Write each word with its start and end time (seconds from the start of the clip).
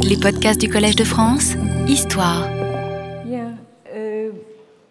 Les 0.00 0.16
podcasts 0.16 0.60
du 0.60 0.68
Collège 0.68 0.96
de 0.96 1.04
France, 1.04 1.54
Histoire. 1.88 2.48
Bien, 3.24 3.56
euh, 3.94 4.30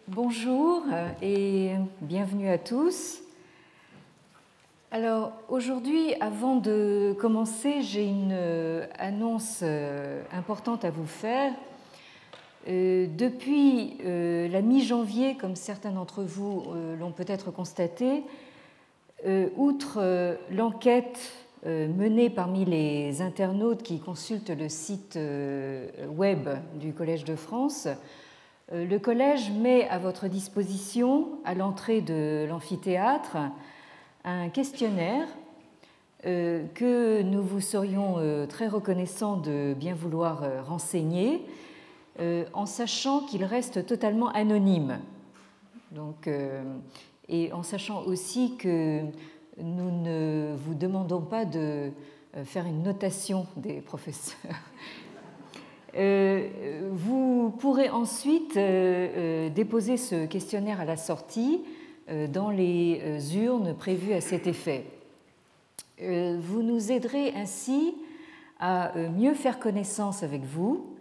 bonjour 0.08 0.84
et 1.22 1.72
bienvenue 2.02 2.50
à 2.50 2.58
tous. 2.58 3.20
Alors 4.92 5.32
aujourd'hui, 5.50 6.14
avant 6.22 6.56
de 6.56 7.16
commencer, 7.20 7.82
j'ai 7.82 8.06
une 8.06 8.32
euh, 8.34 8.86
annonce 8.98 9.60
euh, 9.64 10.22
importante 10.32 10.86
à 10.86 10.92
vous 10.92 11.08
faire. 11.08 11.52
depuis 12.68 13.98
la 14.04 14.62
mi-janvier, 14.62 15.36
comme 15.36 15.56
certains 15.56 15.92
d'entre 15.92 16.24
vous 16.24 16.64
l'ont 17.00 17.12
peut-être 17.12 17.52
constaté, 17.52 18.24
outre 19.58 20.38
l'enquête 20.52 21.18
euh, 21.18 21.45
menée 21.66 22.30
parmi 22.30 22.64
les 22.64 23.24
internautes 23.24 23.82
qui 23.82 24.00
consultent 24.00 24.52
le 24.52 24.70
site 24.70 25.16
euh, 25.16 25.88
web 26.08 26.48
du 26.80 26.94
Collège 26.94 27.24
de 27.24 27.36
France, 27.36 27.88
euh, 28.72 28.86
le 28.86 29.00
Collège 29.00 29.52
met 29.52 29.88
à 29.90 29.98
votre 29.98 30.28
disposition, 30.28 31.40
à 31.44 31.56
l'entrée 31.56 32.02
de 32.02 32.46
l'amphithéâtre, 32.48 33.38
un 34.24 34.50
questionnaire 34.50 35.28
que 36.24 37.22
nous 37.22 37.44
vous 37.44 37.62
serions 37.62 38.48
très 38.50 38.68
reconnaissants 38.68 39.38
de 39.38 39.76
bien 39.78 39.94
vouloir 39.94 40.44
renseigner, 40.66 41.46
en 42.20 42.66
sachant 42.66 43.20
qu'il 43.20 43.44
reste 43.44 43.86
totalement 43.86 44.30
anonyme. 44.30 44.98
Donc, 45.92 46.28
et 47.30 47.54
en 47.54 47.62
sachant 47.62 48.02
aussi 48.06 48.58
que 48.58 49.02
nous 49.62 49.92
ne 49.92 50.56
vous 50.56 50.74
demandons 50.74 51.22
pas 51.22 51.46
de 51.46 51.92
euh, 52.36 52.44
faire 52.44 52.66
une 52.66 52.84
notation 52.84 53.48
des 53.58 53.82
professeurs. 53.82 54.36
Euh, 55.98 56.90
vous 56.92 57.56
pourrez 57.58 57.90
ensuite 57.90 58.58
euh, 58.58 59.48
déposer 59.48 59.96
ce 59.96 60.26
questionnaire 60.26 60.82
à 60.82 60.86
la 60.86 60.98
sortie 60.98 61.62
dans 62.34 62.50
les 62.50 63.38
urnes 63.38 63.74
prévues 63.74 64.12
à 64.12 64.20
cet 64.20 64.46
effet. 64.46 64.84
Vous 66.02 66.64
nous 66.64 66.92
aiderez 66.92 67.34
ainsi 67.34 67.96
à 68.60 68.92
mieux 68.98 69.36
faire 69.36 69.58
connaissance 69.58 70.22
avec 70.22 70.44
vous 70.44 70.98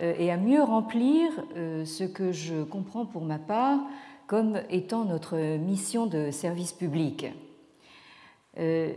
et 0.00 0.32
à 0.32 0.36
mieux 0.36 0.64
remplir 0.64 1.30
ce 1.54 2.02
que 2.02 2.32
je 2.32 2.64
comprends 2.64 3.06
pour 3.06 3.22
ma 3.22 3.38
part 3.38 3.78
comme 4.26 4.60
étant 4.68 5.04
notre 5.04 5.38
mission 5.58 6.06
de 6.06 6.32
service 6.32 6.72
public. 6.72 7.26
Euh, 8.58 8.92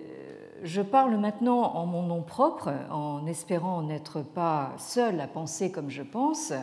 je 0.64 0.82
parle 0.82 1.16
maintenant 1.18 1.62
en 1.62 1.86
mon 1.86 2.04
nom 2.04 2.22
propre, 2.22 2.72
en 2.92 3.26
espérant 3.26 3.82
n'être 3.82 4.22
pas 4.22 4.74
seul 4.78 5.20
à 5.20 5.28
penser 5.28 5.72
comme 5.72 5.90
je 5.90 6.04
pense. 6.04 6.54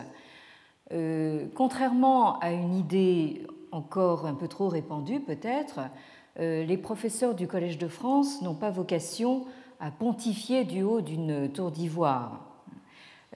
Euh, 0.91 1.47
contrairement 1.55 2.39
à 2.39 2.51
une 2.51 2.75
idée 2.75 3.45
encore 3.71 4.25
un 4.25 4.33
peu 4.33 4.47
trop 4.47 4.69
répandue 4.69 5.19
peut-être, 5.19 5.79
euh, 6.39 6.63
les 6.63 6.77
professeurs 6.77 7.33
du 7.33 7.47
Collège 7.47 7.77
de 7.77 7.87
France 7.87 8.41
n'ont 8.41 8.53
pas 8.53 8.69
vocation 8.69 9.45
à 9.79 9.91
pontifier 9.91 10.63
du 10.63 10.83
haut 10.83 11.01
d'une 11.01 11.51
tour 11.51 11.71
d'ivoire. 11.71 12.41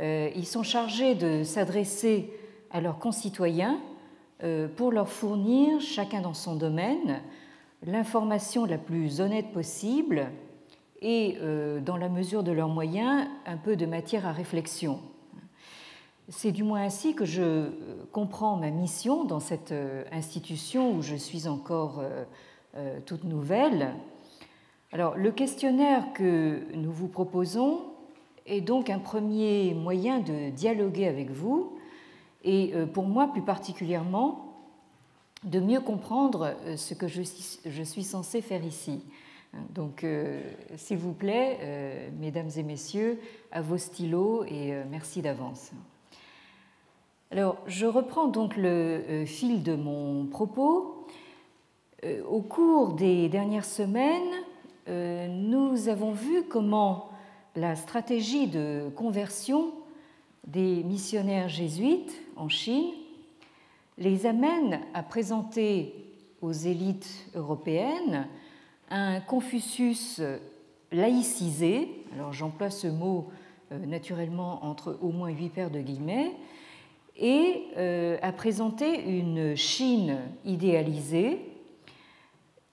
Ils 0.02 0.46
sont 0.46 0.64
chargés 0.64 1.14
de 1.14 1.44
s'adresser 1.44 2.32
à 2.72 2.80
leurs 2.80 3.00
concitoyens 3.00 3.82
pour 4.78 4.94
leur 4.94 5.10
fournir, 5.10 5.82
chacun 5.82 6.22
dans 6.22 6.34
son 6.34 6.56
domaine, 6.56 7.22
l'information 7.84 8.66
la 8.66 8.78
plus 8.78 9.22
honnête 9.22 9.52
possible 9.52 10.32
et, 11.02 11.38
euh, 11.42 11.80
dans 11.80 11.98
la 11.98 12.10
mesure 12.10 12.44
de 12.44 12.52
leurs 12.52 12.70
moyens, 12.70 13.28
un 13.46 13.58
peu 13.58 13.76
de 13.76 13.86
matière 13.86 14.28
à 14.28 14.32
réflexion. 14.32 15.00
C'est 16.28 16.52
du 16.52 16.64
moins 16.64 16.82
ainsi 16.84 17.16
que 17.16 17.26
je 17.26 17.42
euh, 17.42 17.70
comprends 18.12 18.58
ma 18.58 18.70
mission 18.70 19.24
dans 19.24 19.40
cette 19.40 19.72
euh, 19.72 20.04
institution 20.12 20.96
où 20.96 21.02
je 21.02 21.16
suis 21.16 21.48
encore 21.48 22.04
toute 23.08 23.24
nouvelle. 23.24 23.96
Alors, 24.92 25.18
le 25.18 25.32
questionnaire 25.32 26.14
que 26.14 26.62
nous 26.76 26.92
vous 26.92 27.08
proposons 27.08 27.82
est 28.46 28.62
donc 28.62 28.92
un 28.92 29.00
premier 29.00 29.74
moyen 29.74 30.20
de 30.20 30.52
dialoguer 30.52 31.08
avec 31.08 31.32
vous 31.32 31.74
et 32.44 32.74
pour 32.94 33.06
moi 33.06 33.28
plus 33.32 33.42
particulièrement 33.42 34.49
de 35.44 35.60
mieux 35.60 35.80
comprendre 35.80 36.56
euh, 36.66 36.78
ce 36.78 36.94
que 36.94 37.08
je 37.08 37.22
suis, 37.22 38.04
censé 38.04 38.42
faire 38.42 38.64
ici. 38.64 39.02
Donc, 39.74 40.04
euh, 40.04 40.42
s'il 40.76 40.98
vous 40.98 41.14
plaît, 41.14 41.58
euh, 41.62 42.10
mesdames 42.20 42.50
et 42.56 42.64
messieurs, 42.64 43.20
à 43.52 43.62
vos 43.62 43.78
stylos 43.78 44.44
et 44.46 44.74
merci 44.90 45.22
d'avance. 45.22 45.72
Alors, 47.32 47.58
je 47.68 47.86
reprends 47.86 48.28
donc 48.28 48.56
le 48.58 49.24
fil 49.26 49.64
de 49.64 49.76
mon 49.76 50.26
propos. 50.26 51.08
Au 52.28 52.42
cours 52.42 52.94
des 52.94 53.30
dernières 53.30 53.66
semaines, 53.66 54.32
nous 54.88 55.90
avons 55.90 56.12
vu 56.12 56.44
comment 56.50 57.10
la 57.56 57.76
stratégie 57.76 58.48
de 58.48 58.90
conversion 58.96 59.72
des 60.48 60.84
missionnaires 60.84 61.50
jésuites 61.50 62.20
en 62.36 62.50
Chine 62.50 62.94
les 64.00 64.26
amène 64.26 64.80
à 64.94 65.04
présenter 65.04 65.94
aux 66.42 66.54
élites 66.54 67.28
européennes 67.36 68.28
un 68.90 69.20
Confucius 69.20 70.22
laïcisé, 70.92 72.04
alors 72.16 72.34
j'emploie 72.34 72.70
ce 72.70 72.88
mot 72.88 73.28
euh, 73.72 73.86
naturellement 73.86 74.66
entre 74.66 74.98
au 75.02 75.12
moins 75.12 75.30
huit 75.30 75.50
paires 75.50 75.70
de 75.70 75.82
guillemets, 75.82 76.32
et 77.18 77.66
euh, 77.78 78.18
à 78.22 78.32
présenter 78.32 79.04
une 79.04 79.56
Chine 79.56 80.18
idéalisée 80.46 81.40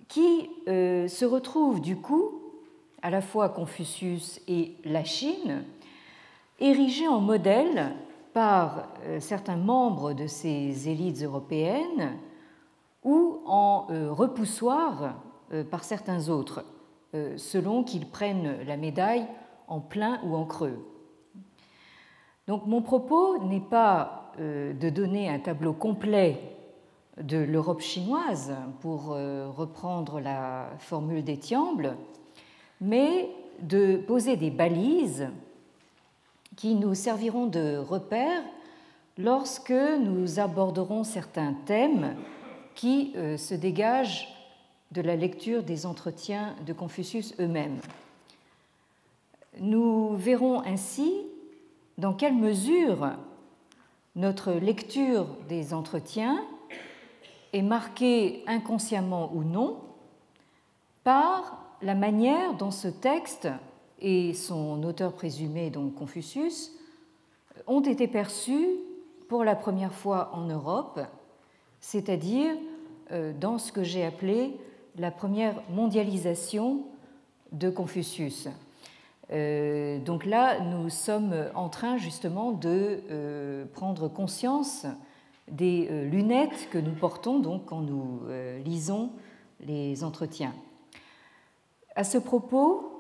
qui 0.09 0.49
euh, 0.69 1.09
se 1.09 1.25
retrouve 1.25 1.81
du 1.81 1.97
coup, 1.97 2.41
à 3.03 3.11
la 3.11 3.21
fois 3.21 3.49
Confucius 3.49 4.41
et 4.47 4.75
la 4.85 5.03
Chine, 5.03 5.65
érigée 6.61 7.09
en 7.09 7.21
modèle 7.21 7.93
par 8.37 8.89
euh, 9.07 9.19
certains 9.19 9.57
membres 9.57 10.13
de 10.13 10.27
ces 10.27 10.91
élites 10.91 11.23
européennes 11.23 12.19
ou 13.03 13.41
en 13.47 13.87
euh, 13.89 14.13
repoussoir 14.13 15.15
euh, 15.55 15.65
par 15.65 15.85
certains 15.85 16.29
autres, 16.29 16.63
selon 17.39 17.83
qu'ils 17.83 18.11
prennent 18.11 18.63
la 18.67 18.77
médaille 18.77 19.27
en 19.69 19.81
plein 19.81 20.21
ou 20.23 20.37
en 20.37 20.45
creux. 20.45 20.87
Donc 22.47 22.67
mon 22.67 22.83
propos 22.83 23.39
n'est 23.39 23.59
pas 23.59 24.33
de 24.39 24.91
donner 24.91 25.31
un 25.31 25.39
tableau 25.39 25.73
complet 25.73 26.39
de 27.19 27.39
l'Europe 27.39 27.81
chinoise, 27.81 28.55
pour 28.81 29.17
reprendre 29.57 30.21
la 30.21 30.67
formule 30.79 31.25
d'Étiamble, 31.25 31.97
mais 32.83 33.31
de 33.63 33.97
poser 33.97 34.37
des 34.37 34.51
balises 34.51 35.31
qui 36.57 36.75
nous 36.75 36.95
serviront 36.95 37.47
de 37.47 37.77
repères 37.77 38.43
lorsque 39.19 39.71
nous 39.71 40.41
aborderons 40.41 41.05
certains 41.05 41.55
thèmes 41.67 42.17
qui 42.75 43.13
euh, 43.17 43.37
se 43.37 43.55
dégagent 43.55 44.29
de 44.93 45.01
la 45.01 45.17
lecture 45.17 45.63
des 45.63 45.87
entretiens 45.87 46.55
de 46.67 46.73
Confucius 46.73 47.35
eux-mêmes. 47.41 47.81
Nous 49.59 50.17
verrons 50.17 50.61
ainsi 50.63 51.13
dans 51.99 52.13
quelle 52.13 52.35
mesure 52.35 53.13
notre 54.17 54.53
lecture 54.53 55.27
des 55.49 55.75
entretiens 55.75 56.45
est 57.53 57.63
marquée 57.63 58.45
inconsciemment 58.47 59.31
ou 59.35 59.45
non 59.45 59.79
par 61.05 61.59
la 61.83 61.95
manière 61.95 62.55
dont 62.55 62.71
ce 62.71 62.89
texte 62.89 63.49
et 64.01 64.35
son 64.35 64.83
auteur 64.83 65.13
présumé, 65.13 65.71
donc 65.71 65.95
Confucius, 65.95 66.73
ont 67.67 67.81
été 67.81 68.07
perçus 68.07 68.69
pour 69.29 69.45
la 69.45 69.57
première 69.57 69.93
fois 69.93 70.31
en 70.33 70.47
Europe, 70.47 71.01
c'est-à-dire 71.81 72.55
euh, 73.13 73.33
dans 73.39 73.59
ce 73.59 73.73
que 73.73 73.83
j'ai 73.83 74.05
appelé 74.05 74.57
la 74.97 75.11
première 75.11 75.63
mondialisation 75.71 76.85
de 77.53 77.71
Confucius. 77.71 78.49
Euh, 79.33 79.99
donc 79.99 80.25
là, 80.25 80.61
nous 80.61 80.89
sommes 80.91 81.35
en 81.55 81.69
train 81.69 81.97
justement 81.97 82.53
de 82.53 83.01
euh, 83.11 83.65
prendre 83.73 84.09
conscience 84.09 84.87
des 85.49 85.89
lunettes 86.11 86.69
que 86.71 86.79
nous 86.79 86.95
portons 86.95 87.39
donc 87.39 87.67
quand 87.67 87.81
nous 87.81 88.23
lisons 88.65 89.11
les 89.61 90.03
entretiens. 90.03 90.53
À 91.95 92.03
ce 92.03 92.19
propos, 92.19 92.96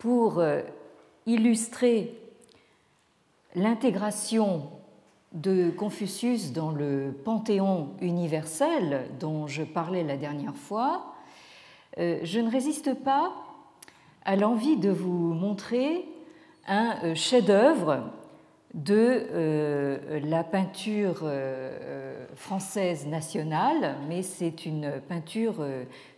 pour 0.00 0.38
euh, 0.38 0.62
illustrer 1.26 2.18
l'intégration 3.54 4.70
de 5.32 5.70
Confucius 5.70 6.52
dans 6.52 6.72
le 6.72 7.14
panthéon 7.24 7.90
universel 8.00 9.08
dont 9.20 9.46
je 9.46 9.62
parlais 9.62 10.02
la 10.02 10.16
dernière 10.16 10.56
fois, 10.56 11.14
euh, 11.98 12.18
je 12.22 12.40
ne 12.40 12.50
résiste 12.50 12.94
pas 12.94 13.32
à 14.24 14.36
l'envie 14.36 14.78
de 14.78 14.90
vous 14.90 15.34
montrer 15.34 16.08
un 16.66 17.14
chef-d'œuvre 17.14 18.10
de 18.74 19.98
la 20.28 20.44
peinture 20.44 21.28
française 22.36 23.06
nationale, 23.06 23.96
mais 24.08 24.22
c'est 24.22 24.66
une 24.66 25.00
peinture 25.08 25.64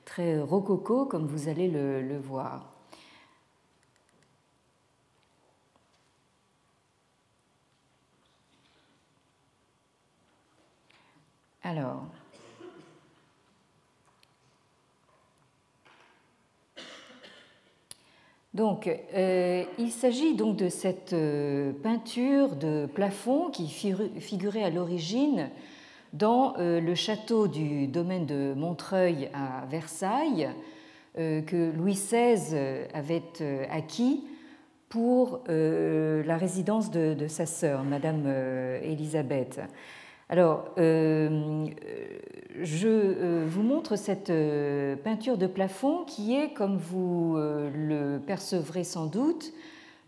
très 0.04 0.38
rococo, 0.40 1.06
comme 1.06 1.26
vous 1.26 1.48
allez 1.48 1.68
le, 1.68 2.18
voir. 2.18 2.71
Alors, 11.64 12.02
donc, 18.52 18.88
euh, 18.88 19.64
il 19.78 19.92
s'agit 19.92 20.34
donc 20.34 20.56
de 20.56 20.68
cette 20.68 21.12
euh, 21.12 21.72
peinture 21.72 22.56
de 22.56 22.86
plafond 22.92 23.50
qui 23.50 23.68
figurait 23.68 24.64
à 24.64 24.70
l'origine 24.70 25.50
dans 26.12 26.54
euh, 26.58 26.80
le 26.80 26.96
château 26.96 27.46
du 27.46 27.86
domaine 27.86 28.26
de 28.26 28.54
Montreuil 28.54 29.30
à 29.32 29.64
Versailles, 29.66 30.50
que 31.14 31.70
Louis 31.76 31.92
XVI 31.92 32.86
avait 32.94 33.22
acquis 33.70 34.24
pour 34.88 35.42
la 35.46 36.36
résidence 36.38 36.90
de, 36.90 37.12
de 37.12 37.28
sa 37.28 37.44
sœur, 37.44 37.84
Madame 37.84 38.26
Élisabeth. 38.82 39.60
Alors, 40.32 40.64
euh, 40.78 41.66
je 42.58 42.88
euh, 42.88 43.44
vous 43.46 43.60
montre 43.60 43.96
cette 43.96 44.30
euh, 44.30 44.96
peinture 44.96 45.36
de 45.36 45.46
plafond 45.46 46.04
qui 46.06 46.34
est, 46.34 46.54
comme 46.54 46.78
vous 46.78 47.36
le 47.36 48.16
percevrez 48.16 48.82
sans 48.82 49.04
doute, 49.04 49.52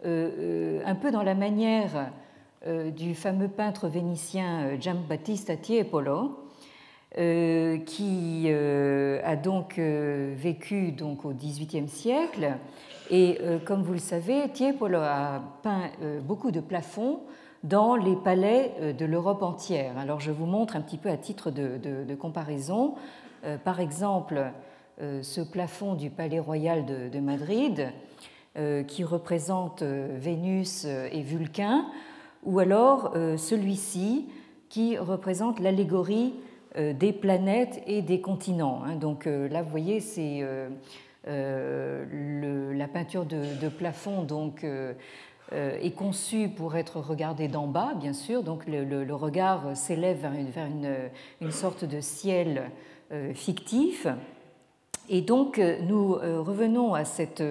un 0.03 0.95
peu 0.95 1.11
dans 1.11 1.23
la 1.23 1.35
manière 1.35 2.11
du 2.97 3.15
fameux 3.15 3.49
peintre 3.49 3.87
vénitien 3.87 4.81
Giambattista 4.81 5.57
Tiepolo, 5.57 6.39
qui 7.15 8.49
a 8.51 9.37
donc 9.37 9.79
vécu 9.79 10.93
donc 10.93 11.25
au 11.27 11.33
XVIIIe 11.33 11.89
siècle. 11.89 12.53
Et 13.11 13.39
comme 13.65 13.83
vous 13.83 13.95
le 13.95 13.99
savez, 13.99 14.49
Tiepolo 14.53 14.99
a 14.99 15.43
peint 15.63 15.91
beaucoup 16.23 16.51
de 16.51 16.61
plafonds 16.61 17.21
dans 17.65 17.97
les 17.97 18.15
palais 18.15 18.75
euh, 18.81 18.93
de 18.93 19.05
l'Europe 19.05 19.43
entière. 19.43 19.99
Alors 19.99 20.21
je 20.21 20.31
vous 20.31 20.47
montre 20.47 20.77
un 20.77 20.81
petit 20.81 20.99
peu 20.99 21.09
à 21.09 21.17
titre 21.17 21.51
de, 21.51 22.15
comparaison, 22.15 22.95
euh, 23.45 23.57
par 23.59 23.81
exemple, 23.81 24.53
euh, 25.01 25.23
ce 25.23 25.41
plafond 25.41 25.95
du 25.95 26.11
Palais 26.11 26.39
royal 26.39 26.85
de, 26.87 27.21
Madrid 27.21 27.93
qui 28.87 29.03
représente 29.03 29.83
Vénus 29.83 30.85
et 30.85 31.23
Vulcain, 31.23 31.87
ou 32.45 32.61
alors 32.61 33.13
celui-ci 33.37 34.29
qui 34.69 34.97
représente 34.97 35.59
l'allégorie 35.59 36.35
des 36.77 37.13
planètes 37.13 37.83
et 37.89 38.01
des 38.01 38.21
continents. 38.21 38.83
Hein. 38.87 38.95
Donc 38.95 39.25
là, 39.25 39.65
vous 39.65 39.71
voyez, 39.71 39.99
c'est 39.99 40.47
la 41.27 42.87
peinture 42.87 43.25
de, 43.25 43.69
plafond 43.69 44.23
donc 44.23 44.65
est 45.53 45.95
conçu 45.95 46.49
pour 46.49 46.77
être 46.77 47.01
regardé 47.01 47.49
d'en 47.49 47.67
bas, 47.67 47.95
bien 47.95 48.13
sûr, 48.13 48.43
donc 48.43 48.67
le, 48.67 49.15
regard 49.15 49.77
s'élève 49.77 50.21
vers, 50.21 50.33
une, 51.41 51.51
sorte 51.51 51.85
de 51.85 52.01
ciel 52.01 52.71
euh, 53.13 53.35
fictif. 53.35 54.07
Et 55.09 55.21
donc 55.21 55.59
euh, 55.59 55.79
nous 55.83 56.15
revenons 56.15 56.95
à 56.95 57.05
cette, 57.05 57.43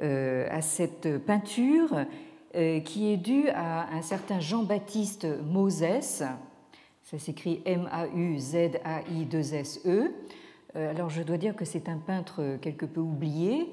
à 0.00 0.60
cette 0.60 1.18
peinture 1.18 2.04
qui 2.84 3.12
est 3.12 3.16
due 3.16 3.48
à 3.48 3.88
un 3.92 4.02
certain 4.02 4.40
Jean-Baptiste 4.40 5.26
Moses, 5.44 6.24
ça 7.02 7.18
s'écrit 7.18 7.60
M-A-U-Z-A-I-2-S-E. 7.64 10.12
Alors 10.74 11.10
je 11.10 11.22
dois 11.22 11.36
dire 11.36 11.54
que 11.54 11.64
c'est 11.64 11.88
un 11.88 11.98
peintre 11.98 12.58
quelque 12.60 12.86
peu 12.86 13.00
oublié, 13.00 13.62
euh, 13.62 13.66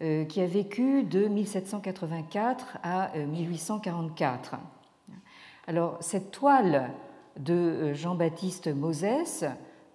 qui 0.00 0.40
a 0.40 0.46
vécu 0.46 1.02
de 1.02 1.26
1784 1.26 2.78
à 2.82 3.10
1844. 3.18 4.54
Euh, 4.54 5.12
Alors, 5.66 5.98
cette 6.00 6.30
toile 6.30 6.90
de 7.38 7.52
euh, 7.52 7.94
Jean-Baptiste 7.94 8.68
Moses 8.68 9.44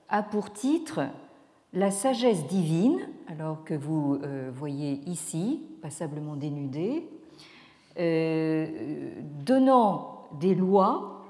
a 0.10 0.22
pour 0.22 0.54
titre 0.54 1.02
La 1.74 1.90
sagesse 1.90 2.46
divine, 2.46 3.00
alors 3.28 3.64
que 3.64 3.74
vous 3.74 4.20
voyez 4.54 5.02
ici, 5.08 5.64
passablement 5.82 6.36
dénudée, 6.36 7.10
donnant 9.44 10.28
des 10.40 10.54
lois 10.54 11.26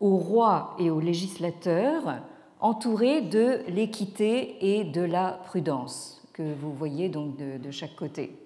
aux 0.00 0.16
rois 0.16 0.76
et 0.78 0.90
aux 0.90 1.00
législateurs 1.00 2.22
entourés 2.60 3.20
de 3.20 3.60
l'équité 3.68 4.78
et 4.78 4.84
de 4.84 5.02
la 5.02 5.32
prudence 5.44 6.23
que 6.34 6.42
vous 6.42 6.72
voyez 6.72 7.08
donc 7.08 7.36
de, 7.36 7.70
chaque 7.70 7.94
côté. 7.94 8.36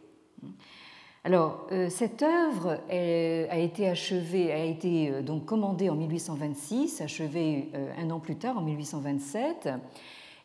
Alors, 1.25 1.67
euh, 1.73 1.89
cette 1.89 2.23
œuvre 2.23 2.79
a 2.91 3.59
été 3.59 3.89
achevée, 3.89 4.53
a 4.53 4.65
été 4.65 5.11
euh, 5.11 5.23
donc 5.23 5.47
commandée 5.47 5.89
en 5.89 5.97
1826, 5.97 7.01
achevée 7.01 7.71
euh, 7.75 7.91
un 7.99 8.11
an 8.11 8.21
plus 8.21 8.37
tard, 8.37 8.59
en 8.59 8.61
1827, 8.61 9.71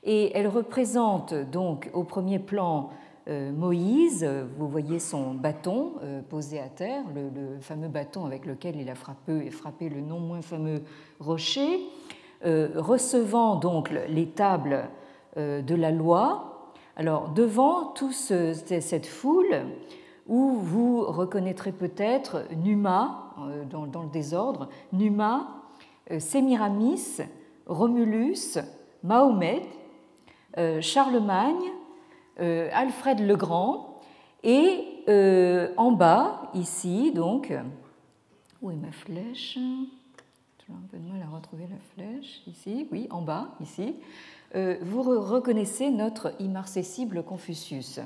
et 0.06 0.32
elle 0.36 0.48
représente 0.48 1.34
donc 1.34 1.90
au 1.94 2.04
premier 2.04 2.40
plan 2.40 2.90
Moïse, 3.26 4.30
vous 4.58 4.68
voyez 4.68 5.00
son 5.00 5.34
bâton 5.34 5.94
posé 6.28 6.60
à 6.60 6.68
terre, 6.68 7.06
le, 7.16 7.62
fameux 7.62 7.88
bâton 7.88 8.26
avec 8.26 8.46
lequel 8.46 8.76
il 8.76 8.90
a 8.90 8.96
frappé, 8.96 9.50
frappé 9.50 9.88
le 9.88 10.02
non 10.02 10.20
moins 10.20 10.42
fameux 10.42 10.82
rocher, 11.22 11.80
recevant 12.44 13.56
donc 13.56 13.92
les 14.10 14.28
tables 14.28 14.90
de 15.38 15.74
la 15.74 15.92
loi, 15.92 16.53
alors, 16.96 17.30
devant 17.30 17.86
toute 17.88 18.14
cette 18.14 19.08
foule, 19.08 19.66
où 20.28 20.52
vous 20.52 21.02
reconnaîtrez 21.02 21.72
peut-être 21.72 22.46
Numa, 22.64 23.34
euh, 23.40 23.66
dans, 23.66 24.04
le 24.04 24.10
désordre, 24.10 24.70
Numa, 24.92 25.64
euh, 26.12 26.20
Sémiramis, 26.20 27.18
Romulus, 27.66 28.60
Mahomet, 29.04 29.64
euh, 30.58 30.82
Charlemagne, 30.82 31.72
Alfred 32.38 33.20
le 33.20 33.36
Grand, 33.36 34.02
et 34.44 34.90
en 35.78 35.92
bas, 35.92 36.50
ici, 36.54 37.12
donc, 37.12 37.54
où 38.62 38.72
est 38.72 38.76
ma 38.76 38.92
flèche? 38.92 39.54
J'ai 39.56 40.74
un 40.74 40.88
peu 40.90 40.98
de 40.98 41.08
mal 41.12 41.22
à 41.22 41.36
retrouver 41.36 41.68
la 41.70 41.78
flèche, 41.94 42.42
ici, 42.48 42.88
oui, 42.92 43.08
en 43.12 43.22
bas, 43.22 43.50
ici. 43.62 43.96
Euh, 44.56 44.76
vous 44.82 45.02
reconnaissez 45.02 45.90
notre 45.90 46.34
immarcessible 46.40 47.24
Confucius. 47.24 48.00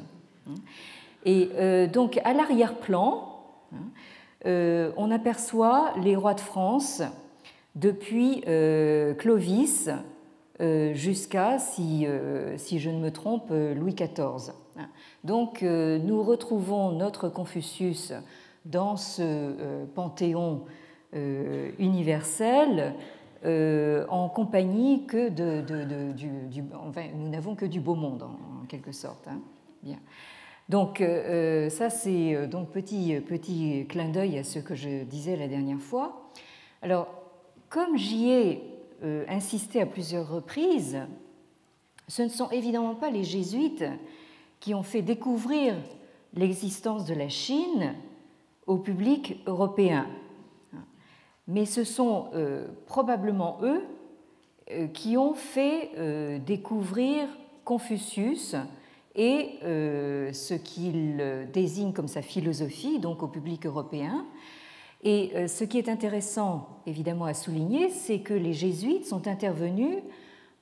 Et 1.26 1.50
euh, 1.56 1.88
donc 1.88 2.22
à 2.24 2.34
l'arrière-plan, 2.34 3.44
euh, 4.46 4.92
on 4.96 5.12
aperçoit 5.12 5.92
les 6.02 6.16
rois 6.16 6.36
de 6.36 6.40
France 6.40 7.02
depuis 7.76 8.44
Clovis 9.20 9.90
jusqu'à, 10.94 11.60
si, 11.60 12.08
si, 12.56 12.80
je 12.80 12.90
ne 12.90 12.98
me 12.98 13.12
trompe, 13.12 13.52
Louis 13.52 13.94
XIV. 13.94 14.54
Donc 15.24 15.62
nous 15.62 16.24
retrouvons 16.24 16.92
notre 16.92 17.30
Confucius 17.30 18.14
dans 18.66 18.96
ce 18.96 19.86
panthéon 19.94 20.64
universel 21.14 22.96
euh, 23.46 24.06
en 24.10 24.30
compagnie 24.30 25.06
que 25.06 25.30
de, 25.30 25.62
du, 26.12 26.64
nous 27.16 27.30
n'avons 27.30 27.56
que 27.56 27.66
du 27.66 27.80
beau 27.80 27.96
monde 27.96 28.24
en, 28.24 28.66
quelque 28.68 28.92
sorte. 28.92 29.28
Hein. 29.28 29.40
Bien. 29.84 30.00
Donc 30.70 31.02
euh, 31.02 31.70
ça 31.70 31.90
c'est 31.90 32.36
euh, 32.36 32.48
donc 32.48 32.72
petit 32.72 33.22
petit 33.22 33.86
clin 33.88 34.10
d'œil 34.10 34.38
à 34.38 34.44
ce 34.44 34.60
que 34.60 34.76
je 34.76 35.04
disais 35.04 35.36
la 35.36 35.48
dernière 35.48 35.80
fois. 35.80 36.30
Alors 36.82 37.08
comme 37.70 37.98
j'y 37.98 38.30
ai 38.30 38.64
insisté 39.30 39.82
à 39.82 39.86
plusieurs 39.86 40.28
reprises, 40.28 40.98
ce 42.08 42.24
ne 42.24 42.30
sont 42.30 42.50
évidemment 42.50 42.96
pas 42.96 43.12
les 43.12 43.24
jésuites 43.24 43.86
qui 44.60 44.74
ont 44.74 44.84
fait 44.84 45.04
découvrir 45.04 45.76
l'existence 46.34 47.06
de 47.06 47.14
la 47.14 47.30
Chine 47.30 47.94
au 48.66 48.78
public 48.78 49.42
européen 49.46 50.08
mais 51.48 51.66
ce 51.66 51.84
sont 51.84 52.28
euh, 52.34 52.68
probablement 52.86 53.60
eux 53.62 53.84
euh, 54.72 54.88
qui 54.88 55.18
ont 55.18 55.34
fait 55.34 55.92
euh, 55.98 56.40
découvrir 56.40 57.28
Confucius 57.64 58.56
et 59.16 59.58
ce 59.64 60.54
qu'il 60.54 61.50
désigne 61.52 61.92
comme 61.92 62.08
sa 62.08 62.22
philosophie, 62.22 63.00
donc 63.00 63.24
au 63.24 63.28
public 63.28 63.66
européen. 63.66 64.28
Et 65.04 65.48
ce 65.48 65.64
qui 65.64 65.80
est 65.80 65.90
intéressant, 65.90 66.70
évidemment, 66.86 67.26
à 67.26 67.34
souligner, 67.34 67.90
c'est 67.90 68.20
que 68.20 68.36
les 68.36 68.54
jésuites 68.54 69.08
sont 69.08 69.28
intervenus 69.28 69.98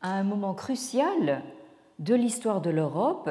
à 0.01 0.13
un 0.13 0.24
moment 0.24 0.54
crucial 0.54 1.44
de 2.00 2.15
l'histoire 2.15 2.62
de 2.62 2.70
l'Europe, 2.70 3.30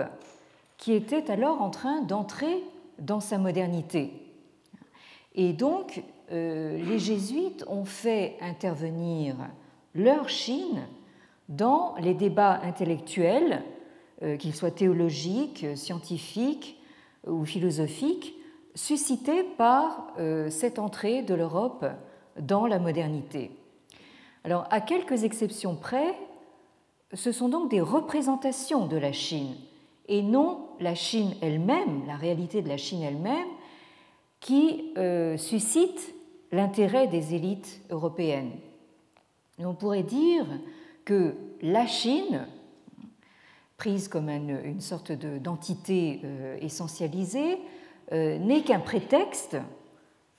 qui 0.76 0.92
était 0.92 1.30
alors 1.30 1.62
en 1.62 1.70
train 1.70 2.02
d'entrer 2.02 2.62
dans 2.98 3.20
sa 3.20 3.38
modernité. 3.38 4.12
Et 5.34 5.54
donc, 5.54 6.02
les 6.30 6.98
jésuites 6.98 7.64
ont 7.68 7.84
fait 7.84 8.36
intervenir 8.40 9.36
leur 9.94 10.28
Chine 10.28 10.86
dans 11.48 11.94
les 12.00 12.14
débats 12.14 12.60
intellectuels, 12.62 13.62
qu'ils 14.38 14.54
soient 14.54 14.70
théologiques, 14.70 15.66
scientifiques 15.76 16.80
ou 17.26 17.44
philosophiques, 17.44 18.34
suscités 18.74 19.44
par 19.56 20.14
cette 20.48 20.78
entrée 20.78 21.22
de 21.22 21.34
l'Europe 21.34 21.84
dans 22.40 22.66
la 22.66 22.78
modernité. 22.78 23.50
Alors, 24.44 24.66
à 24.70 24.80
quelques 24.80 25.24
exceptions 25.24 25.76
près, 25.76 26.14
ce 27.12 27.32
sont 27.32 27.48
donc 27.48 27.70
des 27.70 27.80
représentations 27.80 28.86
de 28.86 28.96
la 28.96 29.12
Chine 29.12 29.54
et 30.08 30.22
non 30.22 30.66
la 30.80 30.94
Chine 30.94 31.34
elle-même, 31.40 32.06
la 32.06 32.16
réalité 32.16 32.60
de 32.60 32.68
la 32.68 32.76
Chine 32.76 33.02
elle-même, 33.02 33.48
qui 34.44 34.92
euh, 34.98 35.38
suscite 35.38 36.14
l'intérêt 36.52 37.06
des 37.06 37.34
élites 37.34 37.80
européennes. 37.88 38.52
on 39.58 39.72
pourrait 39.72 40.02
dire 40.02 40.44
que 41.06 41.34
la 41.62 41.86
Chine, 41.86 42.46
prise 43.78 44.06
comme 44.06 44.28
une, 44.28 44.82
sorte 44.82 45.12
d'entité 45.12 46.20
euh, 46.24 46.58
essentialisée, 46.60 47.58
euh, 48.12 48.36
n'est 48.36 48.60
qu'un 48.60 48.80
prétexte, 48.80 49.56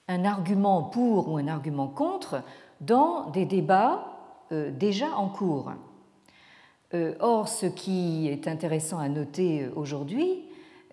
un 0.08 0.24
argument 0.24 0.84
pour 0.84 1.30
ou 1.30 1.38
un 1.38 1.48
argument 1.48 1.88
contre 1.88 2.44
dans 2.82 3.32
des 3.32 3.46
débats 3.46 4.12
déjà 4.52 5.16
en 5.18 5.30
cours. 5.30 5.72
Or, 7.20 7.48
ce 7.48 7.66
qui 7.66 8.28
est 8.28 8.48
intéressant 8.48 9.00
à 9.00 9.10
noter 9.10 9.68
aujourd'hui, 9.76 10.44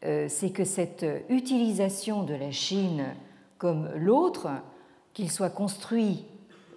c'est 0.03 0.51
que 0.51 0.65
cette 0.65 1.07
utilisation 1.29 2.25
de 2.25 2.35
la 2.35 2.51
Chine 2.51 3.05
comme 3.59 3.89
l'autre, 3.97 4.49
qu'il 5.13 5.31
soit 5.31 5.51
construit 5.51 6.25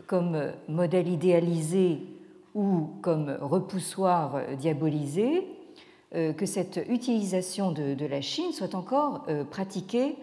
comme 0.05 0.51
modèle 0.67 1.08
idéalisé 1.08 2.00
ou 2.53 2.89
comme 3.01 3.36
repoussoir 3.41 4.41
diabolisé, 4.58 5.48
que 6.12 6.46
cette 6.46 6.79
utilisation 6.88 7.72
de, 7.72 8.05
la 8.05 8.22
Chine 8.22 8.51
soit 8.51 8.75
encore 8.75 9.25
pratiquée 9.50 10.15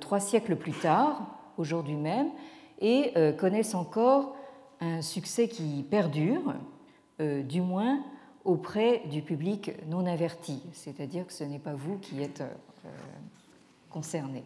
trois 0.00 0.20
siècles 0.20 0.56
plus 0.56 0.72
tard, 0.72 1.20
aujourd'hui 1.58 1.96
même, 1.96 2.28
et 2.80 3.12
connaisse 3.38 3.74
encore 3.74 4.34
un 4.80 5.02
succès 5.02 5.48
qui 5.48 5.84
perdure, 5.88 6.54
du 7.20 7.60
moins 7.60 8.02
auprès 8.44 9.02
du 9.10 9.22
public 9.22 9.72
non 9.88 10.06
averti, 10.06 10.60
c'est-à-dire 10.72 11.26
que 11.26 11.32
ce 11.32 11.44
n'est 11.44 11.58
pas 11.58 11.74
vous 11.74 11.98
qui 11.98 12.22
êtes 12.22 12.42
euh, 12.42 12.88
concerné. 13.90 14.42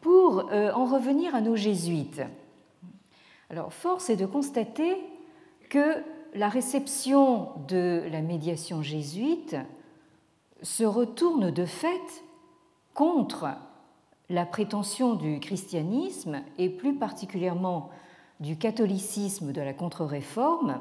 Pour 0.00 0.50
euh, 0.50 0.72
en 0.72 0.86
revenir 0.86 1.34
à 1.34 1.40
nos 1.40 1.56
jésuites, 1.56 2.22
alors 3.50 3.72
force 3.72 4.10
est 4.10 4.16
de 4.16 4.26
constater 4.26 4.96
que 5.68 6.02
la 6.34 6.48
réception 6.48 7.50
de 7.68 8.04
la 8.10 8.22
médiation 8.22 8.82
jésuite 8.82 9.56
se 10.62 10.84
retourne 10.84 11.50
de 11.50 11.64
fait 11.64 12.22
contre 12.94 13.48
la 14.28 14.46
prétention 14.46 15.14
du 15.14 15.40
christianisme 15.40 16.42
et 16.58 16.70
plus 16.70 16.94
particulièrement 16.94 17.90
du 18.38 18.56
catholicisme 18.56 19.52
de 19.52 19.60
la 19.60 19.74
contre-réforme 19.74 20.80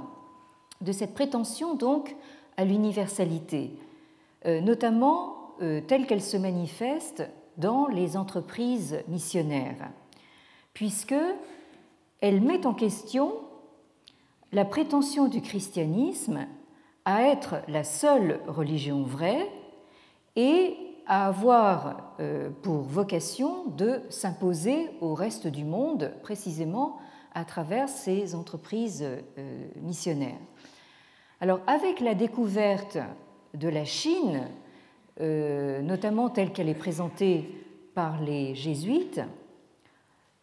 de 0.81 0.91
cette 0.91 1.13
prétention 1.13 1.75
donc 1.75 2.15
à 2.57 2.65
l'universalité, 2.65 3.71
euh, 4.45 4.61
notamment 4.61 5.55
euh, 5.61 5.81
telle 5.81 6.07
qu'elle 6.07 6.21
se 6.21 6.37
manifeste 6.37 7.23
dans 7.57 7.87
les 7.87 8.15
entreprises 8.15 8.99
missionnaires, 9.07 9.91
puisque 10.73 11.15
elle 12.21 12.41
met 12.41 12.65
en 12.65 12.73
question 12.73 13.33
la 14.51 14.65
prétention 14.65 15.27
du 15.27 15.41
christianisme 15.41 16.47
à 17.05 17.23
être 17.23 17.61
la 17.67 17.83
seule 17.83 18.39
religion 18.47 19.03
vraie 19.03 19.49
et 20.35 20.75
à 21.07 21.27
avoir 21.27 22.13
euh, 22.19 22.49
pour 22.61 22.81
vocation 22.81 23.65
de 23.65 24.01
s'imposer 24.09 24.89
au 25.01 25.13
reste 25.13 25.47
du 25.47 25.65
monde, 25.65 26.13
précisément 26.23 26.97
à 27.33 27.45
travers 27.45 27.89
ces 27.89 28.35
entreprises 28.35 29.05
missionnaires. 29.81 30.39
Alors 31.41 31.61
avec 31.67 32.01
la 32.01 32.15
découverte 32.15 32.97
de 33.53 33.69
la 33.69 33.85
Chine, 33.85 34.41
euh, 35.21 35.81
notamment 35.81 36.29
telle 36.29 36.51
qu'elle 36.51 36.67
est 36.67 36.73
présentée 36.73 37.49
par 37.95 38.21
les 38.21 38.55
jésuites, 38.55 39.21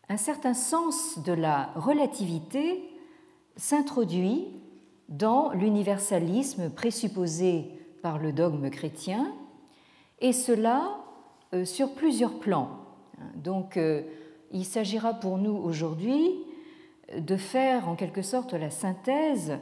un 0.09 0.17
certain 0.17 0.55
sens 0.55 1.19
de 1.23 1.35
la 1.35 1.71
relativité 1.75 2.83
s'introduit 3.57 4.47
dans 5.11 5.53
l'universalisme 5.53 6.71
présupposé 6.71 7.67
par 8.01 8.19
le 8.19 8.33
dogme 8.33 8.71
chrétien, 8.71 9.35
et 10.21 10.33
cela 10.33 10.97
euh, 11.53 11.67
sur 11.67 11.93
plusieurs 11.93 12.39
plans. 12.39 12.71
Donc 13.35 13.77
euh, 13.77 14.01
il 14.51 14.65
s'agira 14.65 15.13
pour 15.13 15.37
nous 15.37 15.57
aujourd'hui 15.57 16.43
de 17.19 17.37
faire 17.37 17.87
en 17.87 17.97
quelque 17.97 18.23
sorte 18.23 18.55
la 18.55 18.71
synthèse 18.71 19.59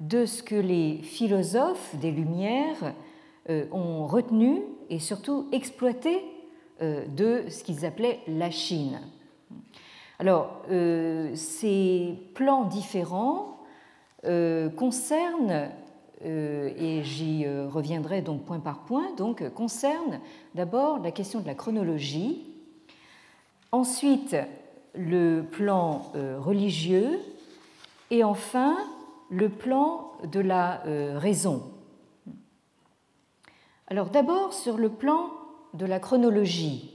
de 0.00 0.26
ce 0.26 0.42
que 0.42 0.54
les 0.54 0.98
philosophes 1.02 1.94
des 1.96 2.10
Lumières 2.10 2.94
euh, 3.50 3.64
ont 3.72 4.06
retenu 4.06 4.62
et 4.90 4.98
surtout 4.98 5.48
exploité 5.52 6.22
euh, 6.82 7.06
de 7.06 7.44
ce 7.48 7.64
qu'ils 7.64 7.84
appelaient 7.84 8.20
la 8.28 8.50
Chine. 8.50 9.00
Alors, 10.18 10.62
euh, 10.70 11.34
ces 11.34 12.14
plans 12.34 12.64
différents 12.64 13.54
concernent, 14.76 15.70
et 16.24 17.02
j'y 17.04 17.46
reviendrai 17.46 18.20
donc 18.20 18.44
point 18.44 18.58
par 18.58 18.80
point, 18.80 19.14
donc 19.16 19.48
concernent 19.54 20.18
d'abord 20.56 20.98
la 20.98 21.12
question 21.12 21.38
de 21.38 21.46
la 21.46 21.54
chronologie, 21.54 22.44
ensuite 23.70 24.36
le 24.96 25.42
plan 25.42 26.10
religieux, 26.40 27.20
et 28.10 28.24
enfin 28.24 28.76
le 29.30 29.48
plan 29.48 30.12
de 30.24 30.40
la 30.40 30.84
euh, 30.86 31.18
raison. 31.18 31.62
Alors 33.86 34.10
d'abord 34.10 34.52
sur 34.52 34.76
le 34.76 34.88
plan 34.88 35.30
de 35.74 35.86
la 35.86 36.00
chronologie. 36.00 36.94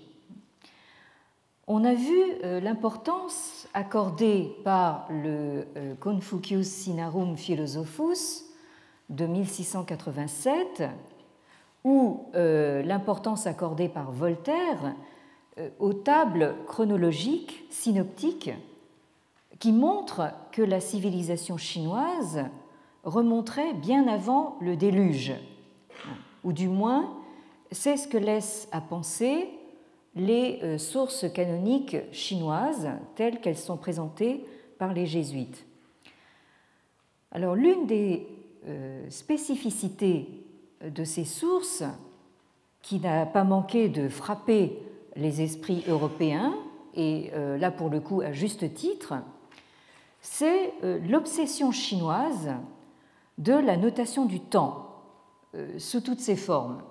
On 1.68 1.86
a 1.86 1.94
vu 1.94 2.20
euh, 2.44 2.60
l'importance 2.60 3.68
accordée 3.74 4.56
par 4.64 5.08
le 5.10 5.66
euh, 5.78 5.96
Confucius 6.00 6.68
Sinarum 6.68 7.38
Philosophus 7.38 8.46
de 9.10 9.26
1687 9.26 10.84
ou 11.84 12.28
l'importance 12.34 13.46
accordée 13.46 13.90
par 13.90 14.14
Voltaire 14.14 14.96
aux 15.80 15.92
tables 15.92 16.56
chronologiques 16.66 17.66
synoptiques 17.70 18.52
qui 19.60 19.72
montre 19.72 20.34
que 20.52 20.62
la 20.62 20.80
civilisation 20.80 21.58
chinoise 21.58 22.46
remonterait 23.04 23.74
bien 23.74 24.08
avant 24.08 24.58
le 24.62 24.76
déluge, 24.76 25.34
ou 26.44 26.54
du 26.54 26.68
moins 26.68 27.18
c'est 27.72 27.98
ce 27.98 28.08
que 28.08 28.18
laissent 28.18 28.68
à 28.72 28.82
penser 28.82 29.50
les 30.16 30.60
euh, 30.64 30.78
sources 30.78 31.26
canoniques 31.34 31.98
chinoises 32.12 32.90
telles 33.16 33.42
qu'elles 33.42 33.58
sont 33.58 33.78
présentées 33.78 34.46
par 34.78 34.94
les 34.94 35.06
jésuites. 35.06 35.66
Alors 37.32 37.56
l'une 37.56 37.88
des 37.88 38.28
euh, 38.68 39.10
spécificités 39.10 40.28
de 40.88 41.04
ces 41.04 41.26
sources 41.26 41.84
qui 42.82 43.00
n'a 43.00 43.26
pas 43.26 43.44
manqué 43.44 43.90
de 43.90 44.08
frapper 44.08 44.78
les 45.16 45.42
esprits 45.42 45.84
européens, 45.88 46.54
et 46.96 47.32
euh, 47.34 47.58
là 47.58 47.72
pour 47.72 47.90
le 47.90 48.00
coup 48.00 48.22
à 48.22 48.32
juste 48.32 48.74
titre, 48.74 49.16
c'est 50.24 50.74
euh, 50.84 51.00
l'obsession 51.08 51.72
chinoise 51.72 52.50
de 53.38 53.54
la 53.54 53.76
notation 53.78 54.26
du 54.26 54.40
temps 54.40 55.04
euh, 55.54 55.78
sous 55.78 56.00
toutes 56.00 56.22
ses 56.22 56.38
formes. 56.38 56.82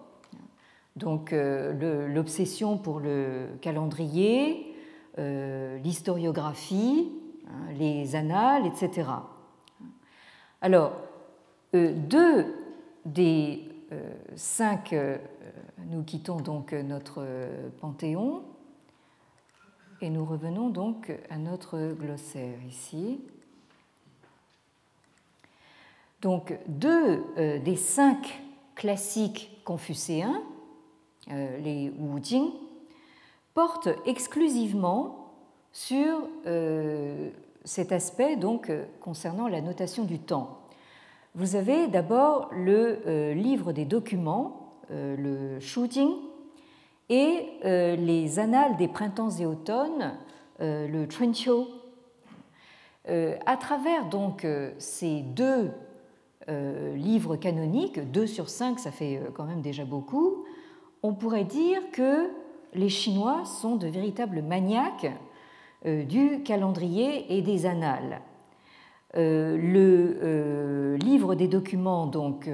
Donc 0.97 1.33
euh, 1.33 2.07
l'obsession 2.09 2.77
pour 2.77 3.01
le 3.01 3.49
calendrier, 3.61 4.69
l'historiographie, 5.17 7.11
hein, 7.47 7.73
les 7.79 8.17
annales, 8.17 8.67
etc. 8.67 9.09
Alors, 10.63 10.93
deux 11.75 12.55
des 13.05 13.69
cinq, 14.37 14.95
nous 15.91 16.03
quittons 16.03 16.39
donc 16.39 16.73
notre 16.73 17.27
panthéon, 17.81 18.43
et 20.03 20.11
nous 20.11 20.25
revenons 20.25 20.69
donc 20.69 21.13
à 21.31 21.39
notre 21.39 21.95
glossaire 21.95 22.59
ici. 22.69 23.21
Donc 26.21 26.59
deux 26.67 27.25
euh, 27.39 27.59
des 27.61 27.77
cinq 27.77 28.43
classiques 28.75 29.61
confucéens, 29.65 30.43
euh, 31.31 31.59
les 31.59 31.91
Wu 31.91 32.21
Jing, 32.23 32.51
porte 33.55 33.89
exclusivement 34.05 35.33
sur 35.73 36.29
cet 37.65 37.93
aspect 37.93 38.37
donc 38.37 38.71
concernant 39.01 39.49
la 39.49 39.63
notation 39.63 40.05
du 40.05 40.19
temps. 40.19 40.59
Vous 41.35 41.57
avez 41.57 41.87
d'abord 41.87 42.51
le 42.53 43.33
livre 43.33 43.73
des 43.73 43.87
documents, 43.87 44.75
le 44.91 45.61
shooting, 45.61 46.11
et 47.13 47.97
les 47.97 48.39
annales 48.39 48.77
des 48.77 48.89
printemps 48.89 49.31
et 49.31 49.47
automnes, 49.47 50.15
le 50.59 51.05
Trencho. 51.05 51.69
À 53.07 53.57
travers 53.57 54.09
donc 54.09 54.47
ces 54.79 55.21
deux 55.21 55.71
euh, 56.49 56.97
livres 56.97 57.37
canoniques, 57.37 58.01
2 58.11 58.27
sur 58.27 58.49
5, 58.49 58.81
ça 58.81 58.91
fait 58.91 59.17
euh, 59.17 59.31
quand 59.33 59.45
même 59.45 59.61
déjà 59.61 59.85
beaucoup, 59.85 60.45
on 61.05 61.15
pourrait 61.15 61.45
dire 61.45 61.81
que 61.93 62.31
les 62.75 62.89
Chinois 62.89 63.45
sont 63.45 63.77
de 63.77 63.87
véritables 63.87 64.43
maniaques 64.43 65.07
euh, 65.87 66.03
du 66.03 66.43
calendrier 66.43 67.37
et 67.37 67.43
des 67.43 67.65
annales. 67.65 68.23
le 69.15 70.97
livre 70.97 71.37
des 71.37 71.47
documents 71.47 72.07
donc 72.07 72.49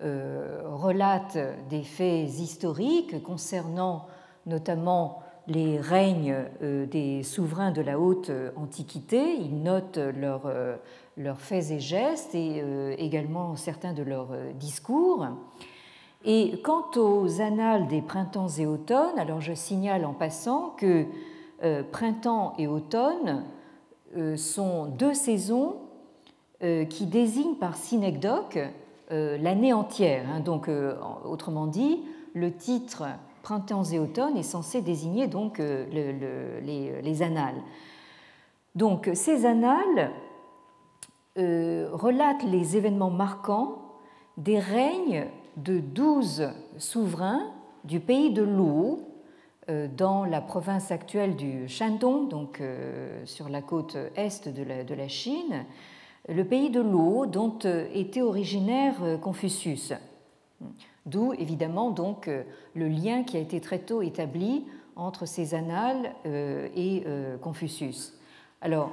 relate 0.00 1.38
des 1.70 1.82
faits 1.82 2.28
historiques 2.28 3.22
concernant 3.22 4.06
notamment 4.46 5.22
les 5.46 5.78
règnes 5.78 6.44
des 6.60 7.22
souverains 7.22 7.70
de 7.70 7.80
la 7.80 7.98
haute 7.98 8.30
antiquité. 8.56 9.34
Il 9.36 9.62
note 9.62 9.98
leur 9.98 10.50
leurs 11.16 11.40
faits 11.40 11.70
et 11.70 11.80
gestes 11.80 12.34
et 12.34 12.60
euh, 12.62 12.94
également 12.98 13.56
certains 13.56 13.92
de 13.92 14.02
leurs 14.02 14.32
euh, 14.32 14.52
discours. 14.52 15.26
Et 16.24 16.60
quant 16.62 16.86
aux 16.96 17.40
annales 17.40 17.86
des 17.86 18.00
printemps 18.00 18.48
et 18.48 18.66
automnes, 18.66 19.18
alors 19.18 19.40
je 19.40 19.52
signale 19.52 20.04
en 20.04 20.14
passant 20.14 20.70
que 20.70 21.04
euh, 21.62 21.82
printemps 21.82 22.54
et 22.58 22.66
automne 22.66 23.44
sont 24.36 24.86
deux 24.86 25.12
saisons 25.12 25.74
qui 26.60 27.06
désignent 27.06 27.56
par 27.56 27.76
synecdoque 27.76 28.60
l'année 29.10 29.72
entière. 29.72 30.24
Hein. 30.30 30.40
Donc, 30.40 30.68
autrement 31.24 31.66
dit, 31.66 32.02
le 32.34 32.52
titre 32.52 33.04
Printemps 33.42 33.84
et 33.84 33.98
automne 33.98 34.36
est 34.36 34.42
censé 34.42 34.80
désigner 34.80 35.26
donc 35.26 35.58
les, 35.58 37.02
les, 37.02 37.22
annales. 37.22 37.60
Donc, 38.74 39.10
ces 39.14 39.44
annales 39.44 40.10
euh, 41.36 41.88
relate 41.92 42.44
les 42.44 42.76
événements 42.76 43.10
marquants 43.10 43.82
des 44.36 44.60
règnes 44.60 45.26
de 45.56 45.80
douze 45.80 46.48
souverains 46.78 47.50
du 47.82 47.98
pays 47.98 48.32
de 48.32 48.42
euh, 49.68 49.88
dans 49.96 50.24
la 50.24 50.40
province 50.40 50.92
actuelle 50.92 51.34
du 51.34 51.68
Shandong, 51.68 52.28
donc 52.28 52.60
euh, 52.60 53.20
sur 53.24 53.48
la 53.48 53.62
côte 53.62 53.96
est 54.14 54.48
de 54.48 54.94
la 54.94 55.08
Chine, 55.08 55.64
le 56.28 56.44
pays 56.44 56.70
de 56.70 56.80
Lu 56.80 57.28
dont 57.28 57.58
était 57.92 58.22
originaire 58.22 58.94
Confucius. 59.20 59.92
D'où 61.06 61.34
évidemment 61.34 61.90
donc 61.90 62.30
le 62.74 62.88
lien 62.88 63.24
qui 63.24 63.36
a 63.36 63.40
été 63.40 63.60
très 63.60 63.80
tôt 63.80 64.00
établi 64.00 64.64
entre 64.96 65.26
ces 65.26 65.54
annales 65.54 66.14
et 66.24 67.04
Confucius. 67.42 68.14
Alors, 68.62 68.90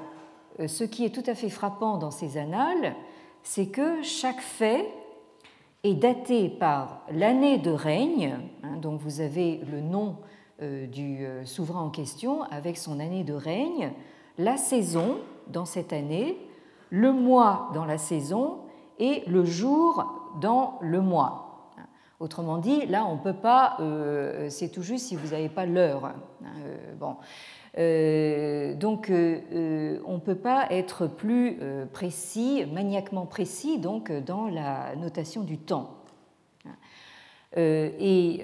euh, 0.59 0.67
ce 0.67 0.83
qui 0.83 1.05
est 1.05 1.09
tout 1.09 1.23
à 1.29 1.35
fait 1.35 1.49
frappant 1.49 1.97
dans 1.97 2.11
ces 2.11 2.37
annales, 2.37 2.95
c'est 3.43 3.67
que 3.67 4.01
chaque 4.03 4.41
fait 4.41 4.85
est 5.83 5.95
daté 5.95 6.49
par 6.49 7.01
l'année 7.11 7.57
de 7.57 7.71
règne, 7.71 8.37
hein, 8.63 8.77
donc 8.81 8.99
vous 8.99 9.21
avez 9.21 9.61
le 9.71 9.81
nom 9.81 10.17
euh, 10.61 10.85
du 10.85 11.25
euh, 11.25 11.45
souverain 11.45 11.81
en 11.81 11.89
question 11.89 12.43
avec 12.43 12.77
son 12.77 12.99
année 12.99 13.23
de 13.23 13.33
règne, 13.33 13.93
la 14.37 14.57
saison 14.57 15.17
dans 15.47 15.65
cette 15.65 15.93
année, 15.93 16.37
le 16.91 17.11
mois 17.11 17.71
dans 17.73 17.85
la 17.85 17.97
saison 17.97 18.59
et 18.99 19.23
le 19.27 19.43
jour 19.43 20.35
dans 20.39 20.77
le 20.81 21.01
mois. 21.01 21.47
Autrement 22.19 22.59
dit, 22.59 22.85
là, 22.85 23.07
on 23.07 23.15
ne 23.15 23.21
peut 23.21 23.33
pas, 23.33 23.77
c'est 24.49 24.69
tout 24.69 24.83
juste 24.83 25.07
si 25.07 25.15
vous 25.15 25.29
n'avez 25.29 25.49
pas 25.49 25.65
l'heure. 25.65 26.05
Hein, 26.05 26.13
bon. 26.99 27.15
Euh, 27.77 28.73
donc, 28.75 29.09
euh, 29.09 29.39
euh, 29.53 29.99
on 30.05 30.15
ne 30.15 30.19
peut 30.19 30.35
pas 30.35 30.67
être 30.71 31.07
plus 31.07 31.57
précis, 31.93 32.65
maniaquement 32.71 33.25
précis, 33.25 33.79
donc, 33.79 34.11
dans 34.11 34.47
la 34.47 34.95
notation 34.95 35.43
du 35.43 35.57
temps. 35.57 35.97
et 37.55 38.41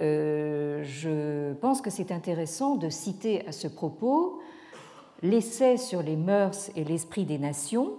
je 0.84 1.54
pense 1.54 1.82
que 1.82 1.90
c'est 1.90 2.12
intéressant 2.12 2.76
de 2.76 2.90
citer 2.90 3.46
à 3.48 3.52
ce 3.52 3.68
propos 3.68 4.40
l'essai 5.22 5.78
sur 5.78 6.02
les 6.02 6.16
mœurs 6.16 6.72
et 6.76 6.84
l'esprit 6.84 7.26
des 7.26 7.40
nations, 7.40 7.94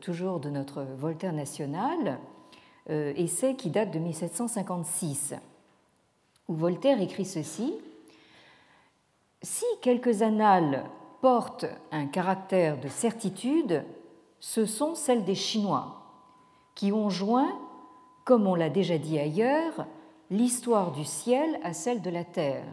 toujours 0.00 0.40
de 0.40 0.50
notre 0.50 0.82
Voltaire 0.82 1.32
national, 1.32 2.18
essai 2.88 3.56
qui 3.56 3.70
date 3.70 3.90
de 3.90 3.98
1756, 3.98 5.34
où 6.48 6.54
Voltaire 6.54 7.00
écrit 7.00 7.24
ceci. 7.24 7.74
Si 9.42 9.64
quelques 9.82 10.22
annales 10.22 10.84
portent 11.20 11.66
un 11.90 12.06
caractère 12.06 12.78
de 12.78 12.88
certitude, 12.88 13.82
ce 14.40 14.66
sont 14.66 14.94
celles 14.94 15.24
des 15.24 15.34
Chinois, 15.34 16.02
qui 16.74 16.92
ont 16.92 17.08
joint, 17.08 17.58
comme 18.24 18.46
on 18.46 18.54
l'a 18.54 18.70
déjà 18.70 18.98
dit 18.98 19.18
ailleurs, 19.18 19.86
l'histoire 20.30 20.92
du 20.92 21.04
ciel 21.04 21.58
à 21.62 21.72
celle 21.72 22.02
de 22.02 22.10
la 22.10 22.24
terre. 22.24 22.64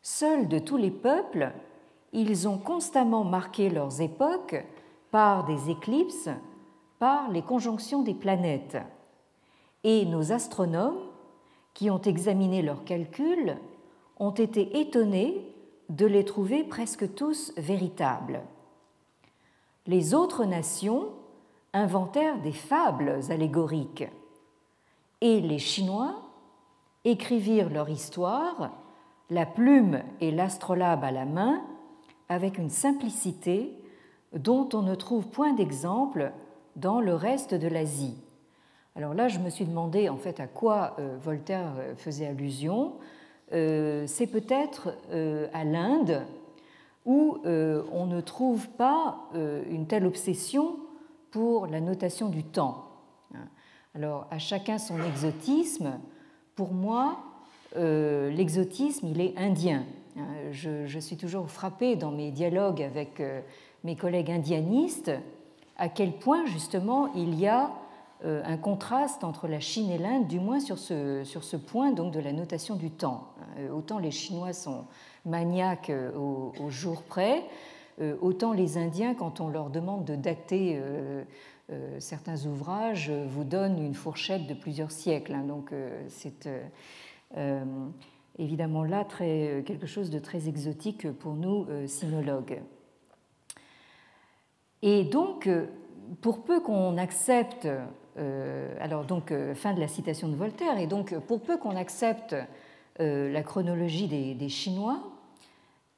Seuls 0.00 0.48
de 0.48 0.58
tous 0.58 0.76
les 0.76 0.90
peuples, 0.90 1.52
ils 2.12 2.48
ont 2.48 2.58
constamment 2.58 3.24
marqué 3.24 3.70
leurs 3.70 4.00
époques 4.00 4.64
par 5.10 5.44
des 5.44 5.70
éclipses, 5.70 6.30
par 6.98 7.30
les 7.30 7.42
conjonctions 7.42 8.02
des 8.02 8.14
planètes. 8.14 8.78
Et 9.84 10.04
nos 10.06 10.32
astronomes, 10.32 10.98
qui 11.74 11.90
ont 11.90 12.00
examiné 12.00 12.62
leurs 12.62 12.84
calculs, 12.84 13.56
ont 14.18 14.32
été 14.32 14.80
étonnés 14.80 15.54
de 15.88 16.06
les 16.06 16.24
trouver 16.24 16.64
presque 16.64 17.14
tous 17.14 17.52
véritables. 17.56 18.42
Les 19.86 20.12
autres 20.12 20.44
nations 20.44 21.10
inventèrent 21.72 22.40
des 22.40 22.52
fables 22.52 23.20
allégoriques 23.30 24.08
et 25.20 25.40
les 25.40 25.58
Chinois 25.58 26.16
écrivirent 27.04 27.70
leur 27.70 27.88
histoire, 27.88 28.70
la 29.30 29.46
plume 29.46 30.02
et 30.20 30.30
l'astrolabe 30.30 31.04
à 31.04 31.10
la 31.10 31.24
main, 31.24 31.62
avec 32.28 32.58
une 32.58 32.70
simplicité 32.70 33.72
dont 34.32 34.68
on 34.74 34.82
ne 34.82 34.94
trouve 34.94 35.26
point 35.28 35.52
d'exemple 35.54 36.32
dans 36.76 37.00
le 37.00 37.14
reste 37.14 37.54
de 37.54 37.68
l'Asie. 37.68 38.16
Alors 38.98 39.14
là, 39.14 39.28
je 39.28 39.38
me 39.38 39.48
suis 39.48 39.64
demandé 39.64 40.08
en 40.08 40.16
fait 40.16 40.40
à 40.40 40.48
quoi 40.48 40.96
euh, 40.98 41.16
Voltaire 41.22 41.72
euh, 41.78 41.94
faisait 41.94 42.26
allusion. 42.26 42.94
Euh, 43.52 44.04
c'est 44.08 44.26
peut-être 44.26 44.92
à 45.52 45.64
l'Inde 45.64 46.22
où 47.06 47.38
on 47.44 48.04
ne 48.04 48.20
trouve 48.20 48.68
pas 48.68 49.30
une 49.70 49.86
telle 49.86 50.04
obsession 50.04 50.76
pour 51.30 51.66
la 51.66 51.80
notation 51.80 52.28
du 52.28 52.44
temps. 52.44 52.84
Alors, 53.94 54.26
à 54.30 54.38
chacun 54.38 54.76
son 54.76 55.02
exotisme. 55.02 55.98
Pour 56.54 56.74
moi, 56.74 57.20
l'exotisme, 57.74 59.06
il 59.06 59.22
est 59.22 59.38
indien. 59.38 59.84
Je, 60.50 60.86
je, 60.86 60.98
suis 60.98 61.16
toujours 61.16 61.50
frappée 61.50 61.96
dans 61.96 62.10
mes 62.10 62.30
dialogues 62.30 62.82
avec 62.82 63.22
mes 63.84 63.96
collègues 63.96 64.30
indianistes 64.30 65.12
à 65.78 65.88
quel 65.88 66.12
point, 66.12 66.44
justement, 66.46 67.12
il 67.14 67.38
y 67.38 67.46
a 67.46 67.70
euh, 68.24 68.42
un 68.44 68.56
contraste 68.56 69.22
entre 69.22 69.46
la 69.46 69.60
Chine 69.60 69.90
et 69.90 69.98
l'Inde, 69.98 70.26
du 70.26 70.40
moins 70.40 70.58
sur 70.58 70.76
ce, 70.76 71.22
sur 71.22 71.44
ce 71.44 71.56
point 71.56 71.92
donc 71.92 72.12
de 72.12 72.18
la 72.18 72.32
notation 72.32 72.74
du 72.74 72.90
temps. 72.90 73.28
Euh, 73.58 73.70
autant 73.70 74.00
les 74.00 74.10
Chinois 74.10 74.52
sont 74.52 74.86
maniaques 75.24 75.90
euh, 75.90 76.10
au, 76.16 76.68
jour 76.68 77.02
près, 77.02 77.44
autant 78.20 78.52
les 78.52 78.78
Indiens, 78.78 79.14
quand 79.14 79.40
on 79.40 79.48
leur 79.48 79.70
demande 79.70 80.04
de 80.04 80.14
dater 80.14 80.80
certains 81.98 82.46
ouvrages, 82.46 83.10
vous 83.10 83.42
donnent 83.42 83.84
une 83.84 83.94
fourchette 83.94 84.46
de 84.46 84.54
plusieurs 84.54 84.92
siècles. 84.92 85.34
Hein. 85.34 85.42
donc 85.42 85.72
c'est 86.06 86.48
évidemment 88.38 88.84
là 88.84 89.04
très, 89.04 89.62
quelque 89.66 89.86
chose 89.86 90.10
de 90.10 90.18
très 90.18 90.48
exotique 90.48 91.10
pour 91.12 91.34
nous, 91.34 91.66
sinologues. 91.86 92.60
Et 94.82 95.04
donc, 95.04 95.48
pour 96.20 96.44
peu 96.44 96.60
qu'on 96.60 96.96
accepte 96.98 97.68
euh, 98.18 98.74
alors 98.80 99.04
donc 99.04 99.30
euh, 99.30 99.54
fin 99.54 99.74
de 99.74 99.80
la 99.80 99.86
citation 99.86 100.28
de 100.28 100.34
Voltaire, 100.34 100.78
et 100.78 100.86
donc 100.86 101.16
pour 101.26 101.40
peu 101.40 101.56
qu'on 101.56 101.76
accepte 101.76 102.34
euh, 103.00 103.30
la 103.30 103.42
chronologie 103.42 104.08
des, 104.08 104.48
Chinois, 104.48 104.98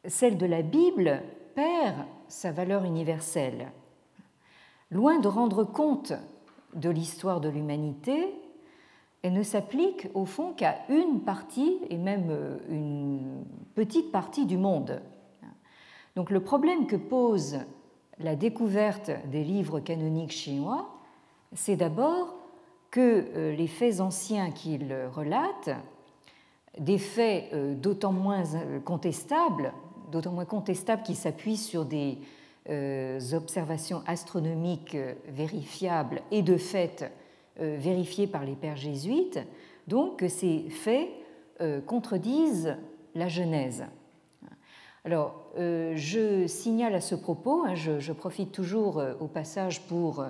celle 0.04 0.36
de 0.36 0.46
la 0.46 0.62
Bible 0.62 1.22
perd 1.54 1.96
sa 2.28 2.52
valeur 2.52 2.84
universelle. 2.84 3.68
Loin 4.90 5.18
de 5.18 5.28
rendre 5.28 5.64
compte 5.64 6.12
de 6.74 6.90
l'histoire 6.90 7.40
de 7.40 7.48
l'humanité, 7.48 8.34
elle 9.22 9.34
ne 9.34 9.42
s'applique 9.42 10.08
au 10.14 10.24
fond 10.24 10.52
qu'à 10.52 10.78
une 10.88 11.20
partie, 11.20 11.78
et 11.90 11.98
même 11.98 12.58
une 12.68 13.44
petite 13.74 14.12
partie 14.12 14.46
du 14.46 14.56
monde. 14.56 15.02
Donc 16.16 16.30
le 16.30 16.40
problème 16.40 16.86
que 16.86 16.96
pose 16.96 17.58
la 18.18 18.36
découverte 18.36 19.10
des 19.30 19.44
livres 19.44 19.80
canoniques 19.80 20.32
chinois, 20.32 20.88
c'est 21.54 21.76
d'abord 21.76 22.34
que 22.90 23.00
euh, 23.34 23.52
les 23.54 23.66
faits 23.66 24.00
anciens 24.00 24.50
qu'ils 24.50 24.94
relatent, 25.12 25.70
des 26.78 26.98
faits 26.98 27.52
euh, 27.52 27.74
d'autant 27.74 28.12
moins 28.12 28.54
euh, 28.54 28.80
contestables, 28.80 29.72
d'autant 30.10 30.32
moins 30.32 30.44
contestables 30.44 31.02
qu'ils 31.02 31.16
s'appuient 31.16 31.56
sur 31.56 31.84
des 31.84 32.18
observations 33.32 34.02
astronomiques 34.06 34.96
vérifiables 35.26 36.20
et 36.30 36.42
de 36.42 36.56
fait 36.56 37.10
vérifiées 37.58 38.26
par 38.26 38.44
les 38.44 38.54
pères 38.54 38.76
jésuites, 38.76 39.38
donc 39.86 40.18
que 40.18 40.28
ces 40.28 40.70
faits 40.70 41.08
contredisent 41.86 42.76
la 43.14 43.28
Genèse. 43.28 43.84
Alors, 45.04 45.34
je 45.56 46.46
signale 46.46 46.94
à 46.94 47.00
ce 47.00 47.14
propos, 47.14 47.64
hein, 47.66 47.74
je, 47.74 48.12
profite 48.12 48.52
toujours 48.52 49.02
au 49.20 49.26
passage 49.26 49.82
pour 49.82 50.24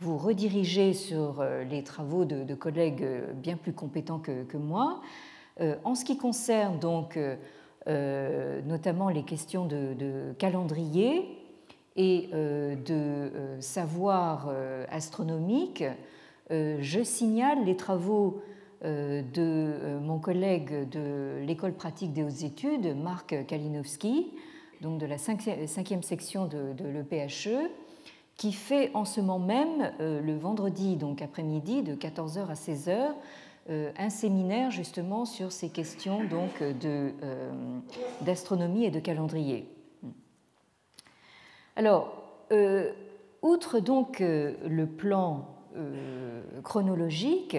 vous 0.00 0.18
rediriger 0.18 0.92
sur 0.92 1.40
euh, 1.40 1.64
les 1.64 1.82
travaux 1.82 2.24
de, 2.24 2.54
collègues 2.54 3.02
euh, 3.02 3.32
bien 3.32 3.56
plus 3.56 3.72
compétents 3.72 4.18
que, 4.18 4.56
moi. 4.56 5.00
Euh, 5.60 5.76
en 5.84 5.94
ce 5.94 6.04
qui 6.04 6.16
concerne 6.16 6.78
donc 6.78 7.18
notamment 7.86 9.10
les 9.10 9.24
questions 9.24 9.66
de, 9.66 10.32
calendrier 10.38 11.38
et 11.96 12.30
de 12.32 13.30
savoir 13.60 14.50
astronomique, 14.90 15.84
je 16.50 17.02
signale 17.02 17.64
les 17.64 17.76
travaux 17.76 18.42
de 18.82 19.98
mon 20.00 20.18
collègue 20.18 20.88
de 20.90 21.42
l'école 21.46 21.72
pratique 21.72 22.12
des 22.12 22.22
hautes 22.22 22.42
études, 22.42 22.96
Marc 22.96 23.46
Kalinowski, 23.46 24.32
donc 24.80 24.98
de 24.98 25.06
la 25.06 25.16
cinquième 25.18 26.02
section 26.02 26.46
de, 26.46 26.74
de 26.74 26.86
l'EPHE, 26.86 27.70
qui 28.36 28.52
fait 28.52 28.90
en 28.94 29.04
ce 29.04 29.20
moment 29.20 29.38
même, 29.38 29.92
euh, 30.00 30.20
le 30.20 30.36
vendredi, 30.36 30.96
donc 30.96 31.22
après-midi, 31.22 31.82
de 31.82 31.94
14h 31.94 32.48
à 32.48 32.54
16h, 32.54 33.12
euh, 33.70 33.92
un 33.96 34.10
séminaire 34.10 34.70
justement 34.70 35.24
sur 35.24 35.52
ces 35.52 35.70
questions 35.70 36.24
donc 36.24 36.60
euh, 36.60 37.50
d'astronomie 38.20 38.84
et 38.84 38.90
de 38.90 39.00
calendrier. 39.00 39.68
Alors, 41.76 42.22
outre 43.42 43.80
donc 43.80 44.20
le 44.20 44.84
plan 44.84 45.53
chronologique, 46.62 47.56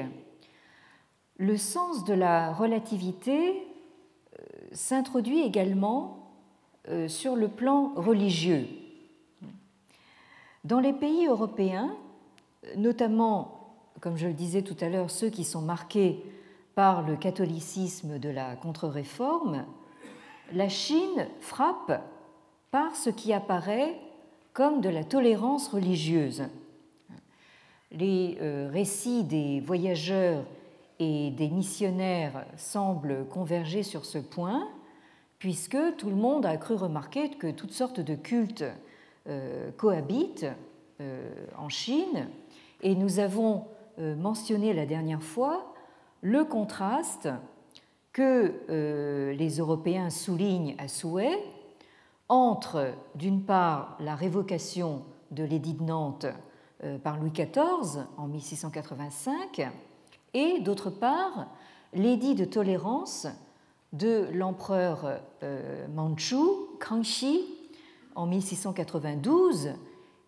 le 1.38 1.58
sens 1.58 2.06
de 2.06 2.14
la 2.14 2.54
relativité 2.54 3.68
s'introduit 4.72 5.42
également 5.42 6.30
sur 7.08 7.36
le 7.36 7.48
plan 7.48 7.94
religieux. 7.96 8.68
Dans 10.64 10.80
les 10.80 10.94
pays 10.94 11.28
européens, 11.28 11.96
notamment, 12.78 13.76
comme 14.02 14.18
je 14.18 14.28
le 14.28 14.34
disais 14.34 14.62
tout 14.62 14.78
à 14.82 14.90
l'heure, 14.90 15.12
ceux 15.12 15.30
qui 15.30 15.44
sont 15.44 15.62
marqués 15.62 16.24
par 16.74 17.04
le 17.04 17.16
catholicisme 17.16 18.20
de 18.20 18.30
la 18.30 18.56
contre-réforme, 18.56 19.66
la 20.54 20.70
Chine 20.70 21.28
frappe 21.40 22.02
par 22.72 22.96
ce 22.96 23.10
qui 23.10 23.34
apparaît 23.34 24.00
comme 24.54 24.82
de 24.82 24.90
la 24.90 25.04
tolérance 25.04 25.68
religieuse. 25.68 26.44
Les 27.92 28.38
euh, 28.42 28.70
récits 28.72 29.24
des 29.24 29.60
voyageurs 29.60 30.44
et 31.00 31.32
des 31.32 31.50
missionnaires 31.50 32.46
semblent 32.58 33.28
converger 33.30 33.84
sur 33.84 34.06
ce 34.06 34.18
point, 34.18 34.68
puisque 35.40 35.78
tout 35.98 36.10
le 36.10 36.16
monde 36.16 36.46
a 36.46 36.58
cru 36.58 36.76
remarquer 36.76 37.30
que 37.30 37.52
toutes 37.52 37.74
sortes 37.74 38.00
de 38.00 38.16
cultes 38.16 38.66
euh, 39.28 39.72
cohabitent 39.78 40.48
euh, 41.02 41.30
en 41.58 41.70
Chine. 41.70 42.30
Et 42.82 42.96
nous 42.96 43.20
avons 43.20 43.66
mentionné 43.98 44.74
la 44.74 44.86
dernière 44.86 45.24
fois 45.24 45.74
le 46.22 46.44
contraste 46.44 47.30
que 48.12 49.32
les 49.32 49.58
Européens 49.58 50.10
soulignent 50.10 50.76
à 50.78 50.90
souhait 50.90 51.42
entre, 52.28 52.94
d'une 53.16 53.42
part, 53.42 53.96
la 54.02 54.16
révocation 54.16 55.04
de 55.32 55.46
l'édit 55.46 55.76
de 55.76 55.84
Nantes 55.84 56.28
par 57.04 57.18
Louis 57.18 57.32
XIV 57.32 58.06
en 58.18 58.28
1685 58.28 59.72
et, 60.34 60.60
d'autre 60.60 60.90
part, 60.90 61.48
l'édit 61.94 62.36
de 62.36 62.46
tolérance 62.46 63.28
de 63.94 64.28
l'empereur 64.34 65.20
Manchu, 65.94 66.36
Kangxi, 66.80 67.46
en 68.16 68.26
1692 68.26 69.74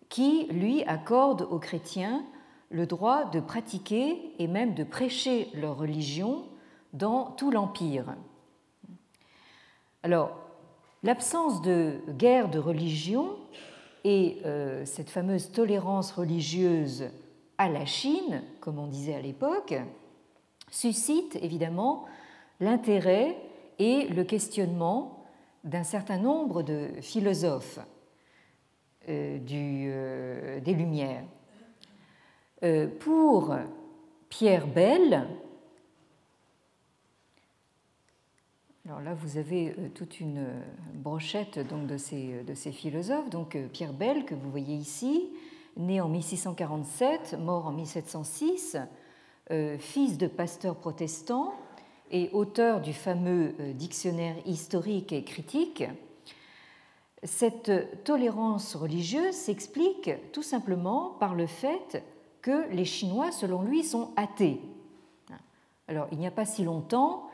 qui, 0.08 0.46
lui, 0.50 0.82
accorde 0.84 1.42
aux 1.50 1.58
chrétiens 1.58 2.24
le 2.70 2.86
droit 2.86 3.24
de 3.26 3.40
pratiquer 3.40 4.32
et 4.38 4.46
même 4.46 4.74
de 4.74 4.84
prêcher 4.84 5.50
leur 5.54 5.78
religion 5.78 6.44
dans 6.92 7.32
tout 7.32 7.50
l'Empire. 7.50 8.14
Alors, 10.02 10.30
l'absence 11.02 11.62
de 11.62 12.00
guerre 12.10 12.50
de 12.50 12.58
religion 12.58 13.36
et 14.04 14.38
euh, 14.44 14.84
cette 14.84 15.10
fameuse 15.10 15.50
tolérance 15.50 16.12
religieuse 16.12 17.10
à 17.58 17.68
la 17.68 17.86
Chine, 17.86 18.42
comme 18.60 18.78
on 18.78 18.86
disait 18.86 19.14
à 19.14 19.20
l'époque, 19.20 19.74
suscite 20.70 21.36
évidemment 21.42 22.04
l'intérêt 22.60 23.36
et 23.78 24.06
le 24.08 24.24
questionnement 24.24 25.24
d'un 25.64 25.82
certain 25.82 26.18
nombre 26.18 26.62
de 26.62 26.88
philosophes 27.00 27.80
euh, 29.08 29.38
euh, 29.50 30.60
des 30.60 30.72
Lumières. 30.74 31.24
Pour 32.98 33.54
Pierre 34.28 34.66
Bell, 34.66 35.28
alors 38.88 39.02
là 39.02 39.12
vous 39.12 39.36
avez 39.36 39.76
toute 39.94 40.18
une 40.18 40.46
brochette 40.94 41.58
donc, 41.68 41.86
de, 41.86 41.98
ces, 41.98 42.42
de 42.42 42.54
ces 42.54 42.72
philosophes. 42.72 43.28
Donc 43.28 43.58
Pierre 43.72 43.92
Bell, 43.92 44.24
que 44.24 44.34
vous 44.34 44.50
voyez 44.50 44.74
ici, 44.74 45.28
né 45.76 46.00
en 46.00 46.08
1647, 46.08 47.36
mort 47.38 47.66
en 47.66 47.72
1706, 47.72 48.78
fils 49.78 50.16
de 50.16 50.26
pasteur 50.26 50.74
protestant, 50.76 51.52
et 52.10 52.30
auteur 52.32 52.80
du 52.80 52.92
fameux 52.92 53.54
euh, 53.60 53.72
dictionnaire 53.72 54.36
historique 54.46 55.12
et 55.12 55.24
critique, 55.24 55.84
cette 57.22 58.04
tolérance 58.04 58.76
religieuse 58.76 59.34
s'explique 59.34 60.10
tout 60.32 60.42
simplement 60.42 61.16
par 61.20 61.34
le 61.34 61.46
fait 61.46 62.02
que 62.40 62.70
les 62.70 62.84
Chinois, 62.84 63.32
selon 63.32 63.62
lui, 63.62 63.82
sont 63.82 64.12
athées. 64.16 64.60
Alors, 65.88 66.06
il 66.12 66.18
n'y 66.18 66.26
a 66.26 66.30
pas 66.30 66.44
si 66.46 66.64
longtemps, 66.64 67.24
euh, 67.24 67.27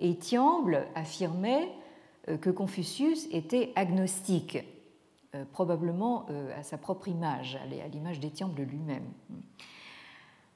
Étiamble 0.00 0.86
affirmait 0.94 1.68
euh, 2.28 2.36
que 2.36 2.50
Confucius 2.50 3.26
était 3.32 3.72
agnostique, 3.76 4.58
probablement 5.52 6.26
à 6.54 6.62
sa 6.62 6.76
propre 6.76 7.08
image, 7.08 7.56
à 7.56 7.88
l'image 7.88 8.20
d'Étiamble 8.20 8.60
lui-même. 8.64 9.06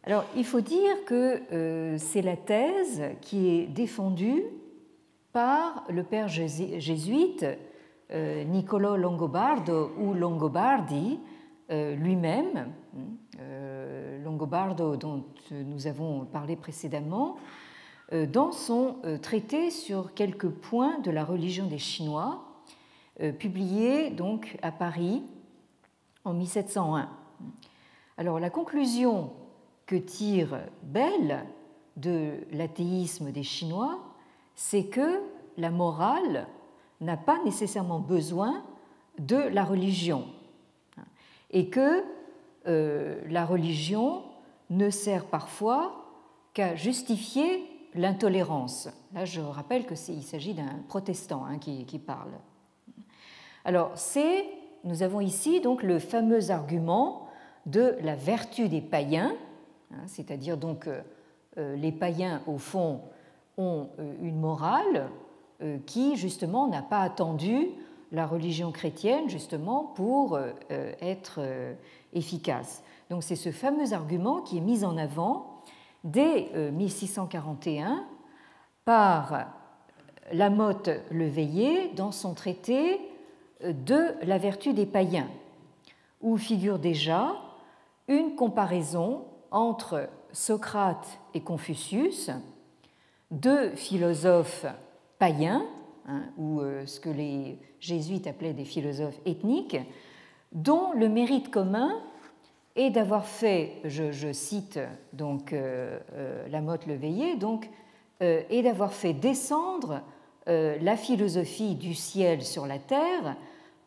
Alors, 0.07 0.25
il 0.37 0.45
faut 0.45 0.61
dire 0.61 1.05
que 1.05 1.43
euh, 1.53 1.99
c'est 1.99 2.23
la 2.23 2.37
thèse 2.37 3.03
qui 3.23 3.49
est 3.49 3.67
défendue 3.67 4.45
par 5.33 5.85
le 5.89 6.05
père 6.05 6.29
jésuite 6.29 7.45
euh, 8.13 8.45
Niccolo 8.45 8.97
Longobardo 8.97 9.91
ou 9.99 10.15
Longobardi 10.15 11.19
euh, 11.73 11.97
lui-même, 11.97 12.73
Longobardo 14.25 14.95
dont 14.95 15.25
nous 15.51 15.89
avons 15.89 16.25
parlé 16.25 16.55
précédemment, 16.55 17.37
dans 18.12 18.53
son 18.53 18.97
traité 19.21 19.71
sur 19.71 20.14
quelques 20.14 20.49
points 20.49 20.99
de 21.01 21.11
la 21.11 21.25
religion 21.25 21.66
des 21.66 21.79
Chinois, 21.79 22.45
publié 23.38 24.11
donc 24.11 24.57
à 24.62 24.71
Paris 24.71 25.23
en 26.25 26.33
1701. 26.33 27.09
Alors 28.16 28.38
la 28.38 28.51
conclusion 28.51 29.33
que 29.87 29.97
tire 29.97 30.61
Bell 30.83 31.47
de 31.97 32.35
l'athéisme 32.53 33.31
des 33.31 33.42
Chinois, 33.42 33.99
c'est 34.55 34.87
que 34.87 35.21
la 35.57 35.71
morale 35.71 36.47
n'a 37.01 37.16
pas 37.16 37.42
nécessairement 37.45 38.01
besoin 38.01 38.64
de 39.19 39.37
la 39.37 39.64
religion 39.64 40.27
et 41.51 41.69
que 41.69 42.05
euh, 42.66 43.21
la 43.29 43.47
religion 43.47 44.25
ne 44.71 44.90
sert 44.90 45.27
parfois 45.27 46.05
qu'à 46.53 46.75
justifier 46.75 47.64
l'intolérance. 48.01 48.89
Là, 49.13 49.25
je 49.25 49.41
rappelle 49.41 49.87
qu'il 49.87 50.23
s'agit 50.23 50.55
d'un 50.55 50.81
protestant 50.89 51.45
hein, 51.45 51.59
qui, 51.59 51.85
qui, 51.85 51.99
parle. 51.99 52.33
Alors, 53.65 53.91
c'est, 53.95 54.45
nous 54.85 55.03
avons 55.03 55.21
ici 55.21 55.61
donc 55.61 55.83
le 55.83 55.99
fameux 55.99 56.51
argument 56.51 57.29
de 57.67 57.97
la 58.03 58.15
vertu 58.15 58.69
des 58.69 58.81
païens 58.81 59.33
Hein, 59.93 60.03
c'est-à-dire 60.07 60.57
donc 60.57 60.89
euh, 60.89 61.77
les 61.77 61.93
païens, 61.93 62.43
au 62.47 62.59
fond, 62.59 63.01
ont 63.57 63.89
une 64.21 64.39
morale 64.39 65.09
qui, 65.87 66.17
justement, 66.17 66.69
n'a 66.69 66.83
pas 66.83 67.01
attendu 67.01 67.69
la 68.13 68.27
religion 68.27 68.71
chrétienne, 68.71 69.31
justement, 69.31 69.85
pour 69.95 70.39
être 70.69 71.41
efficace. 72.13 72.83
Donc 73.09 73.23
c'est 73.23 73.37
ce 73.37 73.51
fameux 73.51 73.95
argument 73.95 74.43
qui 74.43 74.59
est 74.59 74.61
mis 74.61 74.85
en 74.85 74.99
avant 74.99 75.56
dès 76.05 76.51
1641 76.73 78.05
par 78.85 79.47
Lamotte 80.33 80.91
Leveillé 81.11 81.91
dans 81.95 82.13
son 82.13 82.35
traité 82.35 83.01
de 83.63 84.15
la 84.23 84.39
vertu 84.39 84.73
des 84.73 84.87
païens, 84.87 85.29
où 86.21 86.37
figure 86.37 86.79
déjà 86.79 87.35
une 88.09 88.37
comparaison 88.37 89.25
entre 89.51 90.09
Socrate 90.33 91.21
et 91.35 91.41
Confucius, 91.41 92.31
deux 93.31 93.71
philosophes 93.71 94.67
païens, 95.19 95.65
hein, 96.07 96.23
ou 96.37 96.61
euh, 96.61 96.87
ce 96.87 97.01
que 97.01 97.09
les 97.09 97.59
jésuites 97.81 98.27
appelaient 98.27 98.53
des 98.53 98.65
philosophes 98.65 99.19
ethniques, 99.25 99.79
dont 100.53 100.93
le 100.93 101.09
mérite 101.09 101.51
commun 101.51 102.01
est 102.77 102.91
d'avoir 102.91 103.27
fait, 103.27 103.73
je, 103.85 104.33
cite 104.33 104.79
donc 105.12 105.53
euh, 105.53 105.99
euh, 106.12 106.49
Lamotte 106.49 106.87
Leveillé, 106.87 107.37
donc, 107.37 107.69
et 108.21 108.62
d'avoir 108.62 108.95
fait 108.95 109.12
descendre 109.12 110.01
la 110.47 110.97
philosophie 110.97 111.75
du 111.75 111.93
ciel 111.93 112.43
sur 112.43 112.67
la 112.67 112.79
terre 112.79 113.37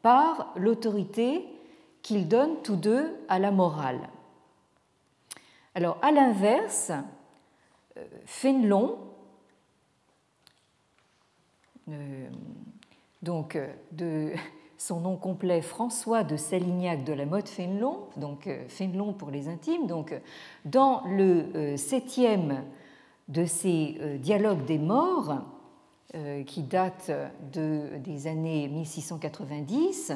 par 0.03 0.53
l'autorité 0.55 1.47
qu'ils 2.03 2.27
donnent 2.27 2.61
tous 2.61 2.75
deux 2.75 3.15
à 3.27 3.39
la 3.39 3.49
morale. 3.49 4.09
Alors, 5.75 5.97
à 6.01 6.11
l'inverse, 6.11 6.91
euh, 7.97 8.05
Fénelon, 8.25 8.97
euh, 11.89 12.29
donc 13.21 13.55
euh, 13.55 13.71
de 13.91 14.33
son 14.79 15.01
nom 15.01 15.17
complet 15.17 15.61
François 15.61 16.23
de 16.23 16.37
Salignac 16.37 17.03
de 17.03 17.13
la 17.13 17.27
Motte 17.27 17.49
Fénelon, 17.49 17.99
donc 18.17 18.49
Fénelon 18.69 19.13
pour 19.13 19.29
les 19.29 19.47
intimes, 19.47 19.85
donc 19.85 20.19
dans 20.65 21.03
le 21.05 21.75
septième 21.77 22.63
de 23.27 23.45
ces 23.45 24.17
dialogues 24.19 24.65
des 24.65 24.79
morts, 24.79 25.43
qui 26.47 26.63
date 26.63 27.11
de, 27.53 27.97
des 27.99 28.25
années 28.25 28.67
1690, 28.69 30.13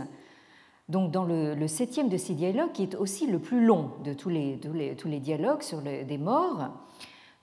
donc 0.89 1.11
dans 1.11 1.23
le, 1.23 1.67
septième 1.67 2.09
de 2.09 2.17
ces 2.17 2.33
dialogues, 2.33 2.71
qui 2.71 2.83
est 2.83 2.95
aussi 2.95 3.27
le 3.27 3.39
plus 3.39 3.65
long 3.65 3.91
de 4.03 4.13
tous 4.13 4.29
les, 4.29 4.59
les, 5.05 5.19
dialogues 5.19 5.61
sur 5.61 5.81
des 5.81 6.17
morts, 6.17 6.69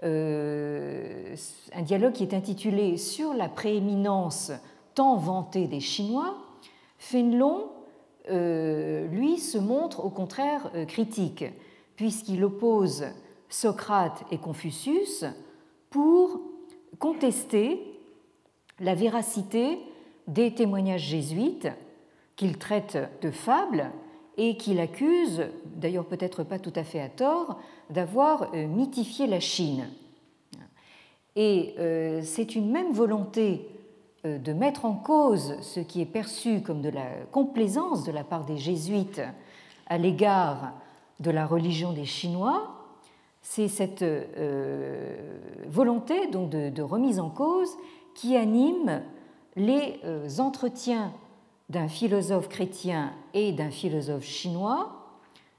euh, 0.03 1.37
un 1.75 1.83
dialogue 1.83 2.13
qui 2.13 2.23
est 2.23 2.35
intitulé 2.35 2.97
Sur 2.97 3.35
la 3.35 3.49
prééminence 3.49 4.51
tant 4.95 5.17
vantée 5.17 5.67
des 5.67 5.81
Chinois, 5.81 6.37
Fénelon, 7.01 7.71
euh, 8.29 9.09
lui, 9.09 9.39
se 9.39 9.57
montre 9.57 10.05
au 10.05 10.11
contraire 10.11 10.71
euh, 10.75 10.85
critique, 10.85 11.45
puisqu'il 11.97 12.45
oppose 12.45 13.07
Socrate 13.49 14.23
et 14.31 14.37
Confucius 14.37 15.25
pour 15.89 16.43
contester 16.99 17.81
la 18.79 18.95
véracité 18.95 19.79
des 20.29 20.55
témoignages 20.55 21.07
jésuites 21.07 21.69
qu'il 22.37 22.59
traite 22.59 22.99
de 23.23 23.31
fables 23.31 23.91
et 24.37 24.59
qu'il 24.59 24.79
accuse, 24.79 25.47
d'ailleurs 25.65 26.05
peut-être 26.05 26.45
pas 26.45 26.59
tout 26.59 26.73
à 26.77 26.85
fait 26.85 27.01
à 27.01 27.09
tort, 27.09 27.59
d'avoir 27.89 28.55
euh, 28.55 28.67
mythifié 28.67 29.27
la 29.27 29.41
Chine. 29.41 29.89
Et 31.37 31.77
c'est 32.23 32.57
une 32.57 32.71
même 32.71 32.93
volonté 32.93 33.67
de 34.25 34.53
mettre 34.53 34.85
en 34.85 34.95
cause 34.95 35.57
ce 35.63 35.81
qui 35.81 36.01
est 36.01 36.07
perçu 36.07 36.61
comme 36.61 36.83
de 36.83 36.91
la 36.91 37.07
complaisance 37.33 38.05
de 38.05 38.13
la 38.13 38.25
part 38.25 38.45
des 38.45 38.59
jésuites 38.59 39.23
à 39.87 39.99
l'égard 39.99 40.73
de 41.21 41.31
la 41.31 41.47
religion 41.47 41.93
des 41.93 42.05
Chinois, 42.05 42.71
c'est 43.43 43.69
cette 43.69 44.05
volonté 45.67 46.27
donc 46.27 46.51
de, 46.51 46.83
remise 46.83 47.19
en 47.19 47.31
cause 47.31 47.71
qui 48.15 48.37
anime 48.37 49.03
les 49.57 50.01
entretiens 50.39 51.13
d'un 51.71 51.89
philosophe 51.89 52.49
chrétien 52.49 53.13
et 53.33 53.53
d'un 53.53 53.71
philosophe 53.71 54.25
chinois 54.25 54.91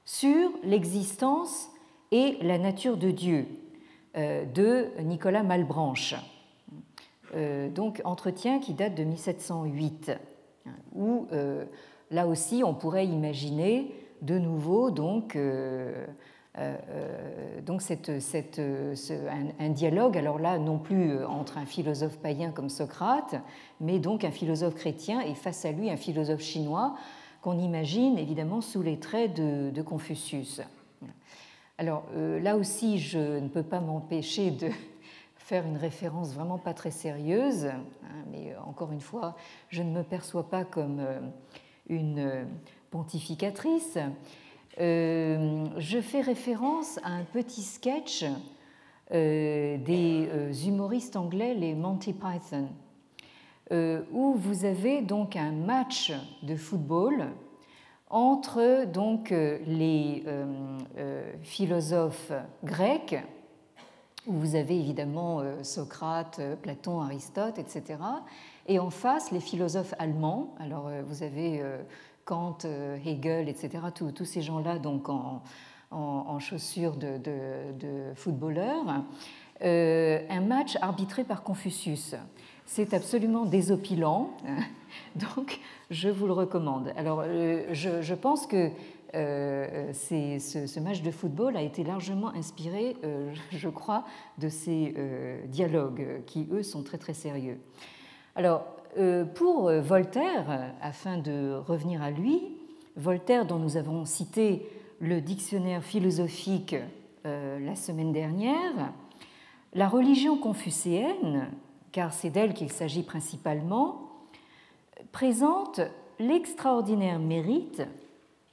sur 0.04 0.50
l'existence 0.62 1.70
et 2.10 2.36
la 2.42 2.58
nature 2.58 2.98
de 2.98 3.10
Dieu 3.10 3.46
euh, 4.16 4.44
de 4.44 4.88
Nicolas 5.02 5.42
Malbranche. 5.42 6.14
Euh, 7.34 7.70
donc 7.70 8.02
entretien 8.04 8.58
qui 8.58 8.74
date 8.74 8.94
de 8.94 9.04
1708, 9.04 10.12
où 10.94 11.26
euh, 11.32 11.64
là 12.10 12.26
aussi 12.26 12.62
on 12.64 12.74
pourrait 12.74 13.06
imaginer 13.06 13.94
de 14.20 14.38
nouveau 14.38 14.90
donc 14.90 15.34
euh, 15.34 16.04
donc 17.64 17.80
cette, 17.80 18.60
un, 19.58 19.68
dialogue, 19.70 20.18
alors 20.18 20.38
là 20.38 20.58
non 20.58 20.78
plus 20.78 21.24
entre 21.24 21.56
un 21.56 21.64
philosophe 21.64 22.18
païen 22.18 22.50
comme 22.50 22.68
Socrate, 22.68 23.36
mais 23.80 23.98
donc 23.98 24.24
un 24.24 24.30
philosophe 24.30 24.74
chrétien 24.74 25.22
et 25.22 25.34
face 25.34 25.64
à 25.64 25.72
lui 25.72 25.90
un 25.90 25.96
philosophe 25.96 26.42
chinois 26.42 26.94
qu'on 27.40 27.58
imagine 27.58 28.18
évidemment 28.18 28.60
sous 28.60 28.82
les 28.82 28.98
traits 28.98 29.34
de, 29.34 29.80
Confucius. 29.80 30.60
Alors 31.78 32.04
là 32.14 32.58
aussi, 32.58 32.98
je 32.98 33.38
ne 33.40 33.48
peux 33.48 33.62
pas 33.62 33.80
m'empêcher 33.80 34.50
de 34.50 34.68
faire 35.42 35.66
une 35.66 35.76
référence 35.76 36.32
vraiment 36.34 36.58
pas 36.58 36.74
très 36.74 36.90
sérieuse, 36.90 37.66
hein, 37.66 38.24
mais 38.30 38.54
encore 38.64 38.92
une 38.92 39.00
fois, 39.00 39.36
je 39.68 39.82
ne 39.82 39.90
me 39.90 40.02
perçois 40.02 40.48
pas 40.48 40.64
comme 40.64 41.00
une 41.88 42.46
pontificatrice. 42.90 43.98
Euh, 44.80 45.66
je 45.76 46.00
fais 46.00 46.20
référence 46.20 46.98
à 47.02 47.10
un 47.10 47.24
petit 47.24 47.62
sketch 47.62 48.24
euh, 49.12 49.76
des 49.78 50.28
euh, 50.30 50.52
humoristes 50.66 51.16
anglais, 51.16 51.54
les 51.54 51.74
Monty 51.74 52.14
Python, 52.14 52.68
où 54.12 54.34
vous 54.34 54.66
avez 54.66 55.00
donc 55.00 55.34
un 55.34 55.50
match 55.50 56.12
de 56.42 56.56
football 56.56 57.28
entre 58.10 58.84
donc 58.84 59.30
les 59.30 60.24
philosophes 61.42 62.32
grecs, 62.62 63.16
où 64.26 64.32
vous 64.32 64.54
avez 64.54 64.78
évidemment 64.78 65.42
Socrate, 65.62 66.40
Platon, 66.62 67.00
Aristote, 67.00 67.58
etc., 67.58 67.98
et 68.68 68.78
en 68.78 68.90
face 68.90 69.32
les 69.32 69.40
philosophes 69.40 69.94
allemands. 69.98 70.54
Alors 70.60 70.88
vous 71.08 71.24
avez 71.24 71.60
Kant, 72.24 72.58
euh, 72.64 72.96
Hegel, 73.04 73.48
etc., 73.48 73.70
tous, 73.94 74.24
ces 74.24 74.42
gens-là 74.42 74.78
donc 74.78 75.08
en, 75.08 75.40
chaussures 76.38 76.96
de, 76.96 78.12
footballeurs, 78.14 79.02
euh, 79.62 80.20
un 80.30 80.40
match 80.40 80.76
arbitré 80.80 81.24
par 81.24 81.42
Confucius. 81.42 82.14
C'est 82.64 82.94
absolument 82.94 83.44
désopilant, 83.44 84.30
donc 85.16 85.60
je 85.90 86.08
vous 86.08 86.26
le 86.26 86.32
recommande. 86.32 86.92
Alors 86.96 87.22
euh, 87.26 87.66
je, 87.72 88.14
pense 88.14 88.46
que 88.46 88.70
ce, 89.12 90.80
match 90.80 91.02
de 91.02 91.10
football 91.10 91.56
a 91.56 91.62
été 91.62 91.84
largement 91.84 92.28
inspiré, 92.34 92.96
je 93.50 93.68
crois, 93.68 94.04
de 94.38 94.48
ces 94.48 94.94
dialogues 95.46 96.22
qui, 96.26 96.48
eux, 96.50 96.62
sont 96.62 96.82
très 96.82 96.98
très 96.98 97.14
sérieux. 97.14 97.58
Alors, 98.34 98.64
euh, 98.98 99.24
pour 99.24 99.68
euh, 99.68 99.80
Voltaire, 99.80 100.74
afin 100.82 101.16
de 101.16 101.54
revenir 101.66 102.02
à 102.02 102.10
lui, 102.10 102.42
Voltaire 102.96 103.46
dont 103.46 103.58
nous 103.58 103.78
avons 103.78 104.04
cité 104.04 104.68
le 105.00 105.22
dictionnaire 105.22 105.82
philosophique 105.82 106.76
euh, 107.24 107.58
la 107.58 107.74
semaine 107.74 108.12
dernière, 108.12 108.92
la 109.72 109.88
religion 109.88 110.36
confucéenne, 110.36 111.48
car 111.90 112.12
c'est 112.12 112.28
d'elle 112.28 112.52
qu'il 112.52 112.70
s'agit 112.70 113.02
principalement, 113.02 114.10
présente 115.10 115.80
l'extraordinaire 116.18 117.18
mérite 117.18 117.82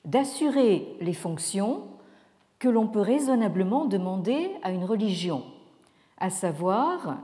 d'assurer 0.05 0.95
les 1.01 1.13
fonctions 1.13 1.83
que 2.57 2.67
l'on 2.69 2.88
peut 2.88 3.01
raisonnablement 3.01 3.85
demander 3.85 4.51
à 4.63 4.71
une 4.71 4.83
religion, 4.83 5.43
à 6.17 6.29
savoir 6.29 7.17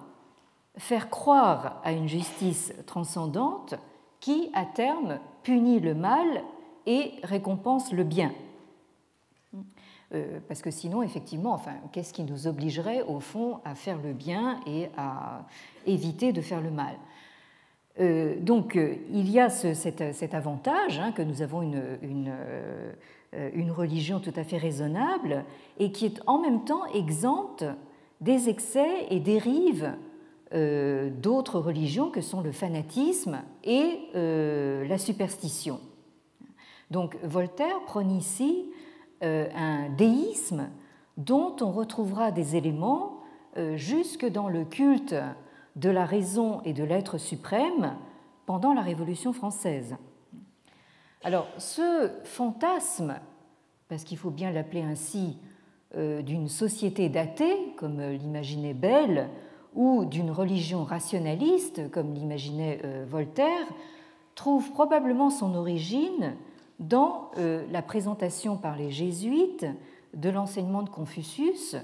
faire 0.78 1.10
croire 1.10 1.82
à 1.84 1.92
une 1.92 2.08
justice 2.08 2.74
transcendante 2.86 3.76
qui, 4.20 4.50
à 4.54 4.66
terme, 4.66 5.20
punit 5.44 5.80
le 5.80 5.94
mal 5.94 6.44
et 6.86 7.14
récompense 7.24 7.92
le 7.92 8.04
bien. 8.04 8.34
Euh, 10.14 10.40
parce 10.48 10.62
que 10.62 10.72
sinon, 10.72 11.02
effectivement, 11.02 11.54
enfin, 11.54 11.74
qu'est-ce 11.92 12.14
qui 12.14 12.24
nous 12.24 12.48
obligerait, 12.48 13.02
au 13.04 13.20
fond, 13.20 13.60
à 13.66 13.76
faire 13.76 13.98
le 14.02 14.14
bien 14.14 14.60
et 14.66 14.90
à 14.98 15.46
éviter 15.86 16.32
de 16.32 16.42
faire 16.42 16.62
le 16.62 16.72
mal? 16.72 16.96
Donc, 17.98 18.76
euh, 18.76 18.96
il 19.12 19.30
y 19.32 19.40
a 19.40 19.50
cet, 19.50 20.34
avantage 20.34 21.00
hein, 21.00 21.12
que 21.14 21.22
nous 21.22 21.42
avons 21.42 21.62
une, 21.62 21.82
une, 23.32 23.72
religion 23.72 24.20
tout 24.20 24.34
à 24.36 24.44
fait 24.44 24.58
raisonnable 24.58 25.46
et 25.80 25.92
qui 25.92 26.06
est 26.06 26.22
en 26.28 26.40
même 26.40 26.66
temps 26.66 26.86
exempte 26.94 27.64
des 28.22 28.50
excès 28.50 29.08
et 29.10 29.20
dérives 29.20 29.94
d'autres 31.22 31.60
religions 31.60 32.10
que 32.10 32.22
sont 32.22 32.40
le 32.40 32.54
fanatisme 32.54 33.42
et 33.66 34.00
la 34.14 34.98
superstition. 34.98 35.82
Donc 36.92 37.18
Voltaire 37.24 37.82
prône 37.86 38.12
ici 38.12 38.72
un 39.22 39.90
déisme 39.98 40.70
dont 41.18 41.58
on 41.60 41.72
retrouvera 41.72 42.32
des 42.32 42.56
éléments 42.56 43.20
jusque 43.76 44.26
dans 44.26 44.48
le 44.48 44.64
culte 44.64 45.16
de 45.76 45.90
la 45.90 46.06
raison 46.06 46.62
et 46.64 46.74
de 46.74 46.84
l'être 46.84 47.18
suprême 47.18 47.96
pendant 48.46 48.74
la 48.74 48.82
Révolution 48.82 49.34
française. 49.34 49.96
Alors 51.24 51.48
ce 51.58 52.12
fantasme, 52.24 53.16
parce 53.90 54.04
qu'il 54.04 54.18
faut 54.18 54.30
bien 54.30 54.52
l'appeler 54.52 54.84
ainsi, 54.84 55.38
euh, 55.96 56.22
d'une 56.22 56.50
société 56.50 57.10
d'athées, 57.10 57.74
comme 57.78 58.02
l'imaginait 58.02 58.74
Bell, 58.74 59.30
ou 59.74 60.06
d'une 60.06 60.32
religion 60.32 60.84
rationaliste, 60.84 61.92
comme 61.92 62.14
l'imaginait 62.14 62.82
euh, 62.84 63.06
Voltaire, 63.08 63.68
trouve 64.36 64.72
probablement 64.72 65.30
son 65.30 65.56
origine 65.56 66.36
dans 66.80 67.32
euh, 67.38 67.66
la 67.72 67.82
présentation 67.82 68.58
par 68.58 68.78
les 68.78 68.92
jésuites 68.92 69.66
de 70.14 70.30
l'enseignement 70.30 70.84
de 70.84 70.90
Confucius 70.90 71.76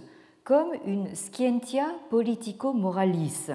comme 0.43 0.71
une 0.86 1.13
scientia 1.15 1.88
politico-moralis, 2.10 3.51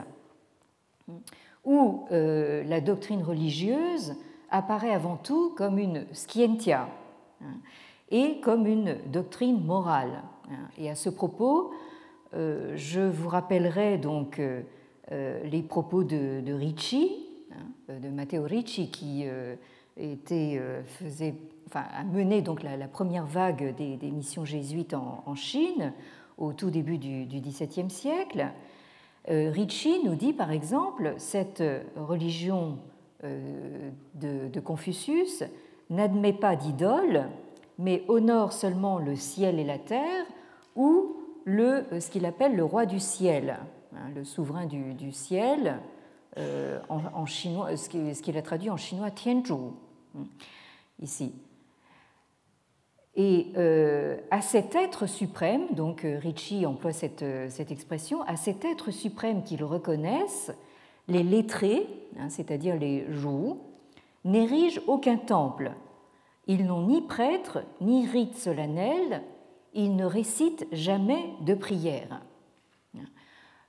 où 1.65 2.07
la 2.11 2.81
doctrine 2.81 3.23
religieuse 3.23 4.15
apparaît 4.51 4.93
avant 4.93 5.17
tout 5.17 5.53
comme 5.57 5.79
une 5.79 6.07
scientia 6.13 6.89
hein, 7.43 7.59
et 8.11 8.41
comme 8.41 8.67
une 8.67 8.97
doctrine 9.07 9.65
morale. 9.65 10.23
Hein. 10.51 10.69
Et 10.79 10.89
à 10.91 10.95
ce 10.95 11.11
propos, 11.11 11.73
euh, 12.35 12.73
je 12.77 13.01
vous 13.01 13.29
rappellerai 13.29 13.99
donc 13.99 14.39
euh, 14.39 14.63
euh, 15.13 15.43
les 15.45 15.63
propos 15.63 16.05
de, 16.05 16.53
Ricci, 16.53 17.13
hein, 17.53 17.95
de 18.01 18.09
Matteo 18.09 18.45
Ricci, 18.45 18.91
qui 18.91 19.25
était, 19.97 20.61
faisait, 20.87 21.35
enfin, 21.69 21.85
a 21.97 22.05
mené 22.05 22.43
donc 22.43 22.63
la, 22.63 22.89
première 22.89 23.27
vague 23.27 23.75
des, 23.77 24.11
missions 24.11 24.45
jésuites 24.45 24.95
en, 24.95 25.35
Chine 25.35 25.93
au 26.39 26.53
tout 26.53 26.71
début 26.71 26.99
du, 26.99 27.41
XVIIe 27.41 27.91
siècle. 27.91 28.49
Ricci 29.29 30.01
nous 30.05 30.15
dit 30.15 30.33
par 30.33 30.53
exemple 30.53 31.15
cette 31.19 31.63
religion 31.97 32.79
euh, 33.25 33.91
de, 34.15 34.61
Confucius 34.61 35.43
n'admet 35.91 36.33
pas 36.33 36.57
d'idole, 36.57 37.29
mais 37.79 38.05
honore 38.09 38.53
seulement 38.53 38.99
le 38.99 39.17
ciel 39.17 39.59
et 39.59 39.65
la 39.65 39.79
terre, 39.79 40.25
ou 40.75 41.17
le, 41.45 41.85
euh, 41.93 42.01
ce 42.01 42.11
qu'il 42.11 42.27
appelle 42.27 42.57
le 42.57 42.65
roi 42.65 42.85
du 42.85 42.99
ciel, 42.99 43.59
hein, 43.95 44.11
le 44.15 44.25
souverain 44.25 44.67
du, 44.67 45.13
ciel, 45.13 45.79
euh, 46.39 46.79
en, 46.89 47.27
chinois, 47.27 47.77
ce 47.77 47.89
qu'il 47.89 48.37
a 48.37 48.43
traduit 48.43 48.71
en 48.71 48.77
chinois 48.77 49.11
Tianzhu, 49.11 49.53
hein, 50.17 50.25
ici. 51.01 51.33
Et 53.19 53.53
à 54.31 54.43
cet 54.43 54.75
être 54.75 55.07
suprême, 55.07 55.69
donc 55.71 56.03
Ricci 56.05 56.67
emploie 56.67 56.93
cette, 56.93 57.25
cette 57.49 57.71
expression, 57.71 58.23
à 58.23 58.37
cet 58.37 58.65
être 58.65 58.91
suprême 58.91 59.43
qu'ils 59.43 59.65
reconnaissent, 59.65 60.53
les 61.09 61.23
lettrés, 61.23 61.87
hein, 62.19 62.29
c'est-à-dire 62.29 62.77
les 62.77 63.11
joues, 63.13 63.61
n'érigent 64.25 64.83
aucun 64.87 65.17
temple. 65.17 65.73
Ils 66.47 66.67
n'ont 66.67 66.87
ni 66.87 67.01
prêtre, 67.01 67.63
ni 67.81 68.07
rite 68.07 68.37
solennel, 68.37 69.23
ils 69.73 69.97
ne 69.97 70.05
récitent 70.05 70.67
jamais 70.73 71.35
de 71.43 71.55
prière. 71.55 72.21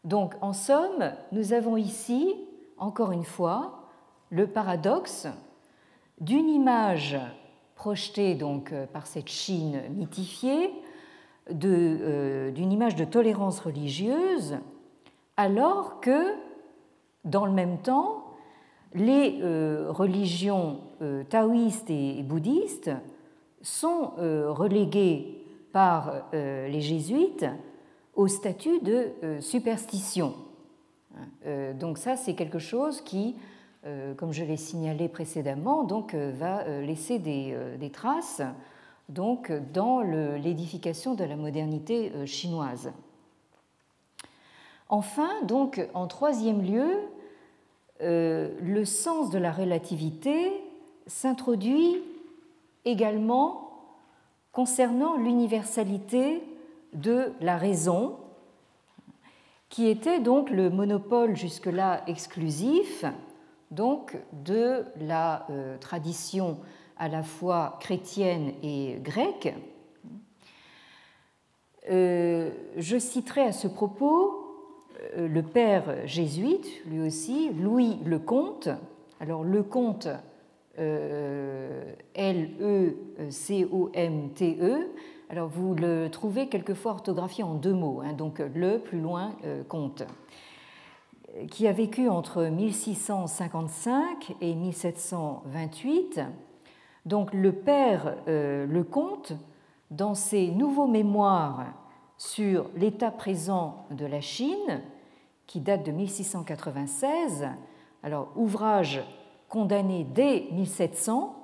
Donc, 0.04 0.36
en 0.42 0.54
somme, 0.54 1.12
nous 1.32 1.54
avons 1.54 1.76
ici, 1.76 2.34
encore 2.78 3.12
une 3.12 3.26
fois, 3.26 3.90
le 4.30 4.48
paradoxe 4.48 5.28
d'une 6.22 6.50
image 6.50 7.18
projetée 7.78 8.36
donc 8.36 8.74
par 8.92 9.08
cette 9.08 9.30
Chine 9.30 9.82
mythifiée, 9.96 10.74
euh, 11.64 12.52
d'une 12.52 12.74
image 12.74 12.96
de 12.96 13.06
tolérance 13.06 13.62
religieuse, 13.62 14.58
alors 15.38 16.02
que 16.02 16.36
dans 17.24 17.46
le 17.46 17.52
même 17.52 17.78
temps, 17.78 18.24
les 18.94 19.40
euh, 19.42 19.88
religions 19.90 20.80
euh, 21.02 21.24
taoïstes 21.24 21.90
et 21.90 22.24
bouddhistes 22.24 22.92
sont 23.62 24.14
euh, 24.18 24.52
reléguées 24.52 25.44
par 25.72 26.32
les 26.34 26.82
jésuites 26.82 27.46
au 28.16 28.28
statut 28.28 28.80
de 28.80 29.12
superstition. 29.42 30.34
Donc 31.76 32.00
ça, 32.00 32.16
c'est 32.16 32.34
quelque 32.34 32.58
chose 32.58 33.02
qui, 33.02 33.36
comme 34.18 34.34
je 34.34 34.44
l'ai 34.44 34.58
signalé 34.58 35.08
précédemment, 35.08 35.84
donc, 35.84 36.14
va 36.14 36.68
laisser 36.82 37.20
des, 37.20 37.90
traces 37.92 38.42
dans 39.10 40.02
l'édification 40.02 41.16
de 41.16 41.24
la 41.24 41.36
modernité 41.36 42.12
chinoise. 42.26 42.92
Enfin, 44.90 45.30
donc, 45.44 45.86
en 45.94 46.08
troisième 46.08 46.62
lieu, 46.62 47.00
euh, 48.02 48.50
le 48.62 48.86
sens 48.86 49.30
de 49.30 49.38
la 49.38 49.52
relativité 49.52 50.52
s'introduit 51.08 51.98
également 52.86 53.72
concernant 54.52 55.18
l'universalité 55.18 56.44
de 56.94 57.34
la 57.42 57.58
raison, 57.58 58.16
qui 59.70 59.88
était 59.88 60.20
donc 60.20 60.50
le 60.50 60.70
monopole 60.70 61.36
jusque-là 61.36 62.04
exclusif 62.08 63.04
donc 63.72 64.18
de 64.32 64.86
la 65.00 65.46
euh, 65.50 65.78
tradition 65.78 66.60
à 66.98 67.08
la 67.08 67.24
fois 67.24 67.78
chrétienne 67.80 68.54
et 68.64 68.98
grecque. 69.02 69.54
Euh, 71.90 72.52
je 72.76 72.98
citerai 72.98 73.42
à 73.44 73.52
ce 73.52 73.68
propos 73.68 74.44
euh, 75.16 75.28
le 75.28 75.44
père 75.44 76.08
jésuite, 76.08 76.68
lui 76.86 77.02
aussi, 77.02 77.50
Louis 77.52 78.00
le 78.06 78.20
Comte. 78.20 78.70
Alors 79.20 79.44
le 79.44 79.64
Comte, 79.64 80.08
L-E-C-O-M-T-E. 82.14 82.38
Alors 85.30 85.50
vous 85.50 85.74
le 85.74 86.08
trouvez 86.10 86.48
quelquefois 86.50 86.92
orthographié 86.92 87.44
en 87.44 87.56
deux 87.56 87.74
mots, 87.74 88.02
hein, 88.06 88.14
donc 88.14 88.40
le 88.54 88.78
plus 88.78 89.00
loin 89.00 89.32
Comte, 89.68 90.04
qui 91.50 91.68
a 91.68 91.72
vécu 91.72 92.10
entre 92.10 92.44
1655 92.44 94.36
et 94.42 94.56
1728. 94.56 96.22
Donc 97.06 97.34
le 97.34 97.52
père 97.52 98.16
le 98.28 98.84
Comte, 98.84 99.34
dans 99.92 100.16
ses 100.16 100.50
nouveaux 100.50 100.88
mémoires 100.88 101.66
sur 102.18 102.70
l'état 102.76 103.12
présent 103.12 103.86
de 103.92 104.06
la 104.06 104.22
Chine, 104.22 104.82
qui 105.46 105.62
date 105.62 105.86
de 105.86 105.92
1696, 105.92 107.48
alors 108.04 108.30
ouvrage 108.36 109.02
condamné 109.50 110.06
dès 110.14 110.48
1700, 110.52 111.36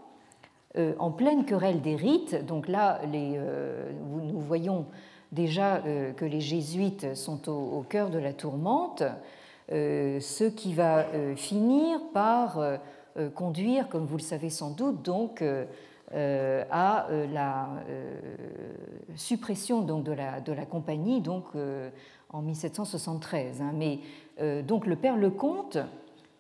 euh, 0.76 0.94
en 1.00 1.12
pleine 1.12 1.46
querelle 1.46 1.82
des 1.82 1.96
rites. 1.96 2.46
Donc 2.46 2.68
là, 2.68 3.02
euh, 3.14 3.92
nous 4.02 4.40
voyons 4.40 4.86
déjà 5.32 5.78
euh, 5.78 6.12
que 6.14 6.26
les 6.26 6.42
jésuites 6.42 7.16
sont 7.16 7.50
au, 7.50 7.84
cœur 7.88 8.10
de 8.10 8.20
la 8.20 8.34
tourmente, 8.34 9.04
ce 9.74 10.44
qui 10.44 10.74
va 10.74 11.06
finir 11.36 12.00
par 12.14 12.60
conduire, 13.34 13.90
comme 13.90 14.06
vous 14.06 14.18
le 14.18 14.24
savez 14.24 14.50
sans 14.50 14.72
doute, 14.72 15.02
donc 15.02 15.42
euh, 16.16 16.64
à 16.70 17.10
euh, 17.10 17.26
la 17.34 17.70
euh, 17.90 18.20
suppression 19.16 19.82
donc, 19.82 20.04
de, 20.04 20.12
la, 20.12 20.42
de 20.42 20.54
la 20.54 20.68
compagnie 20.68 21.22
donc, 21.22 21.46
en 22.30 22.42
1773. 22.42 23.62
Hein. 23.62 23.74
Mais 23.74 24.00
donc 24.64 24.86
le 24.86 24.96
père 24.96 25.18
Lecomte 25.18 25.78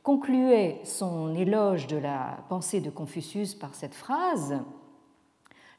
concluait 0.04 0.80
son 0.84 1.34
éloge 1.34 1.88
de 1.88 1.98
la 1.98 2.38
pensée 2.50 2.82
de 2.82 2.90
Confucius 2.90 3.56
par 3.56 3.74
cette 3.74 3.96
phrase 3.96 4.60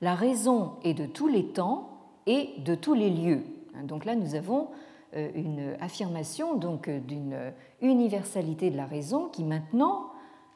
La 0.00 0.14
raison 0.14 0.72
est 0.82 0.94
de 0.94 1.06
tous 1.06 1.28
les 1.28 1.46
temps 1.46 1.90
et 2.26 2.50
de 2.58 2.74
tous 2.74 2.94
les 2.94 3.10
lieux. 3.10 3.42
Hein. 3.76 3.84
Donc 3.84 4.04
là, 4.04 4.16
nous 4.16 4.34
avons 4.34 4.68
une 5.14 5.76
affirmation 5.80 6.56
donc 6.56 6.90
d'une 6.90 7.52
universalité 7.80 8.70
de 8.70 8.76
la 8.76 8.86
raison 8.86 9.28
qui 9.28 9.44
maintenant 9.44 10.10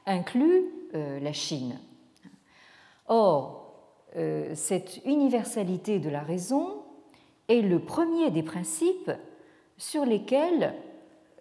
inclut 0.07 0.65
la 0.93 1.33
Chine. 1.33 1.79
Or, 3.09 3.69
euh, 4.17 4.53
cette 4.55 5.01
universalité 5.05 5.99
de 5.99 6.09
la 6.09 6.21
raison 6.21 6.83
est 7.49 7.63
le 7.63 7.79
premier 7.79 8.31
des 8.31 8.43
principes 8.43 9.11
sur 9.77 10.05
lesquels 10.05 10.75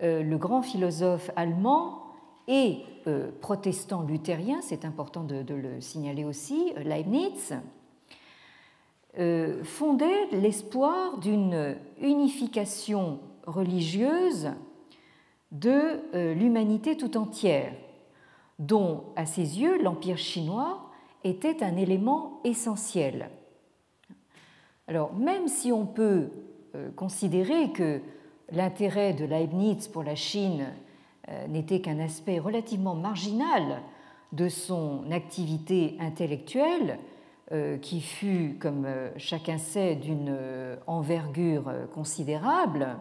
euh, 0.04 0.22
le 0.22 0.38
grand 0.38 0.62
philosophe 0.62 1.32
allemand 1.36 2.04
et 2.48 2.80
euh, 3.08 3.32
protestant 3.42 4.02
luthérien, 4.02 4.60
c'est 4.62 4.86
important 4.86 5.24
de, 5.24 5.54
le 5.54 5.82
signaler 5.82 6.24
aussi, 6.24 6.74
Leibniz, 6.78 7.56
fondait 9.64 10.28
l'espoir 10.32 11.18
d'une 11.18 11.76
unification 12.00 13.20
religieuse 13.48 14.52
de 15.52 16.02
euh, 16.14 16.34
l'humanité 16.34 16.98
tout 16.98 17.18
entière, 17.18 17.74
dont, 18.60 19.04
à 19.16 19.26
ses 19.26 19.60
yeux, 19.60 19.82
l'Empire 19.82 20.18
chinois 20.18 20.92
était 21.24 21.64
un 21.64 21.78
élément 21.78 22.42
essentiel. 22.44 23.30
Alors, 24.88 25.14
même 25.14 25.48
si 25.48 25.72
on 25.72 25.86
peut 25.86 26.30
euh, 26.76 26.90
considérer 26.92 27.72
que 27.72 28.02
l'intérêt 28.52 29.14
de 29.14 29.26
Leibniz 29.26 29.88
pour 29.88 30.04
la 30.04 30.16
Chine 30.16 30.68
euh, 31.30 31.48
n'était 31.48 31.82
qu'un 31.82 32.00
aspect 32.00 32.40
relativement 32.40 32.96
marginal 32.96 33.82
de 34.34 34.50
son 34.50 35.10
activité 35.12 35.96
intellectuelle, 36.00 37.00
qui 37.82 38.02
fut, 38.02 38.58
comme 38.60 38.86
chacun 39.16 39.58
sait, 39.58 39.96
d'une 39.96 40.36
envergure 40.86 41.72
considérable, 41.94 42.98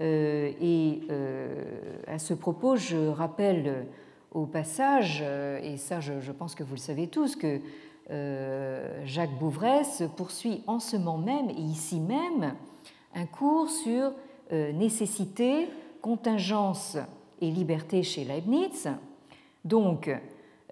euh, 0.00 0.52
et 0.60 1.00
euh, 1.10 1.64
à 2.06 2.18
ce 2.18 2.34
propos, 2.34 2.76
je 2.76 3.08
rappelle 3.08 3.86
au 4.32 4.46
passage, 4.46 5.20
euh, 5.22 5.60
et 5.62 5.76
ça 5.76 6.00
je, 6.00 6.32
pense 6.32 6.54
que 6.54 6.62
vous 6.62 6.74
le 6.74 6.80
savez 6.80 7.08
tous, 7.08 7.36
que 7.36 7.60
Jacques 9.04 9.38
Bouvresse 9.38 10.02
poursuit 10.16 10.64
en 10.66 10.80
ce 10.80 10.96
moment 10.96 11.18
même 11.18 11.48
et 11.48 11.60
ici 11.60 12.00
même 12.00 12.56
un 13.14 13.24
cours 13.24 13.70
sur 13.70 14.10
nécessité, 14.50 15.68
contingence 16.02 16.98
et 17.40 17.52
liberté 17.52 18.02
chez 18.02 18.24
Leibniz. 18.24 18.88
Donc, 19.64 20.10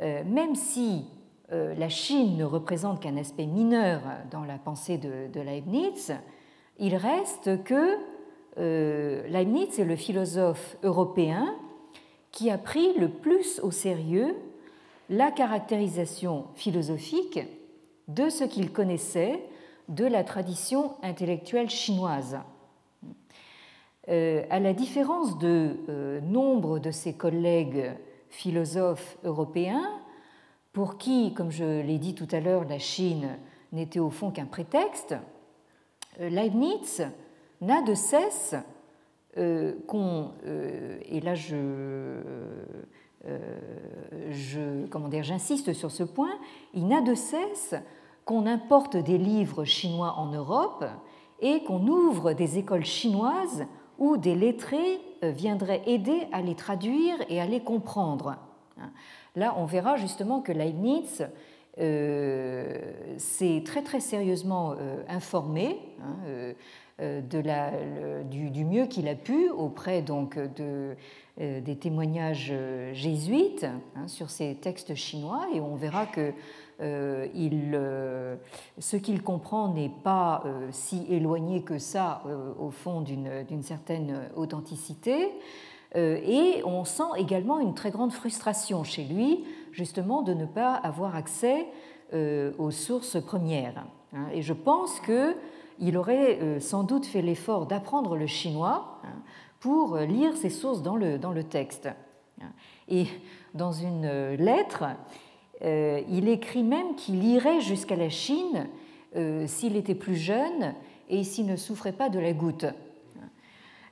même 0.00 0.56
si 0.56 1.04
la 1.50 1.88
Chine 1.88 2.36
ne 2.36 2.44
représente 2.44 3.00
qu'un 3.00 3.16
aspect 3.16 3.46
mineur 3.46 4.00
dans 4.30 4.44
la 4.44 4.58
pensée 4.58 4.98
de, 4.98 5.40
Leibniz, 5.40 6.14
il 6.78 6.94
reste 6.94 7.64
que 7.64 7.96
euh, 8.58 9.26
Leibniz 9.28 9.78
est 9.78 9.84
le 9.84 9.96
philosophe 9.96 10.76
européen 10.82 11.54
qui 12.32 12.50
a 12.50 12.58
pris 12.58 12.92
le 12.98 13.08
plus 13.08 13.60
au 13.60 13.70
sérieux 13.70 14.34
la 15.10 15.30
caractérisation 15.30 16.46
philosophique 16.54 17.40
de 18.08 18.28
ce 18.28 18.44
qu'il 18.44 18.72
connaissait 18.72 19.42
de 19.88 20.04
la 20.04 20.24
tradition 20.24 20.92
intellectuelle 21.02 21.70
chinoise. 21.70 22.38
Euh, 24.08 24.42
à 24.50 24.60
la 24.60 24.72
différence 24.72 25.38
de 25.38 25.76
euh, 25.88 26.20
nombre 26.20 26.78
de 26.78 26.90
ses 26.90 27.14
collègues 27.14 27.92
philosophes 28.28 29.18
européens, 29.24 30.00
pour 30.72 30.98
qui, 30.98 31.34
comme 31.34 31.50
je 31.50 31.82
l'ai 31.82 31.98
dit 31.98 32.14
tout 32.14 32.28
à 32.30 32.40
l'heure, 32.40 32.64
la 32.64 32.78
Chine 32.78 33.38
n'était 33.72 34.00
au 34.00 34.10
fond 34.10 34.30
qu'un 34.30 34.46
prétexte, 34.46 35.14
Leibniz 36.18 37.06
n'a 37.60 37.82
de 37.82 37.94
cesse 37.94 38.54
euh, 39.36 39.74
qu'on, 39.86 40.32
euh, 40.46 40.98
et 41.04 41.20
là 41.20 41.34
euh, 41.52 42.22
je 44.30 44.86
comment 44.86 45.08
dire, 45.08 45.22
j'insiste 45.22 45.72
sur 45.74 45.90
ce 45.90 46.02
point, 46.02 46.32
il 46.74 46.88
n'a 46.88 47.02
de 47.02 47.14
cesse 47.14 47.74
qu'on 48.24 48.46
importe 48.46 48.96
des 48.96 49.18
livres 49.18 49.64
chinois 49.64 50.14
en 50.16 50.32
Europe 50.32 50.84
et 51.40 51.62
qu'on 51.64 51.86
ouvre 51.86 52.32
des 52.32 52.58
écoles 52.58 52.84
chinoises 52.84 53.66
où 53.98 54.16
des 54.16 54.34
lettrés 54.34 55.00
viendraient 55.22 55.82
aider 55.86 56.26
à 56.32 56.40
les 56.40 56.54
traduire 56.54 57.16
et 57.28 57.40
à 57.40 57.46
les 57.46 57.60
comprendre. 57.60 58.36
Là, 59.36 59.54
on 59.56 59.66
verra 59.66 59.96
justement 59.96 60.40
que 60.40 60.52
Leibniz 60.52 61.26
s'est 61.76 63.62
très 63.64 63.82
très 63.82 64.00
sérieusement 64.00 64.74
informé. 65.08 65.78
Hein, 66.02 66.54
euh, 67.00 67.20
de 67.20 67.38
la, 67.38 67.70
du, 68.24 68.64
mieux 68.64 68.86
qu'il 68.86 69.06
a 69.06 69.14
pu 69.14 69.50
auprès 69.50 70.02
donc 70.02 70.36
de, 70.36 70.96
euh, 71.40 71.60
des 71.60 71.76
témoignages 71.76 72.48
euh, 72.50 72.92
jésuites 72.92 73.66
hein, 73.94 74.08
sur 74.08 74.30
ces 74.30 74.56
textes 74.56 74.96
chinois 74.96 75.46
et 75.54 75.60
on 75.60 75.76
verra 75.76 76.06
que 76.06 76.32
il, 77.34 77.76
ce 78.78 78.96
qu'il 78.96 79.20
comprend 79.24 79.74
n'est 79.74 79.90
pas 80.04 80.44
si 80.70 81.04
éloigné 81.10 81.62
que 81.62 81.76
ça 81.76 82.22
au 82.60 82.70
fond 82.70 83.00
d'une 83.00 83.64
certaine 83.64 84.30
authenticité. 84.36 85.28
Et 85.94 86.62
on 86.64 86.84
sent 86.84 87.16
également 87.16 87.60
une 87.60 87.74
très 87.74 87.90
grande 87.90 88.12
frustration 88.12 88.84
chez 88.84 89.04
lui, 89.04 89.44
justement, 89.72 90.22
de 90.22 90.34
ne 90.34 90.44
pas 90.44 90.74
avoir 90.74 91.16
accès 91.16 91.66
aux 92.12 92.70
sources 92.70 93.20
premières. 93.22 93.86
Hein. 94.12 94.26
Et 94.32 94.42
je 94.42 94.52
pense 94.52 95.00
que 95.00 95.34
il 95.80 95.96
aurait 95.96 96.38
euh, 96.40 96.60
sans 96.60 96.82
doute 96.82 97.06
fait 97.06 97.22
l'effort 97.22 97.66
d'apprendre 97.66 98.16
le 98.16 98.26
chinois 98.26 99.00
hein, 99.04 99.22
pour 99.60 99.96
lire 99.98 100.36
ses 100.36 100.50
sources 100.50 100.82
dans 100.82 100.96
le, 100.96 101.18
dans 101.18 101.32
le 101.32 101.44
texte. 101.44 101.88
Et 102.88 103.06
dans 103.54 103.72
une 103.72 104.04
euh, 104.04 104.36
lettre, 104.36 104.84
euh, 105.62 106.00
il 106.08 106.28
écrit 106.28 106.62
même 106.62 106.94
qu'il 106.96 107.24
irait 107.24 107.60
jusqu'à 107.60 107.96
la 107.96 108.10
Chine 108.10 108.68
s'il 109.46 109.74
était 109.74 109.94
plus 109.94 110.16
jeune 110.16 110.74
et 111.08 111.24
s'il 111.24 111.46
ne 111.46 111.56
souffrait 111.56 111.92
pas 111.92 112.10
de 112.10 112.18
la 112.20 112.34
goutte. 112.34 112.66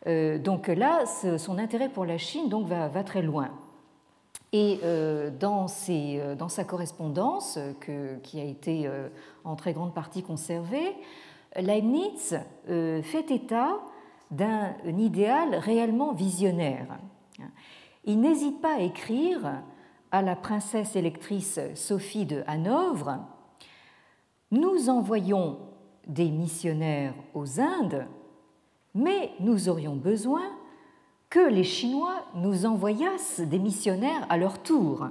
Donc 0.07 0.69
là, 0.69 1.05
son 1.07 1.59
intérêt 1.59 1.89
pour 1.89 2.05
la 2.05 2.19
Chine 2.19 2.49
donc, 2.49 2.67
va, 2.67 3.03
très 3.03 3.23
loin. 3.23 3.51
Et 4.53 4.79
dans, 5.41 5.67
ses, 5.67 6.21
dans, 6.39 6.49
sa 6.49 6.65
correspondance, 6.65 7.59
que, 7.81 8.17
qui 8.19 8.41
a 8.41 8.45
été 8.45 8.89
en 9.45 9.57
très 9.57 9.73
grande 9.73 9.95
partie 9.95 10.23
conservée, 10.23 10.95
Leibniz 11.61 12.39
euh, 12.69 13.03
fait 13.03 13.31
état 13.31 13.81
d'un 14.31 14.75
idéal 14.87 15.55
réellement 15.55 16.13
visionnaire. 16.13 16.99
Il 18.05 18.21
n'hésite 18.21 18.61
pas 18.61 18.77
à 18.77 18.81
écrire 18.81 19.63
à 20.11 20.23
la 20.23 20.37
princesse 20.37 20.97
électrice 20.97 21.61
Sophie 21.75 22.27
de 22.27 22.43
Hanovre 22.47 23.19
Nous 24.51 24.89
envoyons 24.89 25.59
des 26.07 26.31
missionnaires 26.31 27.15
aux 27.35 27.61
Indes, 27.61 28.07
mais 28.97 29.31
nous 29.41 29.69
aurions 29.69 29.95
besoin 29.95 30.43
que 31.29 31.51
les 31.51 31.65
Chinois 31.65 32.25
nous 32.35 32.65
envoyassent 32.65 33.41
des 33.41 33.59
missionnaires 33.59 34.27
à 34.31 34.39
leur 34.39 34.63
tour 34.63 35.09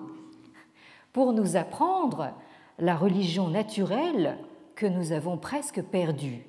pour 1.14 1.34
nous 1.34 1.56
apprendre 1.56 2.34
la 2.80 2.96
religion 2.96 3.48
naturelle 3.48 4.40
que 4.76 4.88
nous 4.88 5.12
avons 5.12 5.38
presque 5.38 5.84
perdu. 5.84 6.48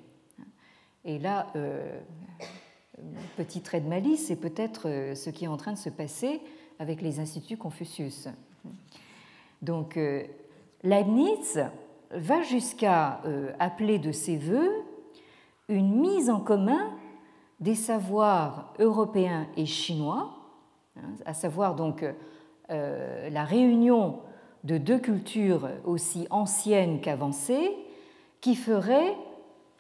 Et 1.04 1.18
là, 1.18 1.48
euh, 1.56 2.00
petit 3.36 3.60
trait 3.60 3.82
de 3.82 3.88
malice, 3.88 4.28
c'est 4.28 4.40
peut-être 4.40 4.88
euh, 4.88 5.14
ce 5.14 5.28
qui 5.28 5.44
est 5.44 5.48
en 5.48 5.58
train 5.58 5.72
de 5.72 5.78
se 5.78 5.90
passer 5.90 6.40
avec 6.78 7.02
les 7.02 7.20
instituts 7.20 7.58
Confucius. 7.58 8.28
Donc, 9.60 9.98
euh, 9.98 10.24
Leibniz 10.82 11.60
va 12.12 12.40
jusqu'à 12.42 13.20
appeler 13.58 13.98
de 13.98 14.12
ses 14.12 14.36
voeux 14.36 14.72
une 15.68 16.00
mise 16.00 16.30
en 16.30 16.38
commun 16.38 16.92
des 17.60 17.74
savoirs 17.74 18.74
européens 18.78 19.46
et 19.56 19.66
chinois, 19.66 20.34
hein, 20.96 21.08
à 21.24 21.34
savoir 21.34 21.74
donc 21.74 22.04
la 22.68 23.44
réunion 23.44 24.18
de 24.64 24.78
deux 24.78 24.98
cultures 24.98 25.68
aussi 25.84 26.26
anciennes 26.30 27.00
qu'avancées, 27.00 27.70
qui 28.40 28.56
ferait, 28.56 29.14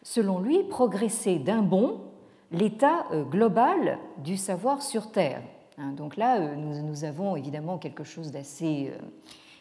selon 0.02 0.38
lui, 0.38 0.62
progresser 0.62 1.38
d'un 1.38 1.62
bond 1.62 2.00
l'état 2.52 3.06
euh, 3.12 3.24
global 3.24 3.98
du 4.18 4.36
savoir 4.36 4.82
sur 4.82 5.10
Terre. 5.10 5.42
Hein, 5.78 5.92
donc 5.92 6.16
là, 6.16 6.40
euh, 6.40 6.54
nous, 6.54 7.04
avons 7.04 7.36
évidemment 7.36 7.78
quelque 7.78 8.04
chose 8.04 8.30
d'assez 8.30 8.92
euh, 8.92 8.98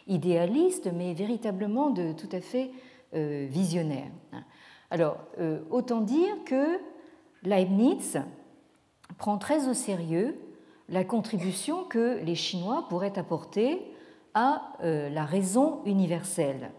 idéaliste, 0.08 0.90
mais 0.94 1.14
véritablement 1.14 1.90
de 1.90 2.14
tout 2.14 2.30
à 2.32 2.42
fait 2.42 2.72
visionnaire. 3.14 4.12
Hein. 4.34 4.44
Alors, 4.92 5.18
autant 5.70 6.02
dire 6.02 6.36
que 6.46 6.80
Leibniz 7.46 8.18
prend 9.18 9.38
très 9.38 9.68
au 9.68 9.74
sérieux 9.74 10.38
la 10.90 11.04
contribution 11.04 11.84
que 11.84 12.20
les 12.24 12.36
Chinois 12.36 12.86
pourraient 12.90 13.18
apporter 13.18 13.82
à 14.34 14.74
la 14.82 15.26
raison 15.26 15.82
universelle. 15.86 16.72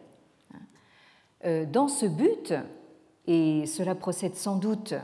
Euh, 1.45 1.65
dans 1.65 1.89
ce 1.89 2.07
but, 2.07 2.55
et 3.27 3.67
cela 3.67 3.95
procède 3.95 4.35
sans 4.35 4.57
doute 4.57 4.95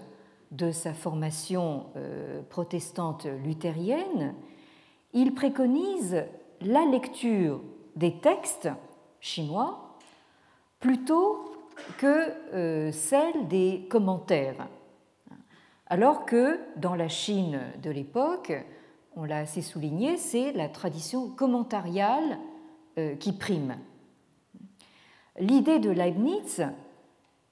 de 0.51 0.71
sa 0.71 0.93
formation 0.93 1.87
euh, 1.97 2.43
protestante 2.49 3.27
luthérienne, 3.45 4.35
il 5.13 5.35
préconise 5.35 6.25
la 6.61 6.85
lecture 6.85 7.61
des 7.97 8.19
textes 8.19 8.69
chinois 9.21 9.97
plutôt 10.81 11.53
que 11.99 12.33
euh, 12.55 12.93
celle 12.93 13.49
des 13.49 13.87
commentaires. 13.89 14.69
Alors 15.93 16.25
que 16.25 16.59
dans 16.77 16.95
la 16.95 17.09
Chine 17.09 17.61
de 17.83 17.91
l'époque, 17.91 18.55
on 19.15 19.25
l'a 19.25 19.41
assez 19.41 19.61
souligné, 19.61 20.17
c'est 20.17 20.53
la 20.53 20.71
tradition 20.71 21.29
commentariale 21.29 22.39
qui 23.21 23.35
prime. 23.35 23.77
L'idée 25.39 25.81
de 25.81 25.91
Leibniz, 25.91 26.65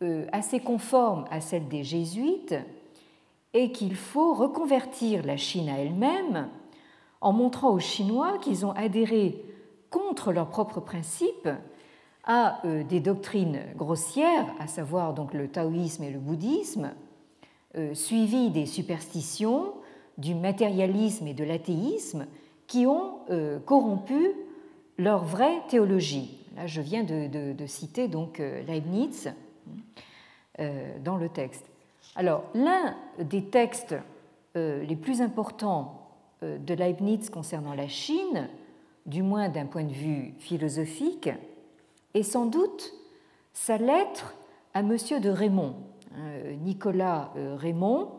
euh, 0.01 0.24
assez 0.32 0.59
conforme 0.59 1.26
à 1.30 1.43
celle 1.43 1.68
des 1.68 1.84
jésuites, 1.84 2.55
est 3.53 3.72
qu'il 3.72 3.95
faut 3.95 4.32
reconvertir 4.32 5.22
la 5.22 5.36
Chine 5.36 5.68
à 5.68 5.76
elle-même 5.76 6.49
en 7.20 7.34
montrant 7.34 7.72
aux 7.72 7.78
Chinois 7.78 8.38
qu'ils 8.38 8.64
ont 8.64 8.72
adhéré 8.72 9.45
contre 9.91 10.32
leurs 10.32 10.49
propres 10.49 10.80
principes 10.80 11.51
à 12.24 12.66
euh, 12.66 12.84
des 12.84 13.01
doctrines 13.01 13.61
grossières, 13.76 14.47
à 14.59 14.66
savoir 14.66 15.12
donc 15.12 15.34
le 15.34 15.47
taoïsme 15.47 16.05
et 16.05 16.11
le 16.11 16.18
bouddhisme, 16.18 16.93
euh, 17.76 17.94
suivies 17.94 18.50
des 18.50 18.66
superstitions, 18.66 19.74
du 20.18 20.34
matérialisme 20.34 21.26
et 21.26 21.34
de 21.34 21.44
l'athéisme 21.44 22.26
qui 22.66 22.86
ont 22.86 23.20
euh, 23.30 23.58
corrompu 23.58 24.32
leur 24.98 25.24
vraie 25.24 25.62
théologie. 25.68 26.36
Là, 26.56 26.66
je 26.66 26.80
viens 26.80 27.04
de, 27.04 27.66
citer 27.66 28.08
donc 28.08 28.38
Leibniz 28.38 29.32
dans 30.58 31.16
le 31.16 31.28
texte. 31.30 31.64
Alors, 32.16 32.44
l'un 32.54 32.96
des 33.18 33.44
textes 33.44 33.94
les 34.54 34.96
plus 34.96 35.22
importants 35.22 36.10
de 36.42 36.74
Leibniz 36.74 37.30
concernant 37.30 37.72
la 37.72 37.88
Chine, 37.88 38.50
du 39.06 39.22
moins 39.22 39.48
d'un 39.48 39.64
point 39.64 39.84
de 39.84 39.92
vue 39.92 40.34
philosophique, 40.38 41.30
et 42.14 42.22
sans 42.22 42.46
doute 42.46 42.92
sa 43.52 43.76
lettre 43.78 44.34
à 44.74 44.80
M. 44.80 44.96
de 45.20 45.28
Raymond, 45.28 45.74
Nicolas 46.60 47.32
euh, 47.36 47.56
Raymond, 47.56 48.12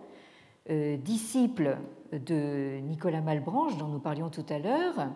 euh, 0.69 0.97
disciple 0.97 1.77
de 2.11 2.79
Nicolas 2.81 3.21
Malbranche 3.21 3.77
dont 3.77 3.87
nous 3.87 3.99
parlions 3.99 4.29
tout 4.29 4.45
à 4.49 4.59
l'heure. 4.59 5.09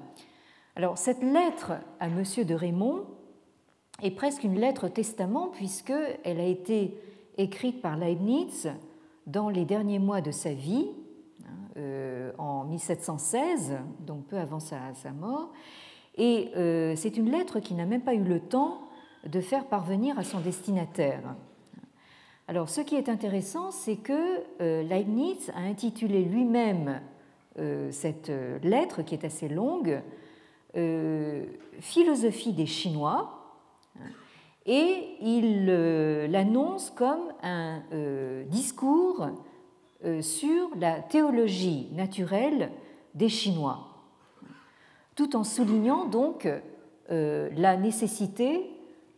Alors 0.76 0.98
cette 0.98 1.24
lettre 1.24 1.74
à 2.00 2.08
M. 2.08 2.24
de 2.46 2.54
Raymond 2.54 3.06
est 4.02 4.12
presque 4.12 4.44
une 4.44 4.60
lettre 4.60 4.88
testament 4.88 5.48
puisqu'elle 5.48 6.40
a 6.40 6.46
été 6.46 6.98
écrite 7.38 7.82
par 7.82 7.98
Leibniz 7.98 8.70
dans 9.28 9.50
les 9.50 9.66
derniers 9.66 10.00
mois 10.00 10.22
de 10.22 10.32
sa 10.32 10.54
vie, 10.54 10.88
hein, 11.44 11.54
euh, 11.78 12.32
en 12.38 12.64
1716, 12.66 13.78
donc 14.02 14.26
peu 14.26 14.38
avant 14.38 14.60
sa 14.60 14.78
mort, 15.14 15.52
et 16.18 16.52
euh, 16.56 16.96
c'est 16.96 17.18
une 17.18 17.30
lettre 17.30 17.60
qui 17.60 17.74
n'a 17.74 17.86
même 17.86 18.02
pas 18.02 18.14
eu 18.14 18.24
le 18.24 18.40
temps 18.40 18.80
de 19.26 19.42
faire 19.42 19.66
parvenir 19.66 20.18
à 20.18 20.24
son 20.24 20.40
destinataire. 20.40 21.36
Alors 22.48 22.70
ce 22.70 22.82
qui 22.82 22.96
est 22.96 23.10
intéressant, 23.10 23.72
c'est 23.72 23.96
que 23.96 24.42
euh, 24.62 24.84
Leibniz 24.84 25.50
a 25.56 25.60
intitulé 25.60 26.24
lui-même 26.24 27.02
euh, 27.58 27.92
cette 27.92 28.32
lettre, 28.64 29.02
qui 29.02 29.16
est 29.16 29.26
assez 29.26 29.48
longue, 29.50 30.02
Philosophie 31.80 32.52
des 32.52 32.66
Chinois, 32.66 33.62
et 34.66 35.16
il 35.22 35.68
l'annonce 36.30 36.92
comme 36.92 37.32
un 37.42 37.82
discours 38.50 39.30
sur 40.20 40.70
la 40.78 41.00
théologie 41.00 41.88
naturelle 41.94 42.72
des 43.14 43.30
Chinois 43.30 43.96
tout 45.16 45.36
en 45.36 45.44
soulignant 45.44 46.06
donc 46.06 46.48
euh, 47.12 47.50
la 47.56 47.78
nécessité 47.78 48.70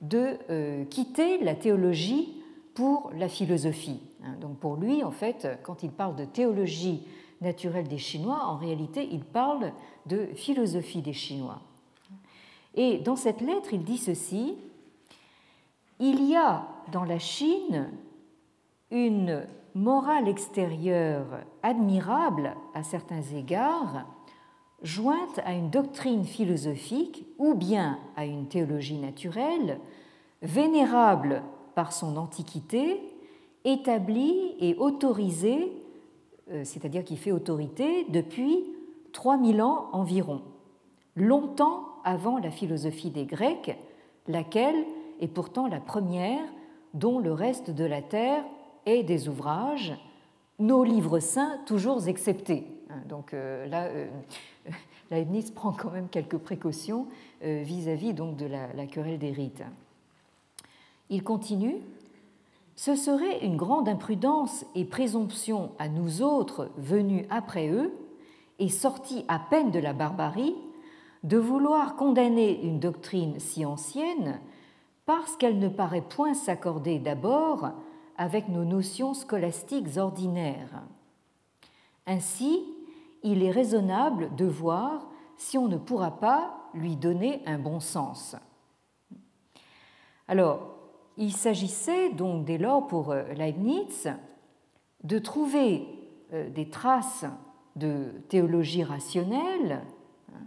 de 0.02 0.38
euh, 0.50 0.86
quitter 0.86 1.40
la 1.40 1.56
théologie 1.56 2.37
pour 2.78 3.10
la 3.16 3.28
philosophie. 3.28 4.00
Hein, 4.24 4.36
donc 4.40 4.60
pour 4.60 4.76
lui, 4.76 5.04
en 5.04 5.10
fait, 5.10 5.48
quand 5.64 5.82
il 5.82 5.90
parle 5.90 6.16
de 6.16 6.26
théologie 6.26 7.08
naturelle 7.42 7.88
des 7.88 7.98
Chinois, 7.98 8.44
en 8.46 8.56
réalité, 8.56 9.10
il 9.12 9.24
parle 9.24 9.74
de 10.06 10.28
philosophie 10.36 11.02
des 11.02 11.12
Chinois. 11.12 11.60
Et 12.76 13.00
dans 13.00 13.16
cette 13.16 13.42
lettre, 13.42 13.74
il 13.74 13.84
dit 13.84 13.98
ceci, 13.98 14.60
Il 16.00 16.24
y 16.24 16.36
a 16.36 16.68
dans 16.92 17.04
la 17.04 17.18
Chine 17.18 17.90
une 18.92 19.48
morale 19.74 20.28
extérieure 20.28 21.26
admirable 21.64 22.56
à 22.76 22.84
certains 22.84 23.24
égards, 23.24 24.06
jointe 24.84 25.40
à 25.46 25.54
une 25.54 25.72
doctrine 25.72 26.26
philosophique 26.26 27.26
ou 27.40 27.56
bien 27.56 27.98
à 28.16 28.26
une 28.26 28.48
théologie 28.48 29.00
naturelle, 29.00 29.80
vénérable 30.44 31.42
par 31.78 31.94
son 31.94 32.18
antiquité, 32.18 33.00
établie 33.64 34.56
et 34.60 34.74
autorisée, 34.78 35.72
euh, 36.50 36.64
c'est-à-dire 36.64 37.04
qui 37.04 37.18
fait 37.18 37.32
autorité 37.32 38.08
depuis 38.10 38.66
3000 39.14 39.62
ans 39.62 39.90
environ, 39.92 40.42
longtemps 41.16 41.84
avant 42.04 42.40
la 42.40 42.50
philosophie 42.50 43.12
des 43.12 43.26
Grecs, 43.26 43.78
laquelle 44.28 44.88
est 45.20 45.28
pourtant 45.28 45.68
la 45.68 45.80
première 45.80 46.42
dont 46.96 47.20
le 47.20 47.32
reste 47.32 47.70
de 47.70 47.86
la 47.86 48.02
terre 48.02 48.44
est 48.88 49.04
des 49.04 49.30
ouvrages, 49.30 49.94
nos 50.58 50.84
livres 50.84 51.20
saints 51.20 51.60
toujours 51.68 52.08
exceptés. 52.08 52.66
Hein, 52.90 53.04
donc 53.08 53.36
euh, 53.36 53.68
là, 53.68 53.84
euh, 53.84 54.08
Leibniz 55.12 55.52
prend 55.52 55.74
quand 55.74 55.92
même 55.92 56.10
quelques 56.10 56.40
précautions 56.40 57.06
vis-à-vis 57.40 58.16
de 58.16 58.48
la, 58.48 58.88
querelle 58.88 59.20
des 59.20 59.32
rites. 59.32 59.62
Il 61.10 61.24
continue 61.24 61.78
Ce 62.76 62.96
serait 62.96 63.46
une 63.46 63.58
grande 63.58 63.90
imprudence 63.90 64.66
et 64.76 64.86
présomption 64.86 65.72
à 65.80 65.90
nous 65.90 66.22
autres 66.22 66.70
venus 66.78 67.26
après 67.30 67.70
eux 67.70 67.94
et 68.60 68.70
sortis 68.70 69.26
à 69.28 69.40
peine 69.40 69.72
de 69.72 69.80
la 69.80 69.94
barbarie 69.94 70.56
de 71.24 71.38
vouloir 71.38 71.96
condamner 71.96 72.62
une 72.64 72.80
doctrine 72.80 73.40
si 73.40 73.66
ancienne 73.66 74.40
parce 75.06 75.38
qu'elle 75.38 75.60
ne 75.60 75.70
paraît 75.70 76.02
point 76.02 76.34
s'accorder 76.34 77.00
d'abord 77.00 77.70
avec 78.18 78.50
nos 78.50 78.66
notions 78.66 79.14
scolastiques 79.14 79.98
ordinaires. 79.98 80.84
Ainsi, 82.06 82.64
il 83.24 83.44
est 83.44 83.52
raisonnable 83.52 84.36
de 84.36 84.46
voir 84.46 85.08
si 85.38 85.58
on 85.58 85.68
ne 85.68 85.78
pourra 85.78 86.20
pas 86.20 86.70
lui 86.74 86.96
donner 86.96 87.42
un 87.46 87.58
bon 87.58 87.80
sens. 87.80 88.36
Alors, 90.28 90.77
il 91.18 91.34
s'agissait 91.34 92.12
donc 92.12 92.46
dès 92.46 92.58
lors 92.58 92.88
pour 92.88 93.12
euh, 93.12 93.24
Leibniz 93.34 94.10
de 95.04 95.20
trouver 95.20 95.86
euh, 96.34 96.50
des 96.50 96.70
traces 96.70 97.26
de 97.76 98.12
théologie 98.30 98.84
rationnelle 98.84 99.82
hein, 100.34 100.40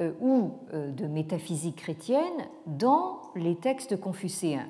euh, 0.00 0.12
ou 0.20 0.52
de 0.72 1.06
métaphysique 1.06 1.76
chrétienne 1.76 2.48
dans 2.66 3.20
les 3.34 3.56
textes 3.56 3.98
confucéens. 3.98 4.68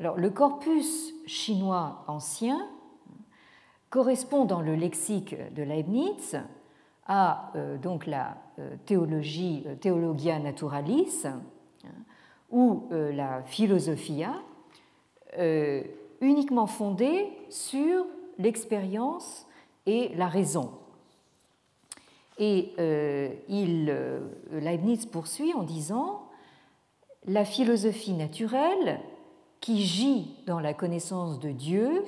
Le 0.00 0.30
corpus 0.30 1.12
chinois 1.26 2.04
ancien 2.08 2.68
correspond 3.90 4.44
dans 4.44 4.60
le 4.60 4.74
lexique 4.74 5.36
de 5.54 5.62
Leibniz 5.62 6.40
à 7.06 7.52
donc 7.82 8.06
la 8.06 8.36
théologie 8.84 9.64
Theologia 9.80 10.40
Naturalis 10.40 11.26
ou 12.52 12.88
la 12.90 13.42
Philosophia, 13.42 14.34
uniquement 16.20 16.66
fondée 16.66 17.26
sur 17.48 18.04
l'expérience 18.38 19.46
et 19.86 20.10
la 20.14 20.28
raison. 20.28 20.70
Et 22.38 22.72
il, 23.48 23.96
Leibniz 24.52 25.06
poursuit 25.06 25.54
en 25.54 25.62
disant 25.62 26.28
la 27.26 27.44
philosophie 27.44 28.14
naturelle 28.14 29.00
qui 29.60 29.82
gît 29.82 30.36
dans 30.46 30.60
la 30.60 30.74
connaissance 30.74 31.38
de 31.38 31.50
Dieu, 31.50 32.04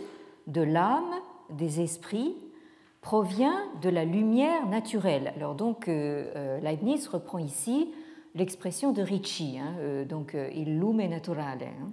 de 0.46 0.60
l'âme 0.60 1.14
des 1.50 1.80
esprits 1.80 2.34
provient 3.00 3.60
de 3.82 3.88
la 3.88 4.04
lumière 4.04 4.66
naturelle. 4.66 5.32
Alors 5.36 5.54
donc 5.54 5.88
euh, 5.88 6.32
euh, 6.36 6.60
Leibniz 6.60 7.06
reprend 7.06 7.38
ici 7.38 7.92
l'expression 8.34 8.92
de 8.92 9.02
Ricci, 9.02 9.58
hein, 9.58 9.74
euh, 9.78 10.04
donc 10.04 10.36
il 10.54 10.78
lume 10.78 11.06
naturale. 11.08 11.62
Hein. 11.62 11.90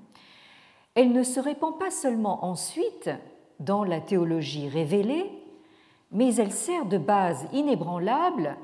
Elle 0.96 1.14
ne 1.14 1.24
se 1.24 1.40
répand 1.40 1.78
pas 1.78 1.92
seulement 1.92 2.44
ensuite 2.46 3.10
dans 3.60 3.84
la 3.84 4.02
théologie 4.02 4.68
révélée, 4.68 5.32
mais 6.12 6.36
elle 6.36 6.52
sert 6.52 6.86
de 6.86 6.98
base 6.98 7.48
inébranlable 7.54 8.58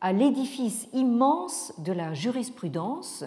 à 0.00 0.12
l'édifice 0.12 0.88
immense 0.92 1.72
de 1.78 1.92
la 1.92 2.12
jurisprudence, 2.12 3.24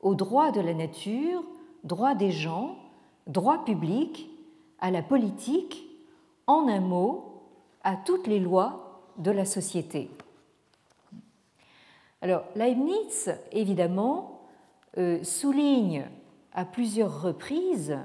au 0.00 0.14
droit 0.14 0.50
de 0.50 0.60
la 0.60 0.74
nature, 0.74 1.42
droit 1.84 2.14
des 2.14 2.32
gens, 2.32 2.76
droit 3.26 3.64
public, 3.64 4.28
à 4.80 4.90
la 4.90 5.02
politique 5.02 5.88
en 6.46 6.68
un 6.68 6.80
mot, 6.80 7.42
à 7.84 7.96
toutes 7.96 8.26
les 8.26 8.40
lois 8.40 9.00
de 9.16 9.30
la 9.30 9.44
société. 9.44 10.10
Alors, 12.20 12.42
Leibniz, 12.56 13.32
évidemment, 13.52 14.40
euh, 14.96 15.22
souligne 15.22 16.06
à 16.52 16.64
plusieurs 16.64 17.22
reprises 17.22 17.96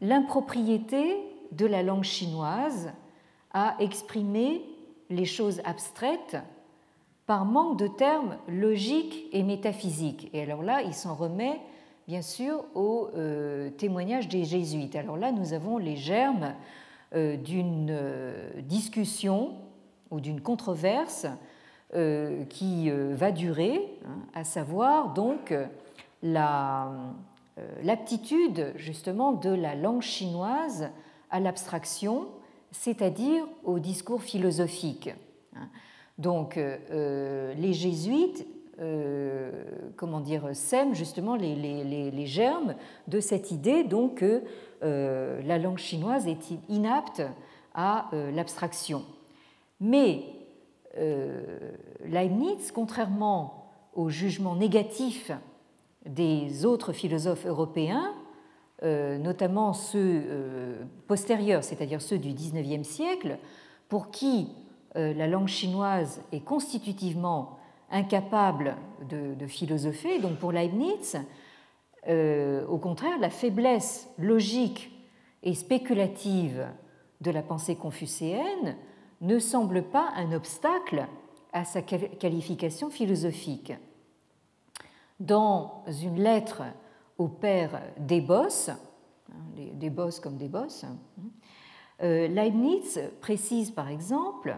l'impropriété 0.00 1.16
de 1.52 1.64
la 1.64 1.82
langue 1.82 2.04
chinoise 2.04 2.92
à 3.54 3.76
exprimer 3.78 4.62
les 5.08 5.24
choses 5.24 5.62
abstraites 5.64 6.36
par 7.24 7.46
manque 7.46 7.78
de 7.78 7.86
termes 7.86 8.36
logiques 8.46 9.26
et 9.32 9.42
métaphysiques. 9.42 10.28
Et 10.34 10.42
alors 10.42 10.62
là, 10.62 10.82
il 10.82 10.92
s'en 10.92 11.14
remet 11.14 11.60
bien 12.08 12.20
sûr 12.20 12.62
au 12.74 13.08
euh, 13.14 13.70
témoignage 13.70 14.28
des 14.28 14.44
jésuites. 14.44 14.96
Alors 14.96 15.16
là, 15.16 15.32
nous 15.32 15.54
avons 15.54 15.78
les 15.78 15.96
germes 15.96 16.54
d'une 17.14 17.94
discussion 18.62 19.52
ou 20.10 20.20
d'une 20.20 20.40
controverse 20.40 21.26
qui 22.48 22.90
va 22.90 23.32
durer, 23.32 23.98
hein, 24.06 24.16
à 24.34 24.44
savoir 24.44 25.12
donc 25.12 25.54
l'aptitude 27.82 28.72
justement 28.76 29.32
de 29.32 29.50
la 29.50 29.74
langue 29.74 30.00
chinoise 30.00 30.88
à 31.30 31.38
l'abstraction, 31.38 32.28
c'est-à-dire 32.70 33.44
au 33.64 33.78
discours 33.78 34.22
philosophique. 34.22 35.10
Hein. 35.54 35.68
Donc 36.16 36.56
les 36.56 37.72
jésuites 37.72 38.46
euh, 38.80 39.50
comment 39.96 40.20
dire, 40.20 40.48
sème 40.54 40.94
justement 40.94 41.36
les, 41.36 42.26
germes 42.26 42.74
de 43.06 43.20
cette 43.20 43.50
idée 43.50 43.84
donc 43.84 44.16
que 44.16 44.42
euh, 44.82 45.42
la 45.42 45.58
langue 45.58 45.78
chinoise 45.78 46.26
est 46.26 46.52
inapte 46.70 47.22
à 47.74 48.08
euh, 48.14 48.30
l'abstraction. 48.30 49.04
Mais 49.78 50.24
Leibniz, 52.04 52.70
contrairement 52.72 53.72
au 53.94 54.08
jugement 54.08 54.54
négatif 54.56 55.30
des 56.06 56.64
autres 56.66 56.92
philosophes 56.92 57.46
européens, 57.46 58.12
notamment 58.82 59.72
ceux 59.72 60.22
postérieurs, 61.06 61.64
c'est-à-dire 61.64 62.02
ceux 62.02 62.18
du 62.18 62.32
XIXe 62.32 62.86
siècle, 62.86 63.38
pour 63.88 64.10
qui 64.10 64.48
la 64.94 65.26
langue 65.26 65.48
chinoise 65.48 66.20
est 66.32 66.44
constitutivement 66.44 67.58
incapable 67.92 68.76
de, 69.08 69.46
philosopher. 69.46 70.18
Donc 70.18 70.38
pour 70.38 70.50
Leibniz, 70.50 71.18
euh, 72.08 72.66
au 72.66 72.78
contraire, 72.78 73.18
la 73.20 73.30
faiblesse 73.30 74.08
logique 74.18 74.90
et 75.42 75.54
spéculative 75.54 76.66
de 77.20 77.30
la 77.30 77.42
pensée 77.42 77.76
confucéenne 77.76 78.76
ne 79.22 79.38
semble 79.38 79.84
pas 79.84 80.12
un 80.16 80.32
obstacle 80.32 81.06
à 81.52 81.64
sa 81.64 81.80
qualification 81.80 82.90
philosophique. 82.90 83.72
Dans 85.20 85.84
une 86.02 86.20
lettre 86.20 86.62
au 87.18 87.28
père 87.28 87.80
Débos, 87.98 88.68
hein, 88.68 88.78
Débos 89.74 90.20
comme 90.20 90.36
Débos, 90.36 90.84
hein, 90.84 90.96
euh, 92.02 92.26
Leibniz 92.26 93.00
précise 93.20 93.70
par 93.70 93.88
exemple 93.88 94.56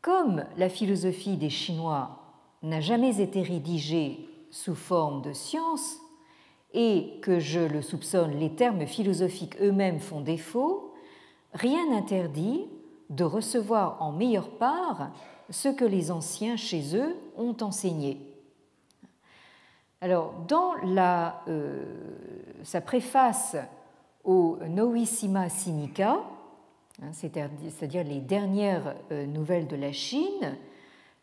comme 0.00 0.44
la 0.56 0.68
philosophie 0.68 1.36
des 1.36 1.50
Chinois 1.50 2.18
n'a 2.62 2.80
jamais 2.80 3.20
été 3.20 3.42
rédigée 3.42 4.28
sous 4.50 4.74
forme 4.74 5.22
de 5.22 5.32
science 5.32 5.98
et 6.72 7.18
que 7.20 7.38
je 7.38 7.60
le 7.60 7.82
soupçonne, 7.82 8.38
les 8.38 8.54
termes 8.54 8.86
philosophiques 8.86 9.60
eux-mêmes 9.60 10.00
font 10.00 10.22
défaut, 10.22 10.94
rien 11.52 11.90
n'interdit 11.90 12.66
de 13.12 13.24
recevoir 13.24 14.02
en 14.02 14.12
meilleure 14.12 14.50
part 14.50 15.10
ce 15.48 15.68
que 15.68 15.84
les 15.84 16.10
anciens 16.10 16.56
chez 16.56 16.96
eux 16.96 17.16
ont 17.36 17.56
enseigné. 17.60 18.20
Alors, 20.00 20.34
dans 20.48 20.74
la, 20.84 21.42
euh, 21.48 21.84
sa 22.64 22.80
préface 22.80 23.56
au 24.24 24.58
Novissima 24.68 25.48
Sinica, 25.48 26.18
Hein, 27.02 27.10
c'est-à-dire 27.12 28.04
les 28.04 28.20
dernières 28.20 28.94
euh, 29.10 29.26
nouvelles 29.26 29.66
de 29.66 29.76
la 29.76 29.92
Chine, 29.92 30.56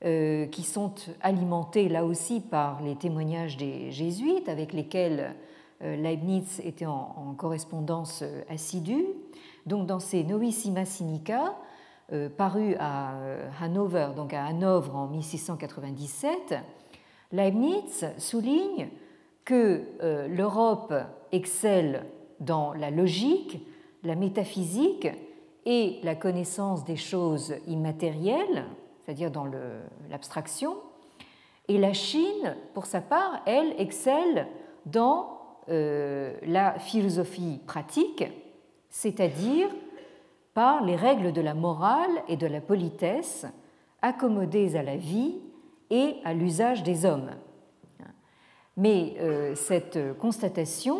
euh, 0.03 0.45
qui 0.47 0.63
sont 0.63 0.93
alimentées 1.21 1.89
là 1.89 2.05
aussi 2.05 2.39
par 2.39 2.81
les 2.81 2.95
témoignages 2.95 3.57
des 3.57 3.91
jésuites 3.91 4.49
avec 4.49 4.73
lesquels 4.73 5.35
Leibniz 5.81 6.59
était 6.65 6.85
en, 6.85 7.33
correspondance 7.37 8.21
assidue. 8.49 9.05
Donc 9.65 9.87
dans 9.87 9.99
ces 10.01 10.25
Novissima 10.25 10.83
Sinica, 10.83 11.55
parus 12.37 12.75
à 12.79 13.13
Hanover, 13.61 14.09
donc 14.15 14.33
à 14.33 14.45
Hanovre 14.45 14.95
en 14.95 15.07
1697, 15.07 16.55
Leibniz 17.31 18.05
souligne 18.17 18.89
que 19.45 19.83
l'Europe 20.27 20.93
excelle 21.31 22.05
dans 22.39 22.73
la 22.73 22.89
logique, 22.89 23.65
la 24.03 24.15
métaphysique 24.15 25.07
et 25.65 25.99
la 26.03 26.15
connaissance 26.15 26.83
des 26.85 26.95
choses 26.95 27.55
immatérielles, 27.67 28.65
c'est-à-dire 29.03 29.31
dans 29.31 29.47
l'abstraction, 30.09 30.77
et 31.67 31.77
la 31.77 31.93
Chine, 31.93 32.55
pour 32.73 32.87
sa 32.87 33.01
part, 33.01 33.41
elle 33.45 33.75
excelle 33.77 34.47
dans 34.87 35.37
euh, 35.69 36.35
la 36.43 36.79
philosophie 36.79 37.59
pratique, 37.67 38.23
c'est-à-dire 38.89 39.69
par 40.53 40.83
les 40.83 40.95
règles 40.95 41.31
de 41.31 41.41
la 41.41 41.53
morale 41.53 42.11
et 42.27 42.37
de 42.37 42.47
la 42.47 42.61
politesse 42.61 43.45
accommodées 44.01 44.75
à 44.75 44.83
la 44.83 44.97
vie 44.97 45.39
et 45.89 46.15
à 46.23 46.33
l'usage 46.33 46.83
des 46.83 47.05
hommes. 47.05 47.31
Mais 48.77 49.15
euh, 49.19 49.55
cette 49.55 49.99
constatation 50.17 50.99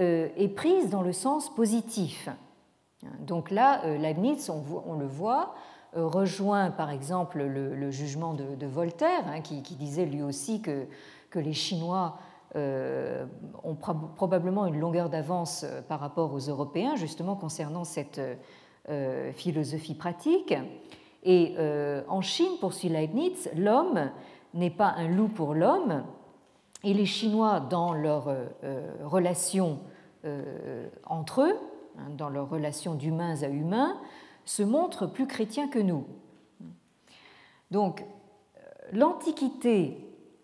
euh, 0.00 0.28
est 0.36 0.48
prise 0.48 0.90
dans 0.90 1.02
le 1.02 1.12
sens 1.12 1.54
positif 1.54 2.28
donc 3.20 3.50
là, 3.50 3.84
euh, 3.84 3.98
Leibniz, 3.98 4.50
on, 4.50 4.94
le 4.94 5.06
voit, 5.06 5.54
rejoint 5.94 6.70
par 6.70 6.90
exemple 6.90 7.42
le, 7.42 7.90
jugement 7.90 8.34
de, 8.34 8.66
Voltaire, 8.66 9.26
hein, 9.26 9.40
qui, 9.40 9.60
disait 9.60 10.06
lui 10.06 10.22
aussi 10.22 10.60
que, 10.60 10.86
les 11.36 11.52
Chinois 11.52 12.16
ont 12.54 13.74
probablement 14.16 14.66
une 14.66 14.78
longueur 14.78 15.10
d'avance 15.10 15.66
par 15.88 16.00
rapport 16.00 16.32
aux 16.32 16.38
Européens, 16.38 16.96
justement 16.96 17.36
concernant 17.36 17.84
cette 17.84 18.20
philosophie 19.34 19.94
pratique. 19.94 20.54
Et 21.24 21.56
en 22.08 22.20
Chine, 22.20 22.52
poursuit 22.60 22.88
Leibniz, 22.88 23.50
l'homme 23.56 24.10
n'est 24.54 24.70
pas 24.70 24.94
un 24.96 25.08
loup 25.08 25.28
pour 25.28 25.54
l'homme, 25.54 26.04
et 26.84 26.94
les 26.94 27.06
Chinois, 27.06 27.60
dans 27.60 27.92
leurs 27.92 28.32
relations 29.02 29.80
entre 31.06 31.42
eux, 31.42 31.58
Hein, 31.98 32.10
dans 32.16 32.28
leurs 32.28 32.48
relations 32.48 32.94
d'humains 32.94 33.42
à 33.42 33.48
humains, 33.48 33.96
se 34.44 34.62
montrent 34.62 35.06
plus 35.06 35.26
chrétiens 35.26 35.68
que 35.68 35.78
nous. 35.78 36.04
Donc, 37.70 38.02
euh, 38.02 38.60
l'Antiquité, 38.92 39.98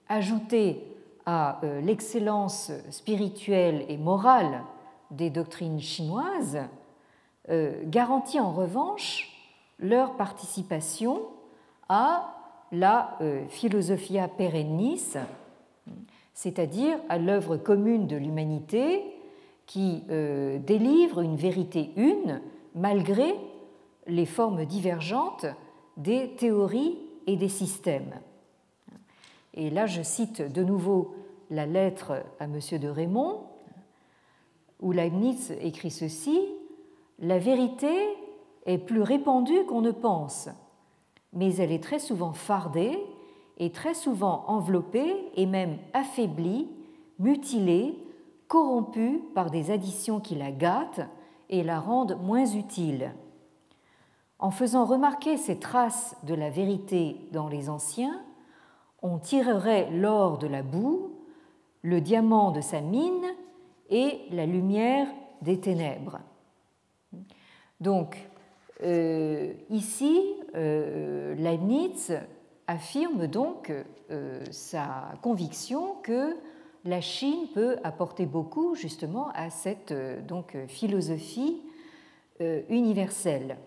ajoutée 0.09 0.90
à 1.27 1.61
euh, 1.65 1.81
l'excellence 1.81 2.73
spirituelle 2.91 3.85
et 3.89 3.97
morale 3.97 4.63
des 5.11 5.31
doctrines 5.31 5.81
chinoises, 5.81 6.59
euh, 7.49 7.83
garantit 7.85 8.41
en 8.41 8.53
revanche 8.53 9.29
leur 9.79 10.17
participation 10.17 11.23
à 11.89 12.37
la 12.71 13.19
philosophia 13.49 14.29
perennis, 14.29 15.17
c'est-à-dire 16.35 16.99
à 17.09 17.19
l'œuvre 17.19 17.57
commune 17.57 18.07
de 18.07 18.17
l'humanité 18.17 19.03
qui 19.71 20.03
euh, 20.11 20.59
délivre 20.59 21.21
une 21.21 21.37
vérité 21.37 21.93
une 21.97 22.41
malgré 22.75 23.37
les 24.09 24.27
formes 24.27 24.65
divergentes 24.65 25.47
des 25.97 26.31
théories 26.31 26.99
et 27.29 27.37
des 27.37 27.49
systèmes. 27.49 28.15
Et 29.55 29.71
là, 29.71 29.87
je 29.87 30.03
cite 30.03 30.43
de 30.43 30.63
nouveau 30.63 31.15
la 31.51 31.67
lettre 31.67 32.25
à 32.39 32.45
M. 32.45 32.59
de 32.81 32.89
Raymond, 32.89 33.41
où 34.81 34.93
Leibniz 34.93 35.53
écrit 35.61 35.91
ceci 35.91 36.41
La 37.19 37.39
vérité 37.39 37.93
est 38.67 38.79
plus 38.79 39.03
répandue 39.03 39.65
qu'on 39.67 39.81
ne 39.81 39.91
pense, 39.91 40.49
mais 41.33 41.55
elle 41.57 41.73
est 41.73 41.83
très 41.83 41.99
souvent 41.99 42.33
fardée 42.33 42.99
et 43.59 43.71
très 43.71 43.95
souvent 43.95 44.45
enveloppée 44.47 45.15
et 45.35 45.47
même 45.47 45.79
affaiblie, 45.93 46.69
mutilée 47.19 47.95
corrompue 48.49 49.23
par 49.35 49.51
des 49.51 49.71
additions 49.71 50.19
qui 50.19 50.35
la 50.35 50.51
gâtent 50.51 51.07
et 51.51 51.63
la 51.63 51.79
rendent 51.79 52.19
moins 52.23 52.47
utile. 52.47 53.13
En 54.39 54.51
faisant 54.51 54.87
remarquer 54.87 55.37
ces 55.37 55.59
traces 55.59 56.17
de 56.23 56.35
la 56.35 56.49
vérité 56.49 57.29
dans 57.33 57.49
les 57.49 57.69
anciens, 57.69 58.23
on 59.03 59.19
tirerait 59.19 59.91
l'or 59.91 60.39
de 60.39 60.47
la 60.47 60.63
boue, 60.63 61.13
le 61.83 62.01
diamant 62.01 62.51
de 62.51 62.61
sa 62.61 62.81
mine 62.81 63.27
et 63.89 64.21
la 64.31 64.47
lumière 64.47 65.09
des 65.43 65.59
ténèbres. 65.59 66.21
Donc, 67.81 68.17
euh, 68.83 69.53
ici, 69.71 70.21
euh, 70.55 71.35
Leibniz 71.35 72.19
affirme 72.67 73.27
donc 73.27 73.73
euh, 74.11 74.45
sa 74.51 75.13
conviction 75.23 75.95
que 76.03 76.37
la 76.85 77.01
Chine 77.01 77.49
peut 77.53 77.77
apporter 77.85 78.27
beaucoup 78.27 78.75
justement 78.75 79.29
à 79.35 79.51
cette 79.51 79.93
donc, 80.27 80.57
philosophie 80.67 81.61
universelle. 82.71 83.59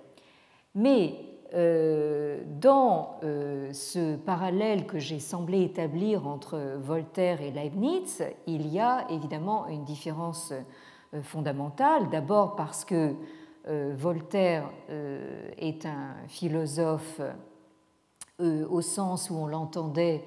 Mais 0.73 1.13
dans 1.54 3.20
ce 3.22 4.16
parallèle 4.16 4.88
que 4.88 4.97
j'ai 4.97 5.20
semblé 5.20 5.62
établir 5.62 6.28
entre 6.28 6.78
Voltaire 6.80 7.41
et 7.41 7.51
Leibniz, 7.51 8.24
il 8.47 8.68
y 8.68 8.80
a 8.80 9.06
évidemment 9.12 9.68
une 9.68 9.84
différence 9.84 10.51
fondamentale. 11.22 12.10
D'abord 12.10 12.56
parce 12.56 12.84
que 12.86 13.14
Voltaire 13.68 14.68
est 15.60 15.86
un 15.86 16.16
philosophe 16.28 17.22
au 18.39 18.82
sens 18.82 19.30
où 19.30 19.36
on 19.36 19.45
l'entendait 19.45 20.24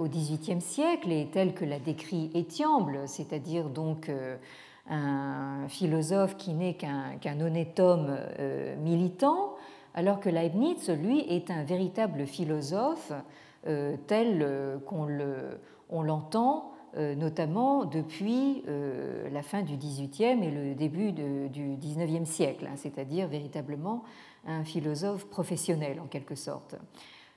au 0.00 0.08
XVIIIe 0.08 0.60
siècle 0.60 1.12
et 1.12 1.28
tel 1.32 1.54
que 1.54 1.64
l'a 1.64 1.78
décrit 1.78 2.28
Étiamble, 2.34 3.06
c'est-à-dire 3.06 3.68
donc 3.68 4.10
un 4.88 5.68
philosophe 5.68 6.36
qui 6.36 6.54
n'est 6.54 6.74
qu'un 6.74 7.40
honnête 7.40 7.78
homme 7.78 8.18
militant, 8.82 9.54
alors 9.94 10.20
que 10.20 10.28
Leibniz, 10.28 10.88
lui, 10.90 11.20
est 11.20 11.50
un 11.50 11.64
véritable 11.64 12.26
philosophe 12.26 13.12
tel 14.06 14.80
qu'on 14.86 16.02
l'entend 16.02 16.72
euh, 16.96 17.14
notamment 17.14 17.84
depuis 17.84 18.64
euh, 18.66 19.30
la 19.30 19.42
fin 19.42 19.62
du 19.62 19.76
XVIIIe 19.76 20.42
et 20.42 20.50
le 20.50 20.74
début 20.74 21.12
du 21.12 21.76
XIXe 21.76 22.28
siècle, 22.28 22.66
hein, 22.66 22.74
c'est-à-dire 22.74 23.28
véritablement 23.28 24.02
un 24.44 24.64
philosophe 24.64 25.26
professionnel 25.26 26.00
en 26.00 26.06
quelque 26.06 26.34
sorte. 26.34 26.74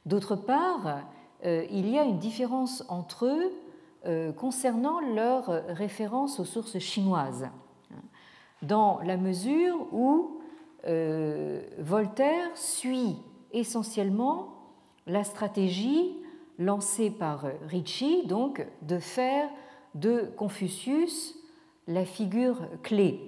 D'autre 0.07 0.35
part, 0.35 1.03
euh, 1.45 1.67
il 1.69 1.87
y 1.87 1.99
a 1.99 2.03
une 2.03 2.17
différence 2.17 2.83
entre 2.89 3.27
eux 3.27 4.33
concernant 4.35 4.99
leur 4.99 5.45
référence 5.69 6.37
aux 6.41 6.43
sources 6.43 6.77
chinoises, 6.79 7.47
hein, 7.89 8.01
dans 8.61 8.99
la 9.05 9.15
mesure 9.15 9.87
où 9.93 10.41
Voltaire 10.85 12.49
suit 12.55 13.15
essentiellement 13.51 14.49
la 15.07 15.23
stratégie 15.23 16.17
lancé 16.59 17.09
par 17.09 17.45
Ricci, 17.67 18.25
donc 18.27 18.65
de 18.81 18.99
faire 18.99 19.49
de 19.95 20.31
Confucius 20.37 21.35
la 21.87 22.05
figure 22.05 22.57
clé. 22.81 23.19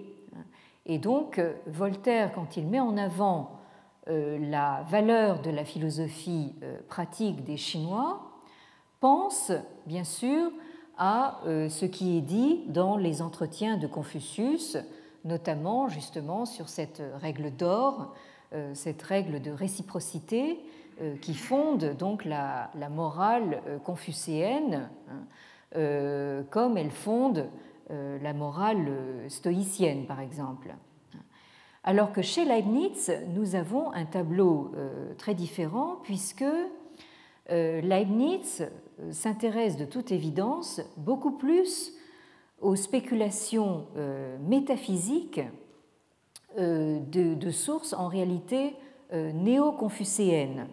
Et 0.86 0.98
donc 0.98 1.42
Voltaire, 1.66 2.34
quand 2.34 2.58
il 2.58 2.68
met 2.68 2.80
en 2.80 2.98
avant 2.98 3.60
euh, 4.08 4.38
la 4.40 4.86
valeur 4.88 5.42
de 5.42 5.50
la 5.50 5.66
philosophie 5.66 6.54
euh, 6.62 6.78
pratique 6.88 7.44
des 7.44 7.58
Chinois, 7.58 8.22
pense 9.00 9.52
bien 9.88 10.04
sûr 10.04 10.52
à 10.98 11.42
euh, 11.48 11.70
ce 11.70 11.86
qui 11.86 12.18
est 12.18 12.22
dit 12.22 12.66
dans 12.68 12.98
les 12.98 13.24
entretiens 13.24 13.78
de 13.78 13.88
Confucius, 13.88 14.78
notamment 15.26 15.90
justement 15.90 16.46
sur 16.46 16.70
cette 16.70 17.02
règle 17.20 17.52
d'or, 17.52 18.14
cette 18.74 19.02
règle 19.02 19.42
de 19.42 19.52
réciprocité 19.52 20.60
euh, 21.02 21.18
qui 21.18 21.34
fonde 21.34 21.98
donc 21.98 22.24
la, 22.24 22.70
morale 22.90 23.62
euh, 23.68 23.80
confucéenne, 23.80 24.90
hein, 25.10 25.26
euh, 25.76 26.42
comme 26.50 26.78
elle 26.78 26.92
fonde 26.92 27.50
la 27.90 28.34
morale 28.34 28.92
stoïcienne, 29.28 30.08
par 30.08 30.20
exemple. 30.20 30.74
Alors 31.84 32.12
que 32.12 32.24
chez 32.24 32.44
Leibniz, 32.44 33.14
nous 33.36 33.54
avons 33.54 33.92
un 33.92 34.06
tableau 34.06 34.72
très 35.20 35.36
différent 35.36 35.98
puisque 36.02 36.44
Leibniz 37.48 38.68
s'intéresse 39.12 39.78
de 39.78 39.86
toute 39.86 40.12
évidence 40.12 40.82
beaucoup 40.98 41.34
plus 41.34 41.95
aux 42.66 42.76
spéculations 42.76 43.86
métaphysiques 44.42 45.42
de, 46.58 47.50
sources 47.52 47.94
en 47.94 48.08
réalité 48.08 48.76
néo-confucéennes 49.12 50.68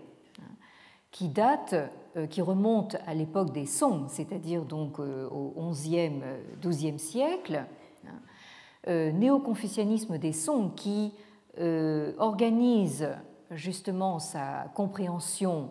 qui 1.13 1.29
date, 1.29 1.75
euh, 2.17 2.27
qui 2.27 2.43
remonte 2.43 2.97
à 3.07 3.15
l'époque 3.15 3.53
des 3.53 3.67
Song, 3.67 4.07
c'est-à-dire 4.09 4.65
donc 4.65 4.99
euh, 4.99 5.29
au 5.29 5.71
XIe, 5.71 6.23
XIIe 6.61 6.99
siècle, 6.99 7.65
hein, 8.07 9.13
néo-confucianisme 9.13 10.19
des 10.19 10.33
Song 10.33 10.75
qui 10.75 11.13
euh, 11.59 12.15
organise 12.19 13.09
justement 13.53 14.19
sa 14.19 14.71
compréhension 14.75 15.71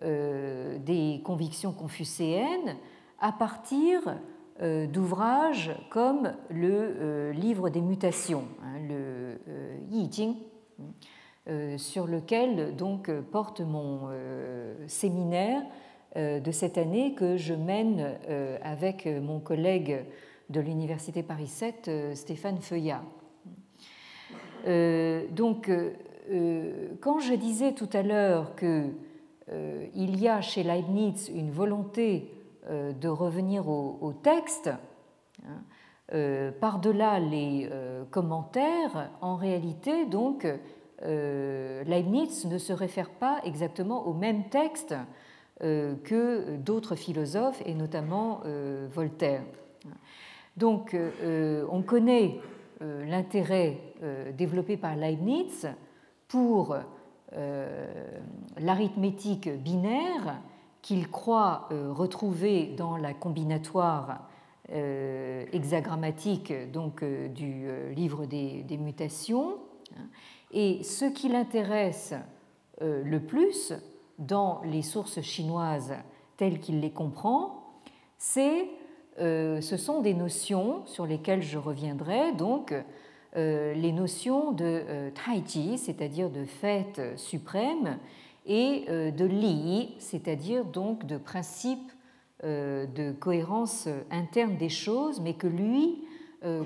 des 0.00 1.20
convictions 1.24 1.72
confucéennes 1.72 2.76
à 3.18 3.32
partir 3.32 4.00
d'ouvrages 4.60 5.70
comme 5.90 6.32
le 6.50 7.30
livre 7.30 7.68
des 7.70 7.80
mutations, 7.80 8.44
hein, 8.62 8.78
le 8.88 9.38
Yi 9.90 10.08
Jing 10.10 10.34
euh, 11.48 11.78
sur 11.78 12.06
lequel 12.06 12.76
donc 12.76 13.10
porte 13.10 13.62
mon 13.62 14.10
euh, 14.10 14.74
séminaire 14.86 15.62
euh, 16.16 16.40
de 16.40 16.50
cette 16.50 16.76
année 16.76 17.14
que 17.14 17.38
je 17.38 17.54
mène 17.54 18.18
avec 18.62 19.06
mon 19.06 19.40
collègue 19.40 20.04
de 20.50 20.60
l'Université 20.60 21.22
Paris 21.22 21.46
7, 21.46 21.90
Stéphane 22.14 22.58
Feuillat. 22.58 23.02
Donc, 25.30 25.70
quand 27.00 27.18
je 27.20 27.34
disais 27.34 27.72
tout 27.72 27.88
à 27.94 28.02
l'heure 28.02 28.54
qu'il 28.56 30.20
y 30.20 30.28
a 30.28 30.42
chez 30.42 30.62
Leibniz 30.62 31.30
une 31.34 31.50
volonté 31.50 32.30
de 32.68 33.08
revenir 33.08 33.68
au, 33.68 34.12
texte, 34.22 34.70
hein, 35.44 36.52
par-delà 36.60 37.18
les 37.18 37.70
commentaires, 38.10 39.10
en 39.20 39.36
réalité, 39.36 40.06
donc, 40.06 40.46
euh, 41.04 41.84
Leibniz 41.84 42.44
ne 42.46 42.58
se 42.58 42.72
réfère 42.72 43.10
pas 43.10 43.40
exactement 43.44 44.06
au 44.06 44.14
même 44.14 44.48
texte 44.48 44.94
euh, 45.62 45.94
que 46.04 46.56
d'autres 46.56 46.96
philosophes, 46.96 47.62
et 47.66 47.74
notamment 47.74 48.40
euh, 48.46 48.88
Voltaire. 48.90 49.42
Donc 50.56 50.96
on 51.70 51.82
connaît 51.82 52.40
l'intérêt 52.80 53.78
développé 54.36 54.76
par 54.76 54.96
Leibniz 54.96 55.68
pour 56.26 56.76
l'arithmétique 58.58 59.48
binaire 59.62 60.40
qu'il 60.82 61.08
croit 61.08 61.68
retrouver 61.70 62.74
dans 62.76 62.96
la 62.96 63.14
combinatoire 63.14 64.28
hexagrammatique 64.70 66.52
donc, 66.72 67.02
du 67.04 67.68
livre 67.94 68.26
des, 68.26 68.78
mutations. 68.78 69.56
Et 70.52 70.82
ce 70.82 71.04
qui 71.04 71.28
l'intéresse 71.28 72.14
euh, 72.82 73.02
le 73.04 73.20
plus 73.20 73.72
dans 74.18 74.60
les 74.64 74.82
sources 74.82 75.20
chinoises 75.20 75.94
telles 76.36 76.60
qu'il 76.60 76.80
les 76.80 76.90
comprend, 76.90 77.64
c'est, 78.18 78.68
euh, 79.18 79.60
ce 79.60 79.76
sont 79.76 80.00
des 80.00 80.14
notions 80.14 80.86
sur 80.86 81.06
lesquelles 81.06 81.42
je 81.42 81.58
reviendrai, 81.58 82.32
donc 82.32 82.72
euh, 83.36 83.74
les 83.74 83.92
notions 83.92 84.52
de 84.52 85.10
Taiji, 85.10 85.76
c'est-à-dire 85.76 86.30
de 86.30 86.44
fête 86.44 87.00
suprême, 87.16 87.98
et 88.48 88.86
de 88.88 89.24
Li, 89.24 89.94
c'est-à-dire 89.98 90.64
donc 90.64 91.06
de 91.06 91.16
principe 91.18 91.92
de 92.42 93.12
cohérence 93.12 93.88
interne 94.10 94.56
des 94.56 94.70
choses, 94.70 95.20
mais 95.20 95.34
que 95.34 95.46
lui 95.46 96.04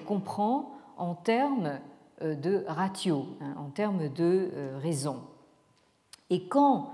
comprend 0.07 0.73
en 0.97 1.15
termes 1.15 1.81
euh, 2.23 2.35
de 2.35 2.65
ratio, 2.69 3.27
hein, 3.41 3.55
en 3.59 3.71
termes 3.71 4.09
de 4.09 4.51
euh, 4.53 4.79
raison. 4.81 5.21
Et 6.31 6.47
quand 6.47 6.91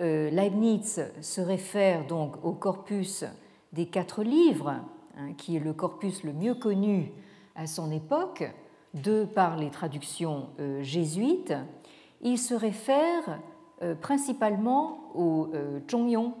euh, 0.00 0.30
Leibniz 0.30 1.02
se 1.20 1.40
réfère 1.40 2.06
donc 2.06 2.42
au 2.44 2.52
corpus 2.52 3.24
des 3.72 3.86
quatre 3.86 4.22
livres, 4.22 4.76
hein, 5.18 5.32
qui 5.36 5.56
est 5.56 5.60
le 5.60 5.72
corpus 5.72 6.24
le 6.24 6.32
mieux 6.32 6.54
connu 6.54 7.12
à 7.56 7.66
son 7.66 7.90
époque, 7.90 8.50
de 8.94 9.24
par 9.24 9.56
les 9.56 9.70
traductions 9.70 10.48
jésuites, 10.80 11.54
il 12.22 12.38
se 12.38 12.54
réfère 12.54 13.38
principalement 14.00 15.10
au 15.14 15.50
Zhongyong, 15.90 16.32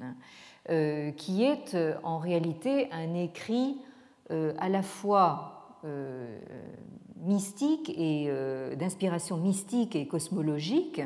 hein, 0.00 1.12
qui 1.16 1.44
est 1.44 1.76
en 2.02 2.18
réalité 2.18 2.90
un 2.92 3.14
écrit 3.14 3.80
à 4.30 4.68
la 4.68 4.82
fois 4.82 5.58
mystique 7.24 7.90
et 7.90 8.26
euh, 8.28 8.74
d'inspiration 8.74 9.36
mystique 9.36 9.96
et 9.96 10.06
cosmologique. 10.06 11.02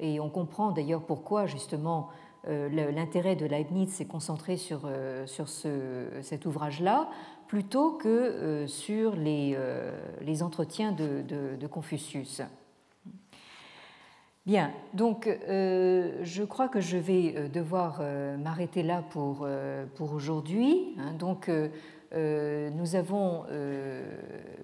Et 0.00 0.20
on 0.20 0.30
comprend 0.30 0.72
d'ailleurs 0.72 1.02
pourquoi 1.02 1.46
justement 1.46 2.08
euh, 2.48 2.68
l'intérêt 2.90 3.36
de 3.36 3.46
Leibniz 3.46 3.90
s'est 3.90 4.06
concentré 4.06 4.56
sur, 4.56 4.82
euh, 4.84 5.26
sur 5.26 5.48
ce, 5.48 6.06
cet 6.22 6.46
ouvrage-là, 6.46 7.08
plutôt 7.46 7.92
que 7.92 8.64
sur 8.66 9.14
les, 9.14 9.56
entretiens 10.42 10.92
de, 10.92 11.66
Confucius. 11.66 12.40
Bien, 14.44 14.72
donc 14.92 15.28
je 15.48 16.42
crois 16.42 16.66
que 16.66 16.80
je 16.80 16.96
vais 16.96 17.48
devoir 17.48 18.02
m'arrêter 18.38 18.82
là 18.82 19.04
pour, 19.10 19.46
pour 19.94 20.12
aujourd'hui. 20.12 20.96
Hein. 20.98 21.12
Donc 21.16 21.48
euh, 22.14 22.68
nous 22.70 22.94
avons 22.94 23.44
euh, 23.50 24.02